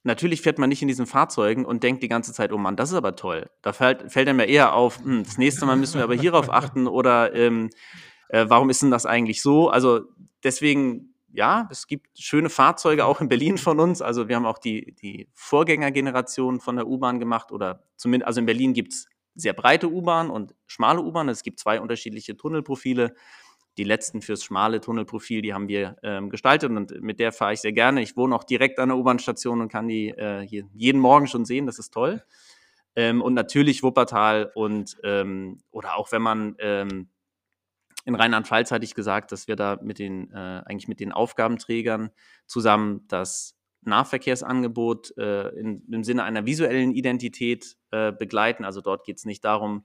natürlich 0.02 0.42
fährt 0.42 0.58
man 0.58 0.68
nicht 0.68 0.82
in 0.82 0.88
diesen 0.88 1.06
Fahrzeugen 1.06 1.64
und 1.64 1.84
denkt 1.84 2.02
die 2.02 2.08
ganze 2.08 2.32
Zeit, 2.32 2.52
oh 2.52 2.58
Mann, 2.58 2.74
das 2.74 2.90
ist 2.90 2.96
aber 2.96 3.14
toll. 3.14 3.48
Da 3.62 3.72
fällt, 3.72 4.10
fällt 4.10 4.28
einem 4.28 4.40
ja 4.40 4.46
eher 4.46 4.74
auf, 4.74 4.98
hm, 4.98 5.22
das 5.22 5.38
nächste 5.38 5.66
Mal 5.66 5.76
müssen 5.76 5.98
wir 5.98 6.04
aber 6.04 6.16
hierauf 6.16 6.50
achten 6.50 6.88
oder 6.88 7.32
ähm, 7.34 7.70
äh, 8.28 8.46
warum 8.48 8.70
ist 8.70 8.82
denn 8.82 8.90
das 8.90 9.06
eigentlich 9.06 9.42
so? 9.42 9.68
Also 9.70 10.02
deswegen, 10.44 11.14
ja, 11.32 11.68
es 11.70 11.86
gibt 11.86 12.18
schöne 12.18 12.50
Fahrzeuge 12.50 13.04
auch 13.04 13.20
in 13.20 13.28
Berlin 13.28 13.58
von 13.58 13.80
uns. 13.80 14.02
Also 14.02 14.28
wir 14.28 14.36
haben 14.36 14.46
auch 14.46 14.58
die, 14.58 14.94
die 15.00 15.28
Vorgängergeneration 15.34 16.60
von 16.60 16.76
der 16.76 16.86
U-Bahn 16.86 17.18
gemacht 17.18 17.52
oder 17.52 17.82
zumindest, 17.96 18.26
also 18.26 18.40
in 18.40 18.46
Berlin 18.46 18.72
gibt 18.72 18.92
es 18.92 19.08
sehr 19.34 19.52
breite 19.52 19.90
U-Bahn 19.90 20.30
und 20.30 20.54
schmale 20.66 21.00
U-Bahn. 21.00 21.28
Es 21.28 21.42
gibt 21.42 21.60
zwei 21.60 21.80
unterschiedliche 21.80 22.36
Tunnelprofile. 22.36 23.14
Die 23.76 23.84
letzten 23.84 24.22
fürs 24.22 24.42
schmale 24.42 24.80
Tunnelprofil, 24.80 25.40
die 25.40 25.54
haben 25.54 25.68
wir 25.68 25.96
ähm, 26.02 26.30
gestaltet 26.30 26.70
und 26.72 27.00
mit 27.00 27.20
der 27.20 27.30
fahre 27.30 27.52
ich 27.52 27.60
sehr 27.60 27.72
gerne. 27.72 28.02
Ich 28.02 28.16
wohne 28.16 28.34
auch 28.34 28.42
direkt 28.42 28.80
an 28.80 28.88
der 28.88 28.98
U-Bahn-Station 28.98 29.60
und 29.60 29.68
kann 29.68 29.86
die 29.86 30.08
äh, 30.08 30.44
hier 30.44 30.64
jeden 30.74 31.00
Morgen 31.00 31.28
schon 31.28 31.44
sehen. 31.44 31.66
Das 31.66 31.78
ist 31.78 31.94
toll. 31.94 32.24
Ähm, 32.96 33.22
und 33.22 33.34
natürlich 33.34 33.84
Wuppertal 33.84 34.50
und 34.56 34.96
ähm, 35.04 35.60
oder 35.70 35.96
auch 35.96 36.10
wenn 36.10 36.22
man 36.22 36.56
ähm, 36.58 37.08
in 38.04 38.14
Rheinland-Pfalz 38.14 38.70
hatte 38.70 38.84
ich 38.84 38.94
gesagt, 38.94 39.32
dass 39.32 39.48
wir 39.48 39.56
da 39.56 39.78
mit 39.82 39.98
den, 39.98 40.30
äh, 40.32 40.62
eigentlich 40.64 40.88
mit 40.88 41.00
den 41.00 41.12
Aufgabenträgern 41.12 42.10
zusammen 42.46 43.06
das 43.08 43.56
Nahverkehrsangebot 43.82 45.16
äh, 45.18 45.48
in, 45.50 45.82
im 45.90 46.04
Sinne 46.04 46.24
einer 46.24 46.46
visuellen 46.46 46.92
Identität 46.92 47.76
äh, 47.90 48.12
begleiten. 48.12 48.64
Also 48.64 48.80
dort 48.80 49.04
geht 49.04 49.18
es 49.18 49.24
nicht 49.24 49.44
darum, 49.44 49.84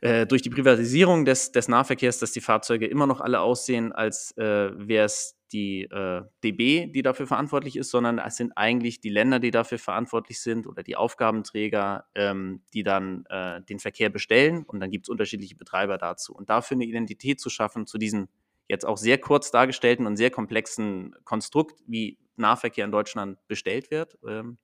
äh, 0.00 0.26
durch 0.26 0.42
die 0.42 0.50
Privatisierung 0.50 1.24
des, 1.24 1.52
des 1.52 1.68
Nahverkehrs, 1.68 2.18
dass 2.18 2.32
die 2.32 2.40
Fahrzeuge 2.40 2.86
immer 2.86 3.06
noch 3.06 3.20
alle 3.20 3.40
aussehen, 3.40 3.92
als 3.92 4.36
äh, 4.36 4.70
wäre 4.76 5.06
es 5.06 5.35
die 5.52 5.82
äh, 5.84 6.22
DB, 6.42 6.86
die 6.86 7.02
dafür 7.02 7.26
verantwortlich 7.26 7.76
ist, 7.76 7.90
sondern 7.90 8.18
es 8.18 8.36
sind 8.36 8.52
eigentlich 8.56 9.00
die 9.00 9.10
Länder, 9.10 9.38
die 9.38 9.50
dafür 9.50 9.78
verantwortlich 9.78 10.40
sind 10.40 10.66
oder 10.66 10.82
die 10.82 10.96
Aufgabenträger, 10.96 12.06
ähm, 12.14 12.62
die 12.74 12.82
dann 12.82 13.24
äh, 13.28 13.62
den 13.62 13.78
Verkehr 13.78 14.10
bestellen 14.10 14.64
und 14.64 14.80
dann 14.80 14.90
gibt 14.90 15.06
es 15.06 15.08
unterschiedliche 15.08 15.56
Betreiber 15.56 15.98
dazu. 15.98 16.34
Und 16.34 16.50
dafür 16.50 16.76
eine 16.76 16.84
Identität 16.84 17.40
zu 17.40 17.50
schaffen 17.50 17.86
zu 17.86 17.98
diesem 17.98 18.28
jetzt 18.68 18.84
auch 18.84 18.96
sehr 18.96 19.18
kurz 19.18 19.50
dargestellten 19.50 20.06
und 20.06 20.16
sehr 20.16 20.30
komplexen 20.30 21.14
Konstrukt, 21.24 21.80
wie 21.86 22.18
Nahverkehr 22.36 22.84
in 22.84 22.90
Deutschland 22.90 23.38
bestellt 23.46 23.90
wird, 23.90 24.18
ähm, 24.26 24.58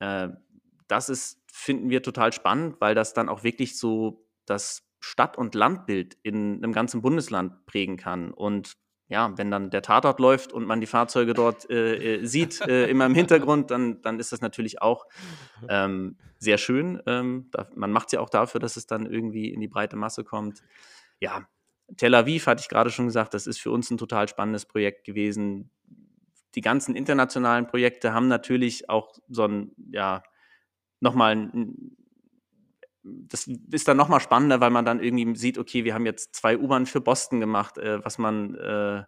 äh, 0.00 0.28
das 0.86 1.08
ist, 1.08 1.40
finden 1.52 1.90
wir 1.90 2.02
total 2.02 2.32
spannend, 2.32 2.76
weil 2.80 2.94
das 2.94 3.14
dann 3.14 3.28
auch 3.28 3.44
wirklich 3.44 3.78
so 3.78 4.26
das 4.46 4.88
Stadt- 5.00 5.38
und 5.38 5.54
Landbild 5.54 6.16
in 6.22 6.56
einem 6.56 6.72
ganzen 6.72 7.02
Bundesland 7.02 7.66
prägen 7.66 7.96
kann 7.96 8.32
und 8.32 8.76
ja, 9.08 9.36
wenn 9.36 9.50
dann 9.50 9.70
der 9.70 9.82
Tatort 9.82 10.20
läuft 10.20 10.52
und 10.52 10.66
man 10.66 10.80
die 10.80 10.86
Fahrzeuge 10.86 11.32
dort 11.32 11.68
äh, 11.70 12.16
äh, 12.16 12.26
sieht, 12.26 12.60
äh, 12.60 12.88
immer 12.88 13.06
im 13.06 13.14
Hintergrund, 13.14 13.70
dann, 13.70 14.02
dann 14.02 14.20
ist 14.20 14.32
das 14.32 14.42
natürlich 14.42 14.82
auch 14.82 15.06
ähm, 15.68 16.16
sehr 16.38 16.58
schön. 16.58 17.02
Ähm, 17.06 17.48
da, 17.50 17.68
man 17.74 17.90
macht 17.90 18.08
es 18.08 18.12
ja 18.12 18.20
auch 18.20 18.28
dafür, 18.28 18.60
dass 18.60 18.76
es 18.76 18.86
dann 18.86 19.06
irgendwie 19.06 19.48
in 19.48 19.60
die 19.60 19.68
breite 19.68 19.96
Masse 19.96 20.24
kommt. 20.24 20.62
Ja, 21.20 21.48
Tel 21.96 22.14
Aviv 22.14 22.46
hatte 22.46 22.60
ich 22.60 22.68
gerade 22.68 22.90
schon 22.90 23.06
gesagt, 23.06 23.32
das 23.32 23.46
ist 23.46 23.58
für 23.60 23.70
uns 23.70 23.90
ein 23.90 23.96
total 23.96 24.28
spannendes 24.28 24.66
Projekt 24.66 25.04
gewesen. 25.04 25.70
Die 26.54 26.60
ganzen 26.60 26.94
internationalen 26.94 27.66
Projekte 27.66 28.12
haben 28.12 28.28
natürlich 28.28 28.90
auch 28.90 29.12
so 29.28 29.44
ein, 29.44 29.72
ja, 29.90 30.22
nochmal 31.00 31.32
ein, 31.32 31.96
das 33.28 33.46
ist 33.46 33.88
dann 33.88 33.96
nochmal 33.96 34.20
spannender, 34.20 34.60
weil 34.60 34.70
man 34.70 34.84
dann 34.84 35.02
irgendwie 35.02 35.36
sieht, 35.36 35.58
okay, 35.58 35.84
wir 35.84 35.94
haben 35.94 36.06
jetzt 36.06 36.34
zwei 36.34 36.58
U-Bahnen 36.58 36.86
für 36.86 37.00
Boston 37.00 37.40
gemacht, 37.40 37.78
äh, 37.78 38.04
was 38.04 38.18
man, 38.18 38.54
äh, 38.54 39.04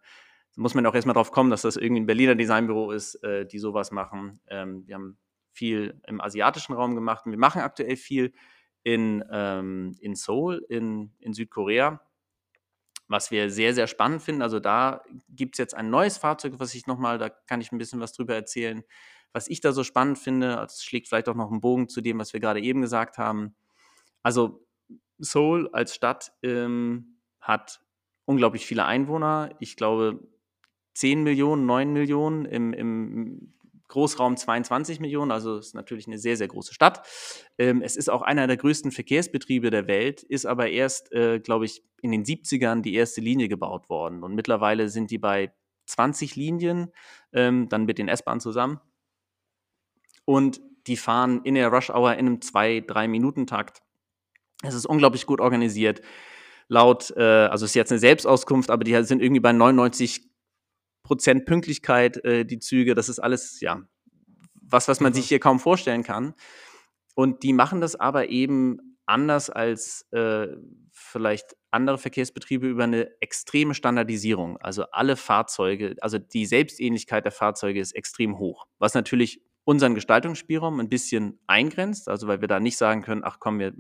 muss 0.57 0.75
man 0.75 0.87
auch 0.87 0.95
erstmal 0.95 1.15
drauf 1.15 1.31
kommen, 1.31 1.51
dass 1.51 1.63
das 1.63 1.77
irgendwie 1.77 2.03
ein 2.03 2.07
Berliner 2.07 2.35
Designbüro 2.35 2.93
ist, 2.93 3.17
äh, 3.25 3.47
die 3.47 3.59
sowas 3.59 3.91
machen. 3.91 4.41
Ähm, 4.49 4.87
wir 4.87 4.95
haben 4.97 5.19
viel 5.53 6.01
im 6.07 6.21
asiatischen 6.21 6.75
Raum 6.75 6.95
gemacht 6.95 7.27
und 7.27 7.33
wir 7.33 7.39
machen 7.39 7.63
aktuell 7.63 7.97
viel 7.97 8.33
in, 8.83 9.25
ähm, 9.31 9.97
in 10.01 10.15
Seoul, 10.15 10.65
in, 10.69 11.13
in 11.19 11.35
Südkorea, 11.35 12.01
was 13.09 13.31
wir 13.31 13.51
sehr, 13.51 13.75
sehr 13.75 13.87
spannend 13.87 14.23
finden. 14.23 14.43
Also 14.43 14.61
da 14.61 15.03
gibt 15.29 15.55
es 15.55 15.59
jetzt 15.59 15.75
ein 15.75 15.91
neues 15.91 16.19
Fahrzeug, 16.19 16.55
was 16.59 16.75
ich 16.75 16.87
nochmal, 16.87 17.19
da 17.19 17.29
kann 17.29 17.61
ich 17.61 17.73
ein 17.73 17.79
bisschen 17.79 18.01
was 18.01 18.13
drüber 18.13 18.35
erzählen, 18.35 18.85
was 19.33 19.49
ich 19.49 19.61
da 19.61 19.73
so 19.73 19.85
spannend 19.85 20.19
finde. 20.19 20.57
Das 20.57 20.83
schlägt 20.83 21.09
vielleicht 21.09 21.29
auch 21.29 21.35
noch 21.35 21.51
einen 21.51 21.61
Bogen 21.61 21.89
zu 21.89 22.01
dem, 22.01 22.19
was 22.19 22.33
wir 22.33 22.41
gerade 22.41 22.61
eben 22.61 22.81
gesagt 22.81 23.19
haben. 23.19 23.55
Also 24.23 24.67
Seoul 25.19 25.69
als 25.73 25.95
Stadt 25.95 26.33
ähm, 26.43 27.21
hat 27.41 27.81
unglaublich 28.25 28.67
viele 28.67 28.85
Einwohner. 28.85 29.55
Ich 29.61 29.77
glaube, 29.77 30.21
10 30.95 31.23
Millionen, 31.23 31.67
9 31.67 31.93
Millionen, 31.93 32.45
im, 32.45 32.73
im 32.73 33.55
Großraum 33.89 34.37
22 34.37 35.01
Millionen, 35.01 35.33
also 35.33 35.59
ist 35.59 35.75
natürlich 35.75 36.07
eine 36.07 36.19
sehr, 36.19 36.37
sehr 36.37 36.49
große 36.49 36.73
Stadt. 36.73 37.07
Ähm, 37.59 37.83
es 37.83 37.97
ist 37.97 38.09
auch 38.09 38.23
einer 38.23 38.47
der 38.47 38.57
größten 38.57 38.93
Verkehrsbetriebe 38.93 39.71
der 39.71 39.89
Welt, 39.89 40.23
ist 40.23 40.47
aber 40.47 40.71
erst, 40.71 41.13
äh, 41.13 41.41
glaube 41.41 41.65
ich, 41.65 41.83
in 42.01 42.13
den 42.13 42.25
70ern 42.25 42.83
die 42.83 42.95
erste 42.95 43.21
Linie 43.21 43.49
gebaut 43.49 43.89
worden. 43.91 44.23
Und 44.23 44.35
mittlerweile 44.35 44.89
sind 44.89 45.11
die 45.11 45.19
bei 45.19 45.53
20 45.87 46.37
Linien, 46.37 46.93
ähm, 47.33 47.69
dann 47.69 47.85
mit 47.85 47.99
den 47.99 48.09
S-Bahnen 48.09 48.41
zusammen. 48.41 48.81
Und 50.25 50.61
die 50.87 50.97
fahren 50.97 51.41
in 51.43 51.57
der 51.57 51.69
Rush 51.69 51.91
Hour 51.91 52.13
in 52.13 52.27
einem 52.27 52.37
2-3-Minuten-Takt. 52.37 53.83
Es 54.63 54.75
ist 54.75 54.87
unglaublich 54.87 55.27
gut 55.27 55.41
organisiert. 55.41 56.01
Laut, 56.69 57.13
äh, 57.17 57.23
also 57.23 57.65
ist 57.65 57.75
jetzt 57.75 57.91
eine 57.91 57.99
Selbstauskunft, 57.99 58.71
aber 58.71 58.85
die 58.85 59.03
sind 59.05 59.23
irgendwie 59.23 59.41
bei 59.41 59.53
99 59.53 60.29
Prozent 61.03 61.47
Pünktlichkeit, 61.47 62.25
äh, 62.25 62.45
die 62.45 62.59
Züge, 62.59 62.95
das 62.95 63.09
ist 63.09 63.19
alles, 63.19 63.61
ja, 63.61 63.83
was, 64.55 64.87
was 64.87 65.01
man 65.01 65.13
mhm. 65.13 65.17
sich 65.17 65.29
hier 65.29 65.41
kaum 65.41 65.59
vorstellen 65.59 66.03
kann. 66.03 66.35
Und 67.15 67.43
die 67.43 67.53
machen 67.53 67.81
das 67.81 67.97
aber 67.97 68.29
eben 68.29 68.97
anders 69.07 69.51
als 69.51 70.07
äh, 70.13 70.49
vielleicht 70.93 71.57
andere 71.71 71.99
Verkehrsbetriebe 71.99 72.69
über 72.69 72.85
eine 72.85 73.11
extreme 73.21 73.75
Standardisierung. 73.75 74.59
Also 74.59 74.85
alle 74.93 75.17
Fahrzeuge, 75.17 75.97
also 76.01 76.19
die 76.19 76.47
Selbstähnlichkeit 76.47 77.25
der 77.25 77.33
Fahrzeuge 77.33 77.81
ist 77.81 77.93
extrem 77.93 78.39
hoch, 78.39 78.67
was 78.79 78.95
natürlich 78.95 79.43
unseren 79.71 79.95
Gestaltungsspielraum 79.95 80.81
ein 80.81 80.89
bisschen 80.89 81.39
eingrenzt, 81.47 82.09
also 82.09 82.27
weil 82.27 82.41
wir 82.41 82.49
da 82.49 82.59
nicht 82.59 82.77
sagen 82.77 83.03
können, 83.03 83.23
ach 83.23 83.37
komm, 83.39 83.61
wir 83.61 83.73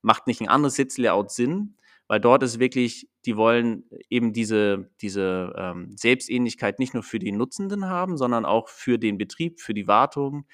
macht 0.00 0.26
nicht 0.26 0.40
ein 0.40 0.48
anderes 0.48 0.76
Sitzlayout 0.76 1.30
Sinn, 1.30 1.76
weil 2.08 2.20
dort 2.20 2.42
ist 2.42 2.58
wirklich, 2.58 3.06
die 3.26 3.36
wollen 3.36 3.84
eben 4.08 4.32
diese, 4.32 4.90
diese 5.02 5.52
ähm, 5.58 5.92
Selbstähnlichkeit 5.94 6.78
nicht 6.78 6.94
nur 6.94 7.02
für 7.02 7.18
die 7.18 7.32
Nutzenden 7.32 7.84
haben, 7.84 8.16
sondern 8.16 8.46
auch 8.46 8.70
für 8.70 8.98
den 8.98 9.18
Betrieb, 9.18 9.60
für 9.60 9.74
die 9.74 9.86
Wartung. 9.86 10.46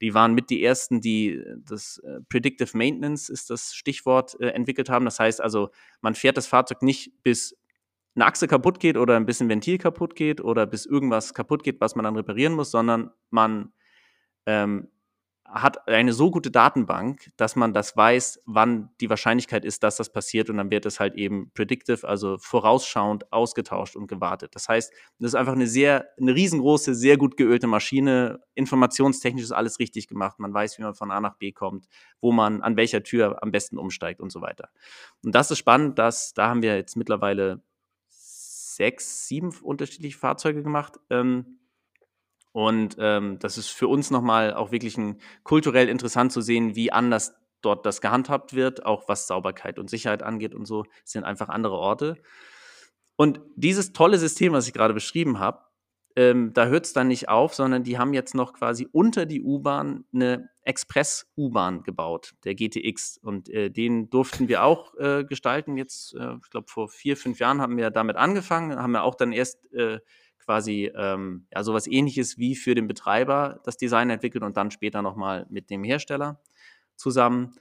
Die 0.00 0.14
waren 0.14 0.32
mit 0.32 0.48
die 0.48 0.64
ersten, 0.64 1.02
die 1.02 1.44
das 1.68 1.98
äh, 1.98 2.20
Predictive 2.30 2.74
Maintenance 2.78 3.28
ist 3.28 3.50
das 3.50 3.74
Stichwort 3.74 4.40
äh, 4.40 4.52
entwickelt 4.52 4.88
haben. 4.88 5.04
Das 5.04 5.20
heißt 5.20 5.42
also, 5.42 5.68
man 6.00 6.14
fährt 6.14 6.38
das 6.38 6.46
Fahrzeug 6.46 6.80
nicht 6.80 7.12
bis 7.22 7.58
eine 8.14 8.24
Achse 8.24 8.48
kaputt 8.48 8.80
geht 8.80 8.96
oder 8.96 9.16
ein 9.16 9.26
bisschen 9.26 9.50
Ventil 9.50 9.76
kaputt 9.76 10.14
geht 10.14 10.40
oder 10.40 10.66
bis 10.66 10.86
irgendwas 10.86 11.34
kaputt 11.34 11.62
geht, 11.62 11.78
was 11.82 11.94
man 11.94 12.04
dann 12.04 12.16
reparieren 12.16 12.54
muss, 12.54 12.70
sondern 12.70 13.10
man 13.28 13.74
ähm, 14.46 14.88
hat 15.52 15.88
eine 15.88 16.12
so 16.12 16.30
gute 16.30 16.50
Datenbank, 16.50 17.30
dass 17.36 17.56
man 17.56 17.72
das 17.72 17.96
weiß, 17.96 18.40
wann 18.46 18.90
die 19.00 19.10
Wahrscheinlichkeit 19.10 19.64
ist, 19.64 19.82
dass 19.82 19.96
das 19.96 20.12
passiert 20.12 20.48
und 20.48 20.58
dann 20.58 20.70
wird 20.70 20.86
es 20.86 21.00
halt 21.00 21.14
eben 21.16 21.50
predictive, 21.54 22.06
also 22.06 22.38
vorausschauend 22.38 23.32
ausgetauscht 23.32 23.96
und 23.96 24.06
gewartet. 24.06 24.54
Das 24.54 24.68
heißt, 24.68 24.92
das 25.18 25.30
ist 25.30 25.34
einfach 25.34 25.54
eine 25.54 25.66
sehr, 25.66 26.06
eine 26.20 26.34
riesengroße, 26.34 26.94
sehr 26.94 27.16
gut 27.16 27.36
geölte 27.36 27.66
Maschine. 27.66 28.40
Informationstechnisch 28.54 29.42
ist 29.42 29.52
alles 29.52 29.80
richtig 29.80 30.06
gemacht. 30.06 30.38
Man 30.38 30.54
weiß, 30.54 30.78
wie 30.78 30.82
man 30.82 30.94
von 30.94 31.10
A 31.10 31.20
nach 31.20 31.36
B 31.36 31.50
kommt, 31.50 31.86
wo 32.20 32.30
man 32.30 32.62
an 32.62 32.76
welcher 32.76 33.02
Tür 33.02 33.42
am 33.42 33.50
besten 33.50 33.76
umsteigt 33.76 34.20
und 34.20 34.30
so 34.30 34.40
weiter. 34.40 34.68
Und 35.24 35.34
das 35.34 35.50
ist 35.50 35.58
spannend, 35.58 35.98
dass 35.98 36.32
da 36.32 36.48
haben 36.48 36.62
wir 36.62 36.76
jetzt 36.76 36.96
mittlerweile 36.96 37.60
sechs, 38.08 39.26
sieben 39.26 39.52
unterschiedliche 39.62 40.16
Fahrzeuge 40.16 40.62
gemacht. 40.62 40.98
Ähm, 41.10 41.59
und 42.52 42.96
ähm, 42.98 43.38
das 43.38 43.58
ist 43.58 43.68
für 43.68 43.88
uns 43.88 44.10
nochmal 44.10 44.54
auch 44.54 44.72
wirklich 44.72 44.98
ein, 44.98 45.20
kulturell 45.44 45.88
interessant 45.88 46.32
zu 46.32 46.40
sehen, 46.40 46.74
wie 46.74 46.92
anders 46.92 47.34
dort 47.62 47.86
das 47.86 48.00
gehandhabt 48.00 48.54
wird, 48.54 48.84
auch 48.86 49.08
was 49.08 49.26
Sauberkeit 49.26 49.78
und 49.78 49.90
Sicherheit 49.90 50.22
angeht 50.22 50.54
und 50.54 50.64
so, 50.64 50.84
sind 51.04 51.24
einfach 51.24 51.48
andere 51.48 51.76
Orte. 51.76 52.16
Und 53.16 53.40
dieses 53.54 53.92
tolle 53.92 54.18
System, 54.18 54.52
was 54.52 54.66
ich 54.66 54.72
gerade 54.72 54.94
beschrieben 54.94 55.38
habe, 55.38 55.60
ähm, 56.16 56.52
da 56.54 56.66
hört 56.66 56.86
es 56.86 56.92
dann 56.92 57.08
nicht 57.08 57.28
auf, 57.28 57.54
sondern 57.54 57.84
die 57.84 57.98
haben 57.98 58.14
jetzt 58.14 58.34
noch 58.34 58.52
quasi 58.52 58.88
unter 58.90 59.26
die 59.26 59.42
U-Bahn 59.42 60.04
eine 60.12 60.50
Express-U-Bahn 60.62 61.82
gebaut, 61.82 62.34
der 62.44 62.54
GTX. 62.54 63.18
Und 63.18 63.48
äh, 63.48 63.70
den 63.70 64.10
durften 64.10 64.48
wir 64.48 64.64
auch 64.64 64.94
äh, 64.96 65.24
gestalten. 65.24 65.76
Jetzt, 65.76 66.14
äh, 66.14 66.34
ich 66.42 66.50
glaube, 66.50 66.66
vor 66.68 66.88
vier, 66.88 67.16
fünf 67.16 67.38
Jahren 67.38 67.60
haben 67.60 67.76
wir 67.76 67.90
damit 67.90 68.16
angefangen, 68.16 68.76
haben 68.76 68.92
wir 68.92 69.04
auch 69.04 69.14
dann 69.14 69.32
erst 69.32 69.72
äh, 69.72 70.00
quasi 70.50 70.90
ähm, 70.96 71.46
ja, 71.54 71.62
sowas 71.62 71.86
ähnliches 71.86 72.36
wie 72.36 72.56
für 72.56 72.74
den 72.74 72.88
Betreiber 72.88 73.60
das 73.62 73.76
Design 73.76 74.10
entwickelt 74.10 74.42
und 74.42 74.56
dann 74.56 74.72
später 74.72 75.00
nochmal 75.00 75.46
mit 75.48 75.70
dem 75.70 75.84
Hersteller 75.84 76.42
zusammen. 76.96 77.54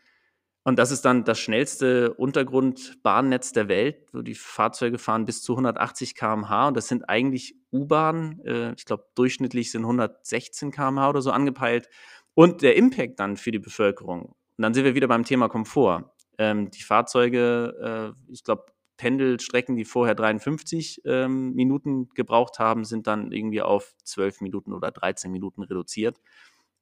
Und 0.64 0.80
das 0.80 0.90
ist 0.90 1.06
dann 1.06 1.24
das 1.24 1.38
schnellste 1.38 2.16
Untergrundbahnnetz 2.16 3.52
der 3.52 3.68
Welt, 3.68 4.08
wo 4.12 4.24
die 4.24 4.34
Fahrzeuge 4.34 4.98
fahren 4.98 5.26
bis 5.26 5.44
zu 5.44 5.54
180 5.54 6.16
km/h. 6.16 6.70
Und 6.70 6.78
das 6.78 6.88
sind 6.88 7.08
eigentlich 7.08 7.56
U-Bahnen. 7.72 8.44
Äh, 8.44 8.74
ich 8.74 8.86
glaube, 8.86 9.06
durchschnittlich 9.14 9.70
sind 9.70 9.84
116 9.84 10.72
km/h 10.72 11.10
oder 11.12 11.22
so 11.22 11.30
angepeilt. 11.30 11.90
Und 12.34 12.64
der 12.64 12.76
Impact 12.76 13.20
dann 13.20 13.38
für 13.38 13.52
die 13.52 13.60
Bevölkerung. 13.60 14.24
Und 14.24 14.64
dann 14.64 14.74
sind 14.74 14.84
wir 14.84 14.96
wieder 14.96 15.08
beim 15.08 15.26
Thema 15.26 15.48
Komfort. 15.48 16.12
Ähm, 16.40 16.72
die 16.72 16.82
Fahrzeuge, 16.82 18.16
äh, 18.28 18.32
ich 18.34 18.44
glaube, 18.44 18.66
Pendelstrecken, 19.00 19.78
die 19.78 19.86
vorher 19.86 20.14
53 20.14 21.04
ähm, 21.06 21.54
Minuten 21.54 22.10
gebraucht 22.10 22.60
haben, 22.60 22.84
sind 22.84 23.08
dann 23.08 23.32
irgendwie 23.32 23.62
auf 23.62 23.96
12 24.04 24.42
Minuten 24.42 24.74
oder 24.74 24.92
13 24.92 25.32
Minuten 25.32 25.64
reduziert. 25.64 26.20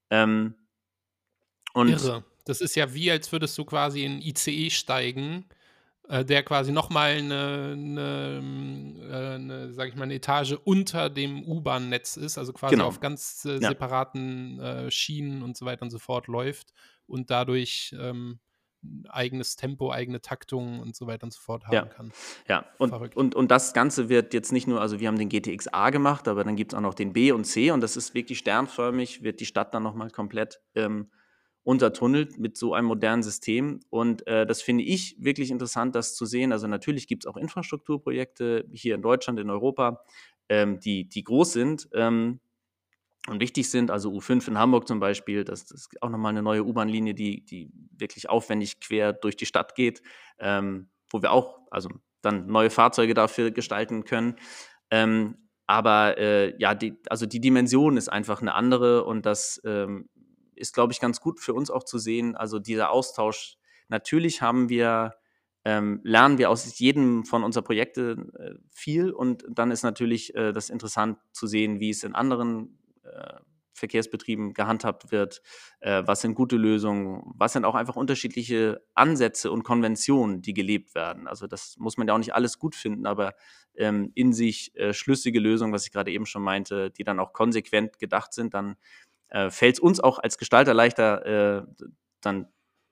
Ähm, 0.10 0.56
und 1.74 1.90
Irre. 1.90 2.26
Das 2.44 2.60
ist 2.60 2.76
ja 2.76 2.94
wie, 2.94 3.12
als 3.12 3.32
würdest 3.32 3.56
du 3.58 3.66
quasi 3.66 4.04
in 4.04 4.20
ICE 4.20 4.72
steigen, 4.72 5.46
äh, 6.10 6.26
der 6.26 6.42
quasi 6.42 6.72
nochmal 6.72 7.12
eine, 7.12 7.74
eine, 7.74 9.00
äh, 9.12 9.36
eine, 9.36 9.74
sag 9.74 9.90
ich 9.90 9.96
mal, 9.96 10.06
eine 10.06 10.16
Etage 10.16 10.56
unter 10.64 11.12
dem 11.12 11.44
U-Bahn-Netz 11.44 12.18
ist, 12.18 12.40
also 12.40 12.52
quasi 12.52 12.74
genau. 12.76 12.88
auf 12.88 13.00
ganz 13.00 13.46
äh, 13.46 13.60
separaten 13.60 14.58
ja. 14.60 14.90
Schienen 14.90 15.44
und 15.44 15.56
so 15.56 15.68
weiter 15.68 15.84
und 15.84 15.92
so 15.92 16.00
fort 16.00 16.26
läuft 16.26 16.74
und 17.06 17.30
dadurch 17.30 17.94
ähm, 18.00 18.40
eigenes 19.10 19.56
Tempo, 19.56 19.92
eigene 19.92 20.22
Taktung 20.22 20.80
und 20.80 20.96
so 20.96 21.08
weiter 21.08 21.26
und 21.26 21.34
so 21.34 21.40
fort 21.40 21.66
haben 21.66 21.74
ja. 21.74 21.86
kann. 21.86 22.12
Ja, 22.48 22.66
und, 22.78 22.94
und, 23.16 23.36
und 23.36 23.52
das 23.52 23.74
Ganze 23.74 24.10
wird 24.10 24.34
jetzt 24.34 24.52
nicht 24.52 24.68
nur, 24.68 24.82
also 24.82 25.00
wir 25.00 25.08
haben 25.08 25.18
den 25.18 25.30
GTX 25.30 25.68
A 25.74 25.90
gemacht, 25.90 26.28
aber 26.28 26.44
dann 26.44 26.56
gibt 26.56 26.74
es 26.74 26.78
auch 26.78 26.82
noch 26.82 26.94
den 26.94 27.14
B 27.14 27.32
und 27.32 27.46
C 27.46 27.72
und 27.72 27.82
das 27.82 27.98
ist 27.98 28.14
wirklich 28.14 28.40
sternförmig, 28.40 29.24
wird 29.24 29.40
die 29.40 29.46
Stadt 29.46 29.74
dann 29.74 29.84
nochmal 29.84 30.10
komplett 30.12 30.62
ähm, 30.76 31.10
untertunnelt 31.68 32.40
mit 32.40 32.56
so 32.56 32.74
einem 32.74 32.88
modernen 32.88 33.24
System. 33.24 33.82
Und 33.90 34.26
äh, 34.26 34.46
das 34.46 34.62
finde 34.62 34.86
ich 34.86 35.18
wirklich 35.20 35.52
interessant, 35.52 35.96
das 35.96 36.16
zu 36.16 36.26
sehen. 36.26 36.54
Also 36.54 36.66
natürlich 36.66 37.08
gibt 37.08 37.26
es 37.26 37.28
auch 37.28 37.36
Infrastrukturprojekte 37.36 38.70
hier 38.72 38.96
in 38.96 39.02
Deutschland, 39.02 39.38
in 39.38 39.50
Europa, 39.50 40.02
ähm, 40.48 40.80
die, 40.80 41.10
die 41.10 41.26
groß 41.26 41.52
sind. 41.52 41.90
Ähm, 41.92 42.40
und 43.28 43.42
wichtig 43.42 43.70
sind, 43.70 43.92
also 43.92 44.12
U5 44.12 44.48
in 44.48 44.58
Hamburg 44.58 44.88
zum 44.88 45.00
Beispiel, 45.00 45.44
das, 45.44 45.70
ist 45.72 46.02
auch 46.02 46.10
nochmal 46.10 46.32
eine 46.32 46.42
neue 46.42 46.64
U-Bahn-Linie, 46.66 47.14
die, 47.14 47.44
die 47.44 47.70
wirklich 47.92 48.30
aufwendig 48.30 48.80
quer 48.80 49.14
durch 49.14 49.36
die 49.36 49.46
Stadt 49.46 49.76
geht, 49.76 50.02
ähm, 50.40 50.90
wo 51.10 51.22
wir 51.22 51.32
auch 51.32 51.60
also 51.70 51.90
dann 52.22 52.48
neue 52.48 52.70
Fahrzeuge 52.70 53.14
dafür 53.14 53.52
gestalten 53.52 54.06
können. 54.06 54.36
Ähm, 54.92 55.50
aber 55.68 56.18
äh, 56.18 56.58
ja, 56.58 56.74
die, 56.74 56.98
also 57.10 57.26
die 57.26 57.42
Dimension 57.42 57.98
ist 57.98 58.08
einfach 58.08 58.42
eine 58.42 58.54
andere 58.54 59.04
und 59.04 59.26
das 59.26 59.62
ähm, 59.66 60.10
ist, 60.56 60.74
glaube 60.74 60.94
ich, 60.94 61.02
ganz 61.02 61.20
gut 61.20 61.42
für 61.42 61.54
uns 61.54 61.70
auch 61.70 61.84
zu 61.84 61.98
sehen. 61.98 62.36
Also 62.36 62.60
dieser 62.60 62.92
Austausch, 62.92 63.58
natürlich 63.90 64.42
haben 64.42 64.70
wir 64.70 65.16
ähm, 65.66 66.00
lernen 66.04 66.38
wir 66.38 66.50
aus 66.50 66.80
jedem 66.80 67.26
von 67.26 67.44
unseren 67.44 67.66
Projekten 67.66 68.34
äh, 68.36 68.54
viel 68.72 69.12
und 69.12 69.44
dann 69.50 69.70
ist 69.70 69.84
natürlich 69.84 70.34
äh, 70.34 70.54
das 70.54 70.70
interessant 70.70 71.18
zu 71.34 71.46
sehen, 71.46 71.82
wie 71.82 71.90
es 71.90 72.06
in 72.06 72.16
anderen 72.16 72.80
Verkehrsbetrieben 73.78 74.54
gehandhabt 74.54 75.12
wird, 75.12 75.42
äh, 75.80 76.04
was 76.06 76.22
sind 76.22 76.36
gute 76.36 76.58
Lösungen, 76.58 77.22
was 77.36 77.54
sind 77.54 77.66
auch 77.66 77.76
einfach 77.76 77.96
unterschiedliche 77.96 78.82
Ansätze 78.96 79.52
und 79.52 79.64
Konventionen, 79.64 80.42
die 80.42 80.54
gelebt 80.54 80.96
werden. 80.96 81.28
Also 81.28 81.48
das 81.48 81.78
muss 81.78 81.98
man 81.98 82.08
ja 82.08 82.14
auch 82.14 82.20
nicht 82.20 82.34
alles 82.34 82.60
gut 82.60 82.76
finden, 82.76 83.06
aber 83.06 83.36
ähm, 83.76 84.12
in 84.16 84.34
sich 84.34 84.76
äh, 84.76 84.94
schlüssige 84.94 85.40
Lösungen, 85.40 85.74
was 85.74 85.86
ich 85.86 85.92
gerade 85.92 86.12
eben 86.12 86.26
schon 86.26 86.42
meinte, 86.42 86.92
die 86.92 87.04
dann 87.04 87.20
auch 87.20 87.34
konsequent 87.34 88.00
gedacht 88.00 88.34
sind, 88.34 88.54
dann 88.54 88.76
äh, 89.30 89.50
fällt 89.50 89.76
es 89.76 89.80
uns 89.80 90.00
auch 90.00 90.20
als 90.20 90.38
Gestalter 90.38 90.74
leichter, 90.74 91.26
äh, 91.26 91.64
dann 92.22 92.48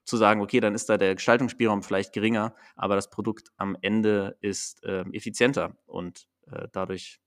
zu 0.06 0.18
sagen, 0.18 0.42
okay, 0.42 0.60
dann 0.60 0.76
ist 0.76 0.88
da 0.88 0.98
der 0.98 1.16
Gestaltungsspielraum 1.16 1.82
vielleicht 1.82 2.14
geringer, 2.14 2.54
aber 2.76 2.96
das 2.96 3.10
Produkt 3.10 3.52
am 3.58 3.76
Ende 3.82 4.38
ist 4.40 4.82
ähm, 4.84 5.12
effizienter 5.14 5.76
und 5.88 6.28
äh, 6.52 6.68
dadurch 6.72 7.20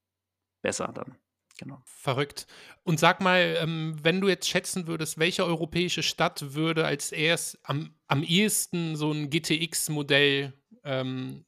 besser 0.63 0.93
dann. 0.95 1.17
Genau. 1.59 1.83
Verrückt. 1.85 2.47
Und 2.85 3.01
sag 3.01 3.21
mal, 3.21 3.57
ähm, 3.61 3.97
wenn 4.03 4.21
du 4.21 4.29
jetzt 4.29 4.49
schätzen 4.49 4.87
würdest, 4.87 5.19
welche 5.19 5.45
europäische 5.45 6.05
Stadt 6.05 6.55
würde 6.55 6.87
als 6.87 7.11
erst 7.13 7.59
am, 7.65 7.95
am 8.07 8.23
ehesten 8.23 8.95
so 8.97 9.11
ein 9.11 9.29
GTX-Modell 9.29 10.55
ähm, 10.85 11.45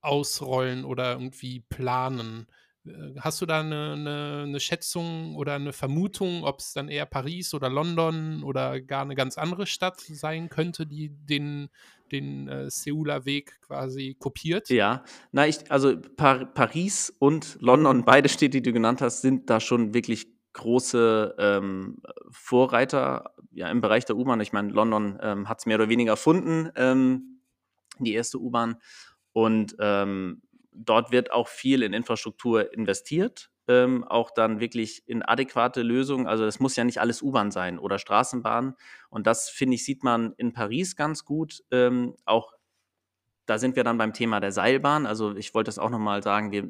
ausrollen 0.00 0.84
oder 0.84 1.12
irgendwie 1.12 1.60
planen? 1.60 2.48
Äh, 2.84 3.14
hast 3.20 3.40
du 3.40 3.46
da 3.46 3.60
eine, 3.60 3.92
eine, 3.92 4.42
eine 4.48 4.60
Schätzung 4.60 5.36
oder 5.36 5.54
eine 5.54 5.72
Vermutung, 5.72 6.42
ob 6.42 6.58
es 6.58 6.72
dann 6.72 6.88
eher 6.88 7.06
Paris 7.06 7.54
oder 7.54 7.70
London 7.70 8.42
oder 8.42 8.80
gar 8.80 9.02
eine 9.02 9.14
ganz 9.14 9.38
andere 9.38 9.66
Stadt 9.66 10.00
sein 10.00 10.48
könnte, 10.48 10.88
die 10.88 11.10
den, 11.10 11.68
den 12.12 12.48
äh, 12.48 12.70
Seouler 12.70 13.24
Weg 13.24 13.60
quasi 13.60 14.16
kopiert? 14.18 14.68
Ja, 14.70 15.04
na, 15.32 15.46
ich, 15.46 15.70
also 15.70 15.96
Par 16.16 16.46
Paris 16.46 17.14
und 17.18 17.56
London, 17.60 18.04
beide 18.06 18.28
Städte, 18.28 18.60
die 18.60 18.62
du 18.62 18.72
genannt 18.72 19.00
hast, 19.00 19.22
sind 19.22 19.50
da 19.50 19.60
schon 19.60 19.94
wirklich 19.94 20.26
große 20.54 21.36
ähm, 21.38 22.02
Vorreiter 22.30 23.34
ja, 23.52 23.68
im 23.70 23.80
Bereich 23.80 24.04
der 24.04 24.16
U-Bahn. 24.16 24.40
Ich 24.40 24.52
meine, 24.52 24.72
London 24.72 25.18
ähm, 25.22 25.48
hat 25.48 25.60
es 25.60 25.66
mehr 25.66 25.76
oder 25.76 25.88
weniger 25.88 26.12
erfunden, 26.12 26.70
ähm, 26.76 27.42
die 27.98 28.14
erste 28.14 28.38
U-Bahn. 28.38 28.76
Und 29.32 29.76
ähm, 29.78 30.42
dort 30.72 31.12
wird 31.12 31.32
auch 31.32 31.48
viel 31.48 31.82
in 31.82 31.92
Infrastruktur 31.92 32.72
investiert, 32.72 33.50
ähm, 33.68 34.04
auch 34.04 34.30
dann 34.30 34.60
wirklich 34.60 35.02
in 35.06 35.22
adäquate 35.22 35.82
Lösungen. 35.82 36.26
Also 36.26 36.44
das 36.44 36.58
muss 36.58 36.76
ja 36.76 36.84
nicht 36.84 37.00
alles 37.00 37.22
U-Bahn 37.22 37.50
sein 37.50 37.78
oder 37.78 37.98
Straßenbahn. 37.98 38.74
Und 39.10 39.26
das, 39.26 39.48
finde 39.50 39.74
ich, 39.76 39.84
sieht 39.84 40.02
man 40.02 40.32
in 40.38 40.52
Paris 40.52 40.96
ganz 40.96 41.24
gut. 41.24 41.62
Ähm, 41.70 42.16
auch 42.24 42.54
da 43.48 43.58
sind 43.58 43.76
wir 43.76 43.84
dann 43.84 43.96
beim 43.96 44.12
Thema 44.12 44.40
der 44.40 44.52
Seilbahn. 44.52 45.06
Also 45.06 45.34
ich 45.34 45.54
wollte 45.54 45.68
das 45.68 45.78
auch 45.78 45.88
nochmal 45.88 46.22
sagen, 46.22 46.52
wir 46.52 46.68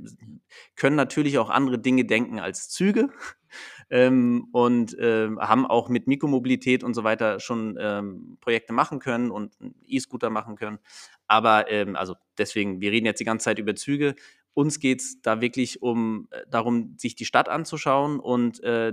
können 0.77 0.95
natürlich 0.95 1.39
auch 1.39 1.51
andere 1.51 1.79
Dinge 1.79 2.05
denken 2.05 2.39
als 2.39 2.69
Züge 2.69 3.09
ähm, 3.91 4.47
und 4.53 4.97
äh, 4.97 5.29
haben 5.39 5.67
auch 5.67 5.89
mit 5.89 6.07
Mikromobilität 6.07 6.85
und 6.85 6.95
so 6.95 7.03
weiter 7.03 7.41
schon 7.41 7.77
ähm, 7.81 8.39
Projekte 8.41 8.73
machen 8.73 9.01
können 9.01 9.33
und 9.33 9.57
E-Scooter 9.87 10.31
machen 10.31 10.55
können. 10.55 10.79
Aber 11.27 11.69
ähm, 11.69 11.97
also 11.97 12.15
deswegen, 12.39 12.81
wir 12.81 12.93
reden 12.93 13.07
jetzt 13.07 13.19
die 13.19 13.25
ganze 13.25 13.45
Zeit 13.45 13.59
über 13.59 13.75
Züge. 13.75 14.15
Uns 14.59 14.81
geht 14.81 15.03
es 15.03 15.23
da 15.23 15.41
wirklich 15.41 15.83
um 15.83 16.27
äh, 16.33 16.43
darum, 16.51 16.97
sich 16.99 17.15
die 17.15 17.27
Stadt 17.27 17.49
anzuschauen 17.49 18.19
und 18.19 18.61
äh, 18.65 18.93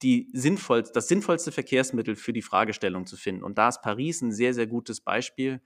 die 0.00 0.30
sinnvoll, 0.32 0.84
das 0.84 1.08
sinnvollste 1.08 1.50
Verkehrsmittel 1.50 2.14
für 2.14 2.32
die 2.32 2.40
Fragestellung 2.40 3.04
zu 3.06 3.16
finden. 3.16 3.42
Und 3.42 3.58
da 3.58 3.68
ist 3.68 3.82
Paris 3.82 4.22
ein 4.22 4.30
sehr, 4.30 4.54
sehr 4.54 4.68
gutes 4.68 5.00
Beispiel. 5.00 5.60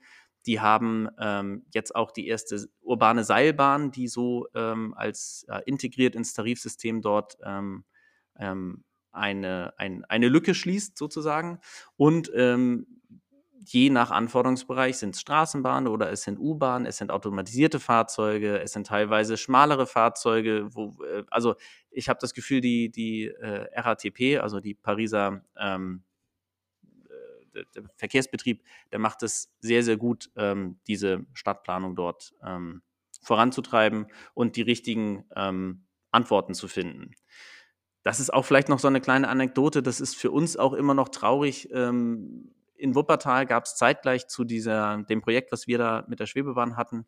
Die 0.47 0.59
haben 0.59 1.07
ähm, 1.19 1.67
jetzt 1.71 1.95
auch 1.95 2.09
die 2.09 2.25
erste 2.27 2.67
urbane 2.81 3.23
Seilbahn, 3.23 3.91
die 3.91 4.07
so 4.07 4.47
ähm, 4.55 4.95
als 4.95 5.45
äh, 5.49 5.61
integriert 5.67 6.15
ins 6.15 6.33
Tarifsystem 6.33 7.03
dort 7.03 7.37
ähm, 7.45 7.85
ähm 8.39 8.85
eine, 9.11 9.73
ein, 9.77 10.03
eine 10.05 10.29
Lücke 10.29 10.55
schließt, 10.55 10.97
sozusagen. 10.97 11.59
Und 11.95 12.31
ähm, 12.33 12.96
je 13.73 13.89
nach 13.89 14.11
Anforderungsbereich 14.11 14.97
sind 14.97 15.15
es 15.15 15.21
Straßenbahnen 15.21 15.91
oder 15.91 16.09
es 16.09 16.23
sind 16.23 16.39
U-Bahnen, 16.39 16.85
es 16.85 16.97
sind 16.97 17.11
automatisierte 17.11 17.79
Fahrzeuge, 17.79 18.59
es 18.59 18.71
sind 18.71 18.87
teilweise 18.87 19.35
schmalere 19.35 19.85
Fahrzeuge. 19.85 20.69
Wo, 20.73 21.03
äh, 21.03 21.23
also 21.29 21.55
ich 21.89 22.07
habe 22.07 22.19
das 22.21 22.33
Gefühl, 22.33 22.61
die, 22.61 22.89
die 22.89 23.25
äh, 23.25 23.67
RATP, 23.77 24.39
also 24.41 24.61
die 24.61 24.73
Pariser 24.73 25.43
ähm, 25.59 26.03
äh, 27.53 27.63
der 27.75 27.83
Verkehrsbetrieb, 27.97 28.63
der 28.91 28.99
macht 28.99 29.21
es 29.23 29.53
sehr, 29.59 29.83
sehr 29.83 29.97
gut, 29.97 30.29
ähm, 30.37 30.79
diese 30.87 31.25
Stadtplanung 31.33 31.95
dort 31.95 32.33
ähm, 32.41 32.81
voranzutreiben 33.21 34.07
und 34.33 34.55
die 34.55 34.61
richtigen 34.61 35.25
ähm, 35.35 35.83
Antworten 36.11 36.53
zu 36.53 36.69
finden. 36.69 37.11
Das 38.03 38.21
ist 38.21 38.33
auch 38.33 38.45
vielleicht 38.45 38.69
noch 38.69 38.79
so 38.79 38.87
eine 38.87 39.01
kleine 39.01 39.27
Anekdote. 39.27 39.83
Das 39.83 39.99
ist 39.99 40.15
für 40.15 40.31
uns 40.31 40.55
auch 40.55 40.71
immer 40.71 40.93
noch 40.93 41.09
traurig. 41.09 41.67
Ähm, 41.73 42.53
in 42.77 42.95
Wuppertal 42.95 43.45
gab 43.45 43.65
es 43.65 43.75
zeitgleich 43.75 44.27
zu 44.27 44.43
dieser, 44.43 45.03
dem 45.03 45.21
Projekt, 45.21 45.51
was 45.51 45.67
wir 45.67 45.77
da 45.77 46.05
mit 46.07 46.19
der 46.19 46.25
Schwebebahn 46.25 46.77
hatten, 46.77 47.05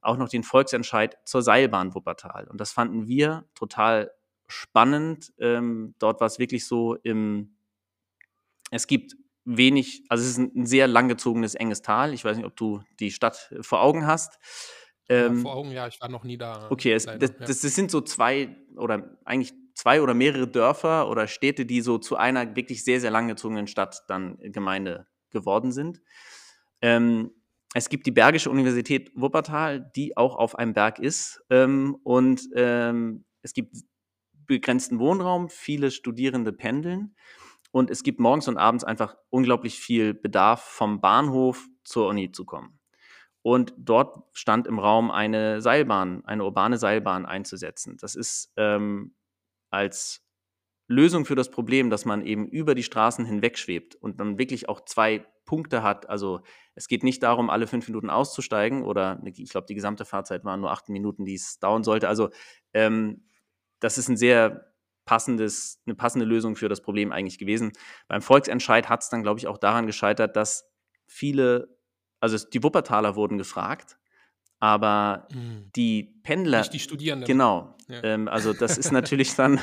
auch 0.00 0.16
noch 0.16 0.28
den 0.28 0.42
Volksentscheid 0.42 1.16
zur 1.24 1.42
Seilbahn 1.42 1.94
Wuppertal. 1.94 2.48
Und 2.48 2.60
das 2.60 2.72
fanden 2.72 3.06
wir 3.06 3.44
total 3.54 4.10
spannend. 4.48 5.32
Ähm, 5.38 5.94
dort 5.98 6.20
war 6.20 6.26
es 6.26 6.38
wirklich 6.38 6.66
so 6.66 6.96
im, 6.96 7.56
es 8.70 8.86
gibt 8.86 9.16
wenig, 9.44 10.04
also 10.08 10.22
es 10.22 10.30
ist 10.30 10.38
ein, 10.38 10.66
sehr 10.66 10.86
langgezogenes, 10.86 11.54
enges 11.54 11.82
Tal. 11.82 12.14
Ich 12.14 12.24
weiß 12.24 12.36
nicht, 12.36 12.46
ob 12.46 12.56
du 12.56 12.82
die 13.00 13.10
Stadt 13.10 13.54
vor 13.60 13.82
Augen 13.82 14.06
hast. 14.06 14.38
Ähm, 15.08 15.36
ja, 15.36 15.42
vor 15.42 15.54
Augen, 15.54 15.70
ja, 15.72 15.86
ich 15.86 16.00
war 16.00 16.08
noch 16.08 16.24
nie 16.24 16.36
da. 16.36 16.68
Okay, 16.70 16.92
es, 16.92 17.06
das, 17.06 17.18
das, 17.18 17.60
das, 17.60 17.74
sind 17.74 17.90
so 17.90 18.00
zwei 18.00 18.56
oder 18.76 19.18
eigentlich 19.24 19.52
zwei 19.74 20.00
oder 20.00 20.14
mehrere 20.14 20.46
Dörfer 20.46 21.08
oder 21.08 21.26
Städte, 21.26 21.66
die 21.66 21.80
so 21.80 21.98
zu 21.98 22.16
einer 22.16 22.54
wirklich 22.54 22.84
sehr, 22.84 23.00
sehr 23.00 23.10
langgezogenen 23.10 23.66
Stadt 23.66 24.02
dann 24.08 24.38
Gemeinde 24.40 25.06
geworden 25.32 25.72
sind. 25.72 26.00
Ähm, 26.80 27.32
es 27.74 27.88
gibt 27.88 28.06
die 28.06 28.10
Bergische 28.10 28.50
Universität 28.50 29.10
Wuppertal, 29.14 29.90
die 29.96 30.16
auch 30.16 30.36
auf 30.36 30.56
einem 30.56 30.74
Berg 30.74 30.98
ist. 30.98 31.42
Ähm, 31.50 31.96
und 32.04 32.48
ähm, 32.54 33.24
es 33.42 33.54
gibt 33.54 33.76
begrenzten 34.46 34.98
Wohnraum, 34.98 35.48
viele 35.48 35.90
Studierende 35.90 36.52
pendeln. 36.52 37.14
Und 37.70 37.90
es 37.90 38.02
gibt 38.02 38.20
morgens 38.20 38.48
und 38.48 38.58
abends 38.58 38.84
einfach 38.84 39.16
unglaublich 39.30 39.80
viel 39.80 40.12
Bedarf, 40.12 40.62
vom 40.62 41.00
Bahnhof 41.00 41.66
zur 41.84 42.08
Uni 42.08 42.30
zu 42.30 42.44
kommen. 42.44 42.78
Und 43.40 43.74
dort 43.76 44.18
stand 44.32 44.66
im 44.66 44.78
Raum 44.78 45.10
eine 45.10 45.60
Seilbahn, 45.62 46.24
eine 46.26 46.44
urbane 46.44 46.78
Seilbahn 46.78 47.26
einzusetzen. 47.26 47.96
Das 47.96 48.14
ist 48.14 48.52
ähm, 48.56 49.14
als 49.70 50.21
Lösung 50.92 51.24
für 51.24 51.34
das 51.34 51.50
Problem, 51.50 51.90
dass 51.90 52.04
man 52.04 52.24
eben 52.24 52.46
über 52.46 52.74
die 52.74 52.82
Straßen 52.82 53.24
hinweg 53.24 53.58
schwebt 53.58 53.94
und 53.96 54.20
dann 54.20 54.38
wirklich 54.38 54.68
auch 54.68 54.84
zwei 54.84 55.26
Punkte 55.44 55.82
hat. 55.82 56.08
Also 56.08 56.40
es 56.74 56.88
geht 56.88 57.02
nicht 57.02 57.22
darum, 57.22 57.50
alle 57.50 57.66
fünf 57.66 57.88
Minuten 57.88 58.10
auszusteigen 58.10 58.82
oder 58.84 59.20
ich 59.24 59.50
glaube, 59.50 59.66
die 59.66 59.74
gesamte 59.74 60.04
Fahrzeit 60.04 60.44
waren 60.44 60.60
nur 60.60 60.70
acht 60.70 60.88
Minuten, 60.88 61.24
die 61.24 61.34
es 61.34 61.58
dauern 61.58 61.82
sollte. 61.82 62.08
Also 62.08 62.30
ähm, 62.72 63.24
das 63.80 63.98
ist 63.98 64.08
ein 64.08 64.16
sehr 64.16 64.72
passendes, 65.04 65.82
eine 65.86 65.96
passende 65.96 66.24
Lösung 66.24 66.54
für 66.56 66.68
das 66.68 66.80
Problem 66.80 67.10
eigentlich 67.12 67.38
gewesen. 67.38 67.72
Beim 68.08 68.22
Volksentscheid 68.22 68.88
hat 68.88 69.02
es 69.02 69.08
dann, 69.08 69.22
glaube 69.22 69.40
ich, 69.40 69.48
auch 69.48 69.58
daran 69.58 69.86
gescheitert, 69.86 70.36
dass 70.36 70.70
viele, 71.06 71.76
also 72.20 72.38
die 72.48 72.62
Wuppertaler 72.62 73.16
wurden 73.16 73.38
gefragt, 73.38 73.98
aber 74.62 75.26
mhm. 75.34 75.72
die 75.74 76.04
Pendler. 76.22 76.60
Nicht 76.60 76.72
die 76.72 76.78
Studierenden. 76.78 77.26
Genau. 77.26 77.76
Ja. 77.88 78.04
Ähm, 78.04 78.28
also 78.28 78.52
das 78.52 78.78
ist 78.78 78.92
natürlich 78.92 79.34
dann 79.36 79.58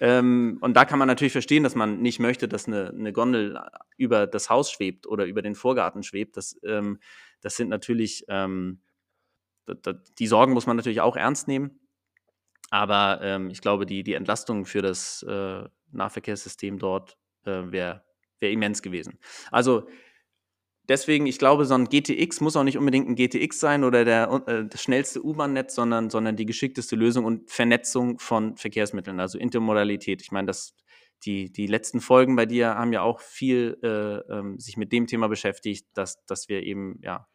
ähm, 0.00 0.58
und 0.60 0.74
da 0.74 0.84
kann 0.84 0.98
man 0.98 1.08
natürlich 1.08 1.32
verstehen, 1.32 1.62
dass 1.62 1.74
man 1.74 2.02
nicht 2.02 2.20
möchte, 2.20 2.46
dass 2.46 2.66
eine, 2.66 2.90
eine 2.90 3.14
Gondel 3.14 3.58
über 3.96 4.26
das 4.26 4.50
Haus 4.50 4.70
schwebt 4.70 5.06
oder 5.06 5.24
über 5.24 5.40
den 5.40 5.54
Vorgarten 5.54 6.02
schwebt. 6.02 6.36
Das, 6.36 6.60
ähm, 6.62 6.98
das 7.40 7.56
sind 7.56 7.70
natürlich, 7.70 8.26
ähm, 8.28 8.82
da, 9.64 9.74
da, 9.80 9.94
die 10.18 10.26
Sorgen 10.26 10.52
muss 10.52 10.66
man 10.66 10.76
natürlich 10.76 11.00
auch 11.00 11.16
ernst 11.16 11.48
nehmen. 11.48 11.80
Aber 12.68 13.20
ähm, 13.22 13.48
ich 13.48 13.62
glaube, 13.62 13.86
die, 13.86 14.02
die 14.02 14.12
Entlastung 14.12 14.66
für 14.66 14.82
das 14.82 15.22
äh, 15.22 15.64
Nahverkehrssystem 15.90 16.78
dort 16.78 17.16
äh, 17.46 17.72
wäre 17.72 18.04
wär 18.40 18.50
immens 18.50 18.82
gewesen. 18.82 19.18
Also 19.50 19.88
deswegen, 20.88 21.26
ich 21.26 21.38
glaube, 21.38 21.64
so 21.64 21.74
ein 21.74 21.88
GTX 21.88 22.40
muss 22.40 22.56
auch 22.56 22.64
nicht 22.64 22.78
unbedingt 22.78 23.08
ein 23.08 23.16
GTX 23.16 23.60
sein 23.60 23.84
oder 23.84 24.04
der, 24.04 24.42
äh, 24.46 24.64
das 24.66 24.82
schnellste 24.82 25.24
U-Bahn-Netz, 25.24 25.74
sondern, 25.74 26.10
sondern 26.10 26.36
die 26.36 26.46
geschickteste 26.46 26.96
Lösung 26.96 27.24
und 27.24 27.50
Vernetzung 27.50 28.18
von 28.18 28.56
Verkehrsmitteln, 28.56 29.20
also 29.20 29.38
Intermodalität. 29.38 30.22
Ich 30.22 30.32
meine, 30.32 30.46
das, 30.46 30.74
die, 31.24 31.50
die 31.50 31.66
letzten 31.66 32.00
Folgen 32.00 32.36
bei 32.36 32.46
dir 32.46 32.74
haben 32.74 32.92
ja 32.92 33.02
auch 33.02 33.20
viel 33.20 33.78
äh, 33.82 34.32
ähm, 34.32 34.58
sich 34.58 34.76
mit 34.76 34.92
dem 34.92 35.06
Thema 35.06 35.28
beschäftigt, 35.28 35.86
dass, 35.94 36.24
dass 36.26 36.48
wir 36.48 36.62
eben, 36.62 36.98
ja, 37.02 37.26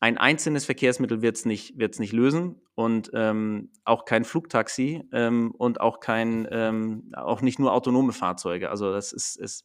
ein 0.00 0.16
einzelnes 0.16 0.64
Verkehrsmittel 0.64 1.22
wird 1.22 1.36
es 1.36 1.44
nicht, 1.44 1.76
wird's 1.76 1.98
nicht 1.98 2.12
lösen 2.12 2.60
und 2.76 3.10
ähm, 3.14 3.72
auch 3.84 4.04
kein 4.04 4.24
Flugtaxi 4.24 5.02
ähm, 5.12 5.52
und 5.58 5.80
auch 5.80 5.98
kein, 5.98 6.46
ähm, 6.52 7.12
auch 7.16 7.40
nicht 7.40 7.58
nur 7.58 7.72
autonome 7.72 8.12
Fahrzeuge. 8.12 8.70
Also 8.70 8.92
das 8.92 9.12
ist, 9.12 9.36
ist 9.36 9.64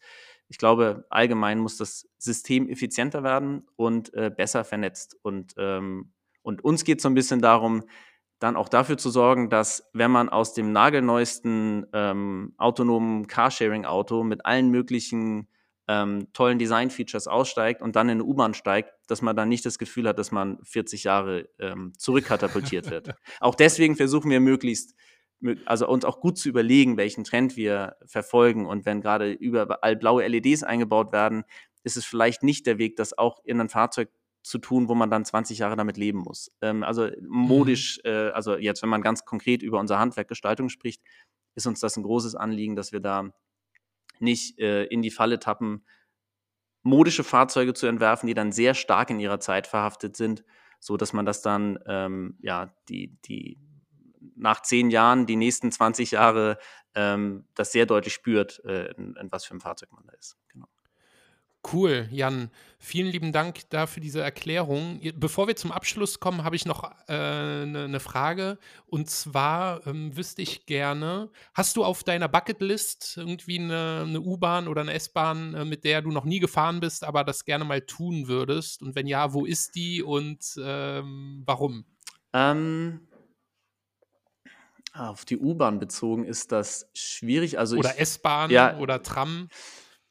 ich 0.53 0.59
glaube, 0.59 1.03
allgemein 1.09 1.57
muss 1.57 1.77
das 1.77 2.07
System 2.19 2.69
effizienter 2.69 3.23
werden 3.23 3.65
und 3.75 4.13
äh, 4.13 4.29
besser 4.29 4.63
vernetzt. 4.63 5.17
Und, 5.23 5.55
ähm, 5.57 6.13
und 6.43 6.63
uns 6.63 6.83
geht 6.83 6.99
es 6.99 7.03
so 7.03 7.09
ein 7.09 7.15
bisschen 7.15 7.41
darum, 7.41 7.85
dann 8.37 8.55
auch 8.55 8.69
dafür 8.69 8.99
zu 8.99 9.09
sorgen, 9.09 9.49
dass 9.49 9.89
wenn 9.93 10.11
man 10.11 10.29
aus 10.29 10.53
dem 10.53 10.71
nagelneuesten 10.71 11.87
ähm, 11.91 12.53
autonomen 12.59 13.25
Carsharing-Auto 13.25 14.23
mit 14.23 14.45
allen 14.45 14.69
möglichen 14.69 15.47
ähm, 15.87 16.27
tollen 16.33 16.59
Design-Features 16.59 17.27
aussteigt 17.27 17.81
und 17.81 17.95
dann 17.95 18.09
in 18.09 18.19
eine 18.19 18.23
U-Bahn 18.23 18.53
steigt, 18.53 18.93
dass 19.07 19.23
man 19.23 19.35
dann 19.35 19.49
nicht 19.49 19.65
das 19.65 19.79
Gefühl 19.79 20.07
hat, 20.07 20.19
dass 20.19 20.31
man 20.31 20.59
40 20.63 21.03
Jahre 21.03 21.49
ähm, 21.57 21.93
zurückkatapultiert 21.97 22.91
wird. 22.91 23.09
auch 23.39 23.55
deswegen 23.55 23.95
versuchen 23.95 24.29
wir 24.29 24.39
möglichst 24.39 24.93
also 25.65 25.87
uns 25.87 26.05
auch 26.05 26.19
gut 26.19 26.37
zu 26.37 26.49
überlegen, 26.49 26.97
welchen 26.97 27.23
Trend 27.23 27.55
wir 27.55 27.95
verfolgen. 28.05 28.65
Und 28.65 28.85
wenn 28.85 29.01
gerade 29.01 29.31
überall 29.31 29.95
blaue 29.95 30.27
LEDs 30.27 30.63
eingebaut 30.63 31.11
werden, 31.11 31.43
ist 31.83 31.97
es 31.97 32.05
vielleicht 32.05 32.43
nicht 32.43 32.65
der 32.65 32.77
Weg, 32.77 32.95
das 32.95 33.17
auch 33.17 33.43
in 33.43 33.59
ein 33.59 33.69
Fahrzeug 33.69 34.09
zu 34.43 34.57
tun, 34.57 34.89
wo 34.89 34.95
man 34.95 35.09
dann 35.09 35.25
20 35.25 35.59
Jahre 35.59 35.75
damit 35.75 35.97
leben 35.97 36.19
muss. 36.19 36.51
Ähm, 36.61 36.83
also 36.83 37.09
modisch, 37.21 37.99
mhm. 38.03 38.11
äh, 38.11 38.29
also 38.29 38.57
jetzt, 38.57 38.81
wenn 38.81 38.89
man 38.89 39.01
ganz 39.01 39.25
konkret 39.25 39.63
über 39.63 39.79
unser 39.79 39.99
Handwerkgestaltung 39.99 40.69
spricht, 40.69 41.01
ist 41.55 41.67
uns 41.67 41.79
das 41.79 41.97
ein 41.97 42.03
großes 42.03 42.35
Anliegen, 42.35 42.75
dass 42.75 42.91
wir 42.91 42.99
da 42.99 43.29
nicht 44.19 44.59
äh, 44.59 44.85
in 44.85 45.01
die 45.01 45.11
Falle 45.11 45.39
tappen, 45.39 45.85
modische 46.81 47.23
Fahrzeuge 47.23 47.73
zu 47.73 47.87
entwerfen, 47.87 48.27
die 48.27 48.33
dann 48.33 48.51
sehr 48.51 48.73
stark 48.73 49.09
in 49.09 49.19
ihrer 49.19 49.39
Zeit 49.39 49.67
verhaftet 49.67 50.17
sind, 50.17 50.43
so 50.79 50.97
dass 50.97 51.13
man 51.13 51.25
das 51.25 51.41
dann 51.41 51.79
ähm, 51.87 52.37
ja 52.41 52.75
die 52.89 53.17
die 53.25 53.57
nach 54.35 54.61
zehn 54.61 54.89
Jahren 54.89 55.25
die 55.25 55.35
nächsten 55.35 55.71
20 55.71 56.11
Jahre 56.11 56.57
ähm, 56.95 57.45
das 57.55 57.71
sehr 57.71 57.85
deutlich 57.85 58.13
spürt, 58.13 58.63
äh, 58.65 58.91
in, 58.93 59.15
in 59.15 59.31
was 59.31 59.45
für 59.45 59.55
ein 59.55 59.61
Fahrzeug 59.61 59.91
man 59.91 60.05
da 60.05 60.13
ist. 60.13 60.37
Genau. 60.49 60.67
Cool, 61.71 62.09
Jan. 62.11 62.51
Vielen 62.77 63.07
lieben 63.07 63.31
Dank 63.31 63.69
dafür 63.69 64.01
diese 64.01 64.19
Erklärung. 64.19 64.99
Bevor 65.15 65.47
wir 65.47 65.55
zum 65.55 65.71
Abschluss 65.71 66.19
kommen, 66.19 66.43
habe 66.43 66.57
ich 66.57 66.65
noch 66.65 66.83
eine 66.83 67.63
äh, 67.63 67.65
ne, 67.65 67.87
ne 67.87 67.99
Frage. 68.01 68.57
Und 68.85 69.09
zwar 69.09 69.87
ähm, 69.87 70.15
wüsste 70.17 70.41
ich 70.41 70.65
gerne, 70.65 71.29
hast 71.53 71.77
du 71.77 71.85
auf 71.85 72.03
deiner 72.03 72.27
Bucketlist 72.27 73.15
irgendwie 73.15 73.59
eine, 73.59 74.03
eine 74.05 74.19
U-Bahn 74.19 74.67
oder 74.67 74.81
eine 74.81 74.93
S-Bahn, 74.93 75.53
äh, 75.53 75.63
mit 75.63 75.85
der 75.85 76.01
du 76.01 76.11
noch 76.11 76.25
nie 76.25 76.39
gefahren 76.39 76.81
bist, 76.81 77.05
aber 77.05 77.23
das 77.23 77.45
gerne 77.45 77.63
mal 77.63 77.81
tun 77.81 78.27
würdest? 78.27 78.81
Und 78.81 78.95
wenn 78.95 79.07
ja, 79.07 79.33
wo 79.33 79.45
ist 79.45 79.75
die 79.75 80.03
und 80.03 80.39
ähm, 80.61 81.43
warum? 81.45 81.85
Ähm, 82.33 83.07
auf 84.93 85.25
die 85.25 85.37
U-Bahn 85.37 85.79
bezogen 85.79 86.25
ist 86.25 86.51
das 86.51 86.89
schwierig. 86.93 87.57
Also 87.57 87.77
oder 87.77 87.99
S-Bahn 87.99 88.51
ja, 88.51 88.77
oder 88.77 89.01
Tram. 89.01 89.49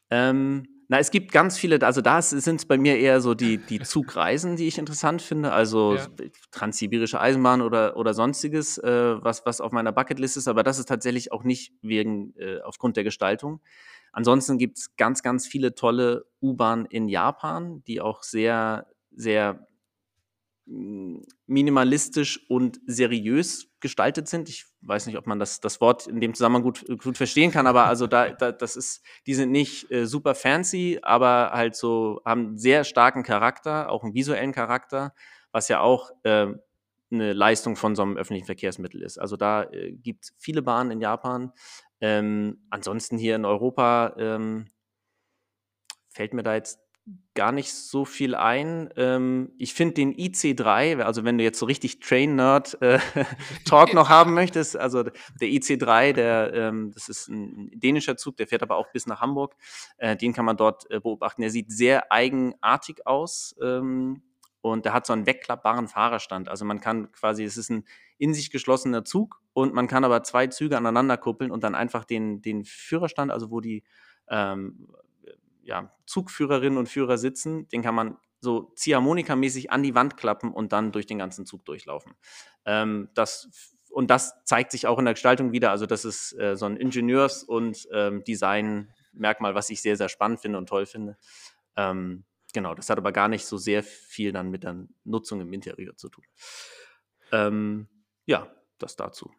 Ähm, 0.09 0.67
na, 0.89 0.99
es 0.99 1.09
gibt 1.09 1.31
ganz 1.31 1.57
viele, 1.57 1.81
also 1.81 2.01
da 2.01 2.21
sind 2.21 2.59
es 2.59 2.65
bei 2.65 2.77
mir 2.77 2.99
eher 2.99 3.21
so 3.21 3.33
die, 3.33 3.57
die 3.57 3.79
Zugreisen, 3.83 4.57
die 4.57 4.67
ich 4.67 4.77
interessant 4.77 5.21
finde, 5.21 5.51
also 5.51 5.95
ja. 5.95 6.07
transsibirische 6.51 7.19
Eisenbahn 7.19 7.61
oder, 7.61 7.97
oder 7.97 8.13
sonstiges, 8.13 8.77
äh, 8.77 9.15
was, 9.23 9.45
was 9.45 9.61
auf 9.61 9.71
meiner 9.71 9.91
Bucketlist 9.91 10.37
ist, 10.37 10.47
aber 10.47 10.63
das 10.63 10.79
ist 10.79 10.89
tatsächlich 10.89 11.31
auch 11.31 11.43
nicht 11.43 11.73
wegen, 11.81 12.35
äh, 12.37 12.59
aufgrund 12.61 12.97
der 12.97 13.03
Gestaltung. 13.03 13.61
Ansonsten 14.11 14.57
gibt 14.57 14.77
es 14.77 14.95
ganz, 14.95 15.23
ganz 15.23 15.47
viele 15.47 15.73
tolle 15.73 16.25
U-Bahnen 16.41 16.85
in 16.85 17.07
Japan, 17.07 17.83
die 17.85 17.99
auch 17.99 18.21
sehr, 18.21 18.85
sehr 19.09 19.65
minimalistisch 20.65 22.39
und 22.49 22.79
seriös 22.85 23.67
gestaltet 23.79 24.27
sind. 24.27 24.47
Ich 24.49 24.65
weiß 24.85 25.07
nicht, 25.07 25.17
ob 25.17 25.27
man 25.27 25.39
das, 25.39 25.59
das 25.59 25.81
Wort 25.81 26.07
in 26.07 26.19
dem 26.19 26.33
Zusammenhang 26.33 26.63
gut, 26.63 26.85
gut 27.01 27.17
verstehen 27.17 27.51
kann, 27.51 27.67
aber 27.67 27.85
also 27.85 28.07
da, 28.07 28.29
da 28.29 28.51
das 28.51 28.75
ist, 28.75 29.03
die 29.25 29.33
sind 29.33 29.51
nicht 29.51 29.89
äh, 29.91 30.05
super 30.05 30.35
fancy, 30.35 30.99
aber 31.01 31.51
halt 31.53 31.75
so, 31.75 32.21
haben 32.25 32.57
sehr 32.57 32.83
starken 32.83 33.23
Charakter, 33.23 33.89
auch 33.89 34.03
einen 34.03 34.13
visuellen 34.13 34.51
Charakter, 34.51 35.13
was 35.51 35.67
ja 35.67 35.79
auch 35.79 36.11
äh, 36.23 36.47
eine 37.11 37.33
Leistung 37.33 37.75
von 37.75 37.95
so 37.95 38.01
einem 38.01 38.17
öffentlichen 38.17 38.45
Verkehrsmittel 38.45 39.01
ist. 39.01 39.17
Also 39.19 39.37
da 39.37 39.63
äh, 39.63 39.91
gibt 39.91 40.25
es 40.25 40.33
viele 40.37 40.61
Bahnen 40.61 40.91
in 40.91 41.01
Japan. 41.01 41.53
Ähm, 42.01 42.65
ansonsten 42.69 43.17
hier 43.17 43.35
in 43.35 43.45
Europa 43.45 44.15
ähm, 44.17 44.67
fällt 46.09 46.33
mir 46.33 46.43
da 46.43 46.55
jetzt 46.55 46.79
gar 47.35 47.51
nicht 47.51 47.73
so 47.73 48.05
viel 48.05 48.35
ein. 48.35 48.89
Ähm, 48.95 49.51
ich 49.57 49.73
finde 49.73 49.95
den 49.95 50.15
IC3, 50.15 51.01
also 51.01 51.25
wenn 51.25 51.37
du 51.37 51.43
jetzt 51.43 51.59
so 51.59 51.65
richtig 51.65 51.99
Train-Nerd-Talk 51.99 53.89
äh, 53.89 53.93
noch 53.95 54.09
haben 54.09 54.33
möchtest, 54.33 54.77
also 54.77 55.03
der 55.03 55.47
IC3, 55.47 56.13
der, 56.13 56.53
ähm, 56.53 56.91
das 56.93 57.09
ist 57.09 57.27
ein 57.27 57.71
dänischer 57.73 58.15
Zug, 58.15 58.37
der 58.37 58.47
fährt 58.47 58.63
aber 58.63 58.77
auch 58.77 58.91
bis 58.91 59.07
nach 59.07 59.19
Hamburg. 59.19 59.55
Äh, 59.97 60.15
den 60.15 60.33
kann 60.33 60.45
man 60.45 60.57
dort 60.57 60.89
äh, 60.91 60.99
beobachten. 60.99 61.41
Der 61.41 61.49
sieht 61.49 61.71
sehr 61.71 62.11
eigenartig 62.11 63.05
aus. 63.05 63.55
Ähm, 63.61 64.21
und 64.61 64.85
der 64.85 64.93
hat 64.93 65.05
so 65.05 65.11
einen 65.11 65.25
wegklappbaren 65.25 65.89
Fahrerstand. 65.89 66.47
Also 66.47 66.63
man 66.63 66.79
kann 66.79 67.11
quasi, 67.11 67.43
es 67.43 67.57
ist 67.57 67.69
ein 67.69 67.83
in 68.17 68.33
sich 68.33 68.49
geschlossener 68.49 69.03
Zug 69.03 69.41
und 69.51 69.73
man 69.73 69.87
kann 69.87 70.05
aber 70.05 70.23
zwei 70.23 70.47
Züge 70.47 70.77
aneinander 70.77 71.17
kuppeln 71.17 71.51
und 71.51 71.65
dann 71.65 71.75
einfach 71.75 72.05
den, 72.05 72.41
den 72.41 72.63
Führerstand, 72.63 73.29
also 73.31 73.51
wo 73.51 73.59
die 73.59 73.83
ähm, 74.29 74.87
ja, 75.63 75.95
Zugführerinnen 76.05 76.77
und 76.77 76.89
Führer 76.89 77.17
sitzen, 77.17 77.67
den 77.69 77.81
kann 77.81 77.95
man 77.95 78.17
so 78.39 78.73
Ziehharmonika-mäßig 78.75 79.69
an 79.69 79.83
die 79.83 79.95
Wand 79.95 80.17
klappen 80.17 80.51
und 80.51 80.73
dann 80.73 80.91
durch 80.91 81.05
den 81.05 81.17
ganzen 81.17 81.45
Zug 81.45 81.65
durchlaufen. 81.65 82.13
Ähm, 82.65 83.09
das, 83.13 83.49
und 83.89 84.09
das 84.09 84.43
zeigt 84.43 84.71
sich 84.71 84.85
auch 84.85 84.99
in 84.99 85.05
der 85.05 85.13
Gestaltung 85.13 85.53
wieder. 85.53 85.71
Also, 85.71 85.85
das 85.85 86.03
ist 86.05 86.37
äh, 86.37 86.55
so 86.55 86.65
ein 86.65 86.77
Ingenieurs- 86.77 87.43
und 87.43 87.87
ähm, 87.93 88.23
Design-Merkmal, 88.23 89.55
was 89.55 89.69
ich 89.69 89.81
sehr, 89.81 89.95
sehr 89.95 90.09
spannend 90.09 90.41
finde 90.41 90.57
und 90.57 90.67
toll 90.67 90.85
finde. 90.85 91.17
Ähm, 91.77 92.25
genau, 92.53 92.75
das 92.75 92.89
hat 92.89 92.97
aber 92.97 93.13
gar 93.13 93.29
nicht 93.29 93.45
so 93.45 93.57
sehr 93.57 93.83
viel 93.83 94.33
dann 94.33 94.49
mit 94.49 94.63
der 94.63 94.87
Nutzung 95.05 95.39
im 95.39 95.53
Interieur 95.53 95.95
zu 95.95 96.09
tun. 96.09 96.25
Ähm, 97.31 97.87
ja, 98.25 98.53
das 98.77 98.95
dazu. 98.95 99.31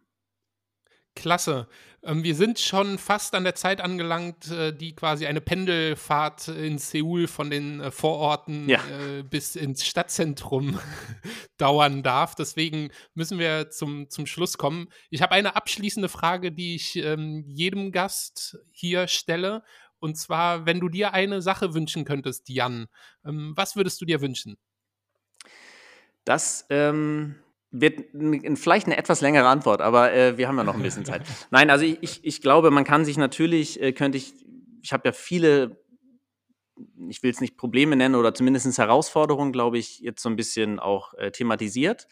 Klasse. 1.14 1.68
Ähm, 2.02 2.22
wir 2.22 2.34
sind 2.34 2.58
schon 2.58 2.98
fast 2.98 3.34
an 3.34 3.44
der 3.44 3.54
Zeit 3.54 3.80
angelangt, 3.80 4.50
äh, 4.50 4.72
die 4.72 4.94
quasi 4.94 5.26
eine 5.26 5.40
Pendelfahrt 5.40 6.48
in 6.48 6.78
Seoul 6.78 7.26
von 7.26 7.50
den 7.50 7.80
äh, 7.80 7.90
Vororten 7.90 8.68
ja. 8.68 8.80
äh, 8.90 9.22
bis 9.22 9.56
ins 9.56 9.86
Stadtzentrum 9.86 10.78
dauern 11.56 12.02
darf. 12.02 12.34
Deswegen 12.34 12.90
müssen 13.14 13.38
wir 13.38 13.70
zum, 13.70 14.10
zum 14.10 14.26
Schluss 14.26 14.58
kommen. 14.58 14.88
Ich 15.10 15.22
habe 15.22 15.32
eine 15.32 15.56
abschließende 15.56 16.08
Frage, 16.08 16.52
die 16.52 16.74
ich 16.74 16.96
ähm, 16.96 17.44
jedem 17.46 17.92
Gast 17.92 18.58
hier 18.70 19.08
stelle. 19.08 19.62
Und 19.98 20.16
zwar, 20.16 20.66
wenn 20.66 20.80
du 20.80 20.90
dir 20.90 21.14
eine 21.14 21.40
Sache 21.40 21.72
wünschen 21.72 22.04
könntest, 22.04 22.48
Jan, 22.50 22.88
ähm, 23.24 23.52
was 23.56 23.76
würdest 23.76 24.00
du 24.00 24.04
dir 24.04 24.20
wünschen? 24.20 24.58
Das, 26.24 26.66
ähm 26.70 27.36
wird 27.80 28.04
vielleicht 28.54 28.86
eine 28.86 28.96
etwas 28.96 29.20
längere 29.20 29.48
Antwort, 29.48 29.80
aber 29.80 30.12
äh, 30.12 30.38
wir 30.38 30.46
haben 30.46 30.56
ja 30.56 30.64
noch 30.64 30.74
ein 30.74 30.82
bisschen 30.82 31.04
Zeit. 31.04 31.22
Nein, 31.50 31.70
also 31.70 31.84
ich, 31.84 32.24
ich 32.24 32.40
glaube, 32.40 32.70
man 32.70 32.84
kann 32.84 33.04
sich 33.04 33.16
natürlich, 33.16 33.82
äh, 33.82 33.92
könnte 33.92 34.16
ich, 34.16 34.32
ich 34.82 34.92
habe 34.92 35.08
ja 35.08 35.12
viele, 35.12 35.82
ich 37.08 37.22
will 37.22 37.30
es 37.30 37.40
nicht 37.40 37.56
Probleme 37.56 37.96
nennen 37.96 38.14
oder 38.14 38.32
zumindest 38.32 38.78
Herausforderungen, 38.78 39.52
glaube 39.52 39.78
ich, 39.78 39.98
jetzt 39.98 40.22
so 40.22 40.28
ein 40.28 40.36
bisschen 40.36 40.78
auch 40.78 41.14
äh, 41.14 41.32
thematisiert. 41.32 42.06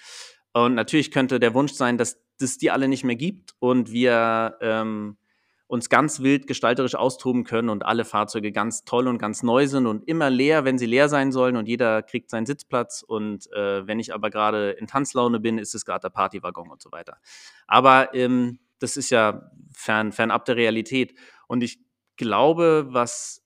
Und 0.52 0.74
natürlich 0.74 1.10
könnte 1.12 1.38
der 1.38 1.54
Wunsch 1.54 1.72
sein, 1.72 1.96
dass 1.96 2.18
es 2.40 2.58
die 2.58 2.70
alle 2.70 2.88
nicht 2.88 3.04
mehr 3.04 3.16
gibt 3.16 3.54
und 3.60 3.92
wir 3.92 4.58
ähm, 4.60 5.16
uns 5.72 5.88
ganz 5.88 6.20
wild 6.20 6.46
gestalterisch 6.46 6.94
austoben 6.94 7.44
können 7.44 7.70
und 7.70 7.82
alle 7.82 8.04
Fahrzeuge 8.04 8.52
ganz 8.52 8.84
toll 8.84 9.08
und 9.08 9.16
ganz 9.16 9.42
neu 9.42 9.66
sind 9.66 9.86
und 9.86 10.06
immer 10.06 10.28
leer, 10.28 10.66
wenn 10.66 10.76
sie 10.76 10.84
leer 10.84 11.08
sein 11.08 11.32
sollen 11.32 11.56
und 11.56 11.66
jeder 11.66 12.02
kriegt 12.02 12.28
seinen 12.28 12.44
Sitzplatz. 12.44 13.02
Und 13.02 13.50
äh, 13.52 13.86
wenn 13.86 13.98
ich 13.98 14.12
aber 14.12 14.28
gerade 14.28 14.72
in 14.72 14.86
Tanzlaune 14.86 15.40
bin, 15.40 15.56
ist 15.56 15.74
es 15.74 15.86
gerade 15.86 16.00
der 16.02 16.10
Partywaggon 16.10 16.68
und 16.68 16.82
so 16.82 16.92
weiter. 16.92 17.16
Aber 17.66 18.14
ähm, 18.14 18.58
das 18.80 18.98
ist 18.98 19.08
ja 19.08 19.50
fern, 19.72 20.12
fernab 20.12 20.44
der 20.44 20.56
Realität. 20.56 21.18
Und 21.48 21.62
ich 21.62 21.80
glaube, 22.16 22.88
was, 22.90 23.42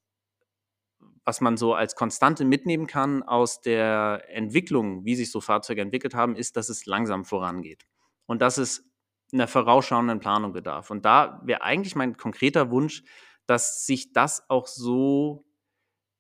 was 1.24 1.40
man 1.40 1.56
so 1.56 1.74
als 1.74 1.94
Konstante 1.94 2.44
mitnehmen 2.44 2.88
kann 2.88 3.22
aus 3.22 3.60
der 3.60 4.24
Entwicklung, 4.30 5.04
wie 5.04 5.14
sich 5.14 5.30
so 5.30 5.40
Fahrzeuge 5.40 5.80
entwickelt 5.80 6.16
haben, 6.16 6.34
ist, 6.34 6.56
dass 6.56 6.70
es 6.70 6.86
langsam 6.86 7.24
vorangeht. 7.24 7.86
Und 8.26 8.42
dass 8.42 8.58
es 8.58 8.85
einer 9.32 9.48
vorausschauenden 9.48 10.20
Planung 10.20 10.52
bedarf. 10.52 10.90
Und 10.90 11.04
da 11.04 11.40
wäre 11.44 11.62
eigentlich 11.62 11.96
mein 11.96 12.16
konkreter 12.16 12.70
Wunsch, 12.70 13.02
dass 13.46 13.86
sich 13.86 14.12
das 14.12 14.48
auch 14.48 14.66
so 14.66 15.44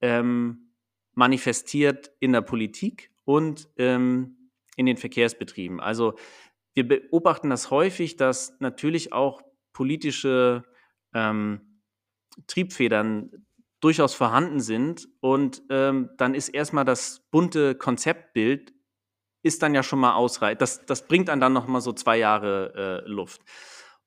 ähm, 0.00 0.72
manifestiert 1.14 2.12
in 2.20 2.32
der 2.32 2.42
Politik 2.42 3.10
und 3.24 3.68
ähm, 3.76 4.50
in 4.76 4.86
den 4.86 4.96
Verkehrsbetrieben. 4.96 5.80
Also 5.80 6.14
wir 6.74 6.86
beobachten 6.86 7.50
das 7.50 7.70
häufig, 7.70 8.16
dass 8.16 8.54
natürlich 8.60 9.12
auch 9.12 9.42
politische 9.72 10.64
ähm, 11.14 11.80
Triebfedern 12.46 13.46
durchaus 13.80 14.14
vorhanden 14.14 14.60
sind 14.60 15.08
und 15.20 15.62
ähm, 15.70 16.10
dann 16.18 16.34
ist 16.34 16.48
erstmal 16.48 16.84
das 16.84 17.26
bunte 17.30 17.74
Konzeptbild 17.74 18.72
ist 19.46 19.62
dann 19.62 19.74
ja 19.74 19.82
schon 19.82 20.00
mal 20.00 20.14
ausreichend. 20.14 20.60
Das, 20.60 20.84
das 20.84 21.06
bringt 21.06 21.28
dann 21.28 21.40
dann 21.40 21.52
noch 21.52 21.66
mal 21.66 21.80
so 21.80 21.92
zwei 21.92 22.18
Jahre 22.18 23.02
äh, 23.06 23.08
Luft. 23.08 23.42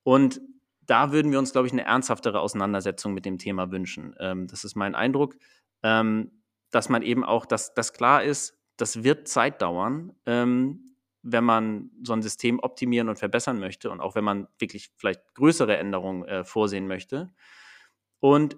Und 0.04 0.42
da 0.86 1.12
würden 1.12 1.32
wir 1.32 1.40
uns, 1.40 1.52
glaube 1.52 1.68
ich, 1.68 1.74
eine 1.74 1.86
ernsthaftere 1.86 2.40
Auseinandersetzung 2.40 3.14
mit 3.14 3.26
dem 3.26 3.38
Thema 3.38 3.72
wünschen. 3.72 4.16
Ähm, 4.20 4.48
das 4.48 4.64
ist 4.64 4.76
mein 4.76 4.96
Eindruck, 4.96 5.36
ähm, 5.84 6.32
dass 6.72 6.90
man 6.90 7.02
eben 7.02 7.24
auch, 7.24 7.46
dass 7.46 7.74
das 7.74 7.94
klar 7.94 8.24
ist, 8.24 8.58
das 8.78 9.04
wird 9.04 9.28
Zeit 9.28 9.62
dauern, 9.62 10.14
ähm, 10.26 10.96
wenn 11.22 11.44
man 11.44 11.92
so 12.04 12.14
ein 12.14 12.22
System 12.22 12.60
optimieren 12.60 13.10
und 13.10 13.20
verbessern 13.20 13.60
möchte 13.60 13.92
und 13.92 14.00
auch 14.00 14.16
wenn 14.16 14.24
man 14.24 14.48
wirklich 14.58 14.90
vielleicht 14.96 15.34
größere 15.36 15.78
Änderungen 15.78 16.24
äh, 16.26 16.44
vorsehen 16.44 16.88
möchte. 16.88 17.30
Und 18.20 18.58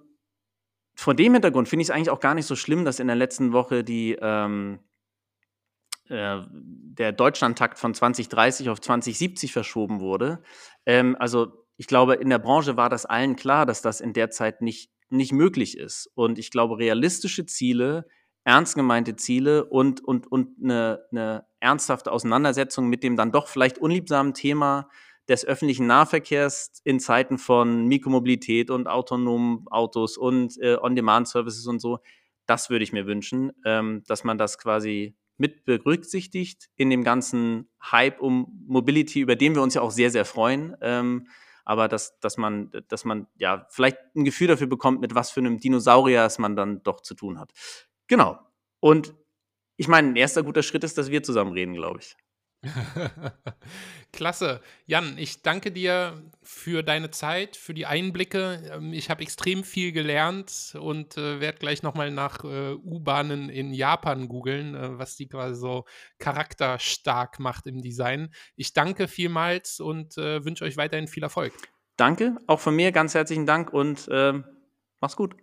vor 0.96 1.16
dem 1.16 1.34
Hintergrund 1.34 1.68
finde 1.68 1.82
ich 1.82 1.90
es 1.90 1.96
eigentlich 1.96 2.12
auch 2.12 2.20
gar 2.20 2.36
nicht 2.36 2.46
so 2.46 2.56
schlimm, 2.56 2.86
dass 2.86 3.00
in 3.00 3.08
der 3.08 3.16
letzten 3.16 3.54
Woche 3.54 3.84
die 3.84 4.18
ähm, 4.22 4.80
äh, 6.12 6.42
der 6.50 7.12
Deutschlandtakt 7.14 7.80
von 7.80 7.94
2030 7.94 8.70
auf 8.70 8.82
2070 8.82 9.54
verschoben 9.54 10.00
wurde. 10.00 10.44
Ähm, 10.86 11.16
also 11.20 11.66
ich 11.78 11.88
glaube, 11.88 12.16
in 12.16 12.30
der 12.30 12.40
Branche 12.40 12.78
war 12.78 12.90
das 12.90 13.06
allen 13.06 13.36
klar, 13.36 13.66
dass 13.66 13.82
das 13.82 14.02
in 14.02 14.14
der 14.14 14.30
Zeit 14.30 14.62
nicht, 14.62 14.92
nicht 15.10 15.32
möglich 15.32 15.78
ist. 15.78 16.12
Und 16.14 16.38
ich 16.38 16.52
glaube, 16.52 16.78
realistische 16.78 17.46
Ziele 17.46 18.06
ernst 18.44 18.76
gemeinte 18.76 19.16
Ziele 19.16 19.66
und, 19.66 20.04
und, 20.04 20.32
und 20.32 20.50
eine, 20.64 21.06
eine 21.12 21.46
ernsthafte 21.60 22.12
Auseinandersetzung 22.12 22.88
mit 22.88 23.04
dem 23.04 23.16
dann 23.16 23.32
doch 23.32 23.48
vielleicht 23.48 23.78
unliebsamen 23.78 24.34
Thema 24.34 24.90
des 25.30 25.46
öffentlichen 25.46 25.88
Nahverkehrs 25.88 26.82
in 26.84 27.00
Zeiten 27.00 27.38
von 27.38 27.86
Mikromobilität 27.86 28.70
und 28.70 28.88
autonomen 28.88 29.66
Autos 29.70 30.18
und 30.18 30.58
äh, 30.60 30.78
On-Demand-Services 30.82 31.68
und 31.68 31.80
so, 31.80 32.00
das 32.48 32.70
würde 32.70 32.84
ich 32.84 32.92
mir 32.92 33.06
wünschen, 33.06 33.52
ähm, 33.64 34.04
dass 34.08 34.24
man 34.24 34.38
das 34.38 34.58
quasi 34.58 35.16
mit 35.42 35.66
berücksichtigt 35.66 36.70
in 36.78 36.90
dem 36.90 37.04
ganzen 37.04 37.68
Hype 37.82 38.22
um 38.22 38.64
Mobility, 38.68 39.20
über 39.20 39.36
den 39.36 39.56
wir 39.56 39.64
uns 39.64 39.74
ja 39.74 39.82
auch 39.82 39.92
sehr, 39.92 40.12
sehr 40.12 40.24
freuen. 40.24 40.78
Ähm, 40.82 41.28
aber 41.66 41.88
dass, 41.88 42.20
dass 42.20 42.38
man, 42.38 42.72
dass 42.88 43.06
man 43.06 43.28
ja 43.36 43.66
vielleicht 43.70 43.98
ein 44.16 44.24
Gefühl 44.24 44.48
dafür 44.48 44.68
bekommt, 44.68 45.02
mit 45.02 45.16
was 45.16 45.32
für 45.32 45.40
einem 45.40 45.60
Dinosaurier 45.60 46.24
es 46.26 46.38
man 46.38 46.56
dann 46.56 46.84
doch 46.84 47.02
zu 47.02 47.16
tun 47.16 47.40
hat. 47.40 47.52
Genau. 48.08 48.40
Und 48.80 49.16
ich 49.78 49.88
meine, 49.88 50.10
ein 50.10 50.16
erster 50.16 50.44
guter 50.44 50.64
Schritt 50.64 50.84
ist, 50.84 50.98
dass 50.98 51.10
wir 51.10 51.24
zusammen 51.24 51.54
reden, 51.54 51.74
glaube 51.74 52.00
ich. 52.02 52.16
Klasse. 54.14 54.62
Jan, 54.86 55.18
ich 55.18 55.42
danke 55.42 55.72
dir 55.72 56.22
für 56.44 56.84
deine 56.84 57.10
Zeit, 57.10 57.56
für 57.56 57.74
die 57.74 57.86
Einblicke. 57.86 58.72
Ähm, 58.72 58.94
ich 58.94 59.10
habe 59.10 59.24
extrem 59.24 59.64
viel 59.64 59.92
gelernt 59.92 60.76
und 60.80 61.18
äh, 61.18 61.40
werde 61.40 61.58
gleich 61.58 61.82
nochmal 61.82 62.12
nach 62.12 62.44
äh, 62.44 62.74
U-Bahnen 62.74 63.50
in 63.50 63.74
Japan 63.74 64.28
googeln, 64.28 64.76
äh, 64.76 65.00
was 65.00 65.16
die 65.16 65.28
quasi 65.28 65.60
so 65.60 65.86
charakterstark 66.20 67.40
macht 67.40 67.66
im 67.66 67.82
Design. 67.82 68.34
Ich 68.56 68.74
danke 68.74 69.08
vielmals 69.08 69.80
und 69.80 70.18
äh, 70.18 70.46
wünsche 70.46 70.66
euch 70.66 70.78
weiterhin 70.78 71.08
viel 71.08 71.24
Erfolg. 71.24 71.54
Danke, 71.98 72.36
auch 72.48 72.60
von 72.60 72.76
mir 72.76 72.92
ganz 72.92 73.14
herzlichen 73.16 73.46
Dank 73.46 73.74
und 73.74 74.08
ähm, 74.12 74.46
mach's 75.00 75.16
gut. 75.16 75.36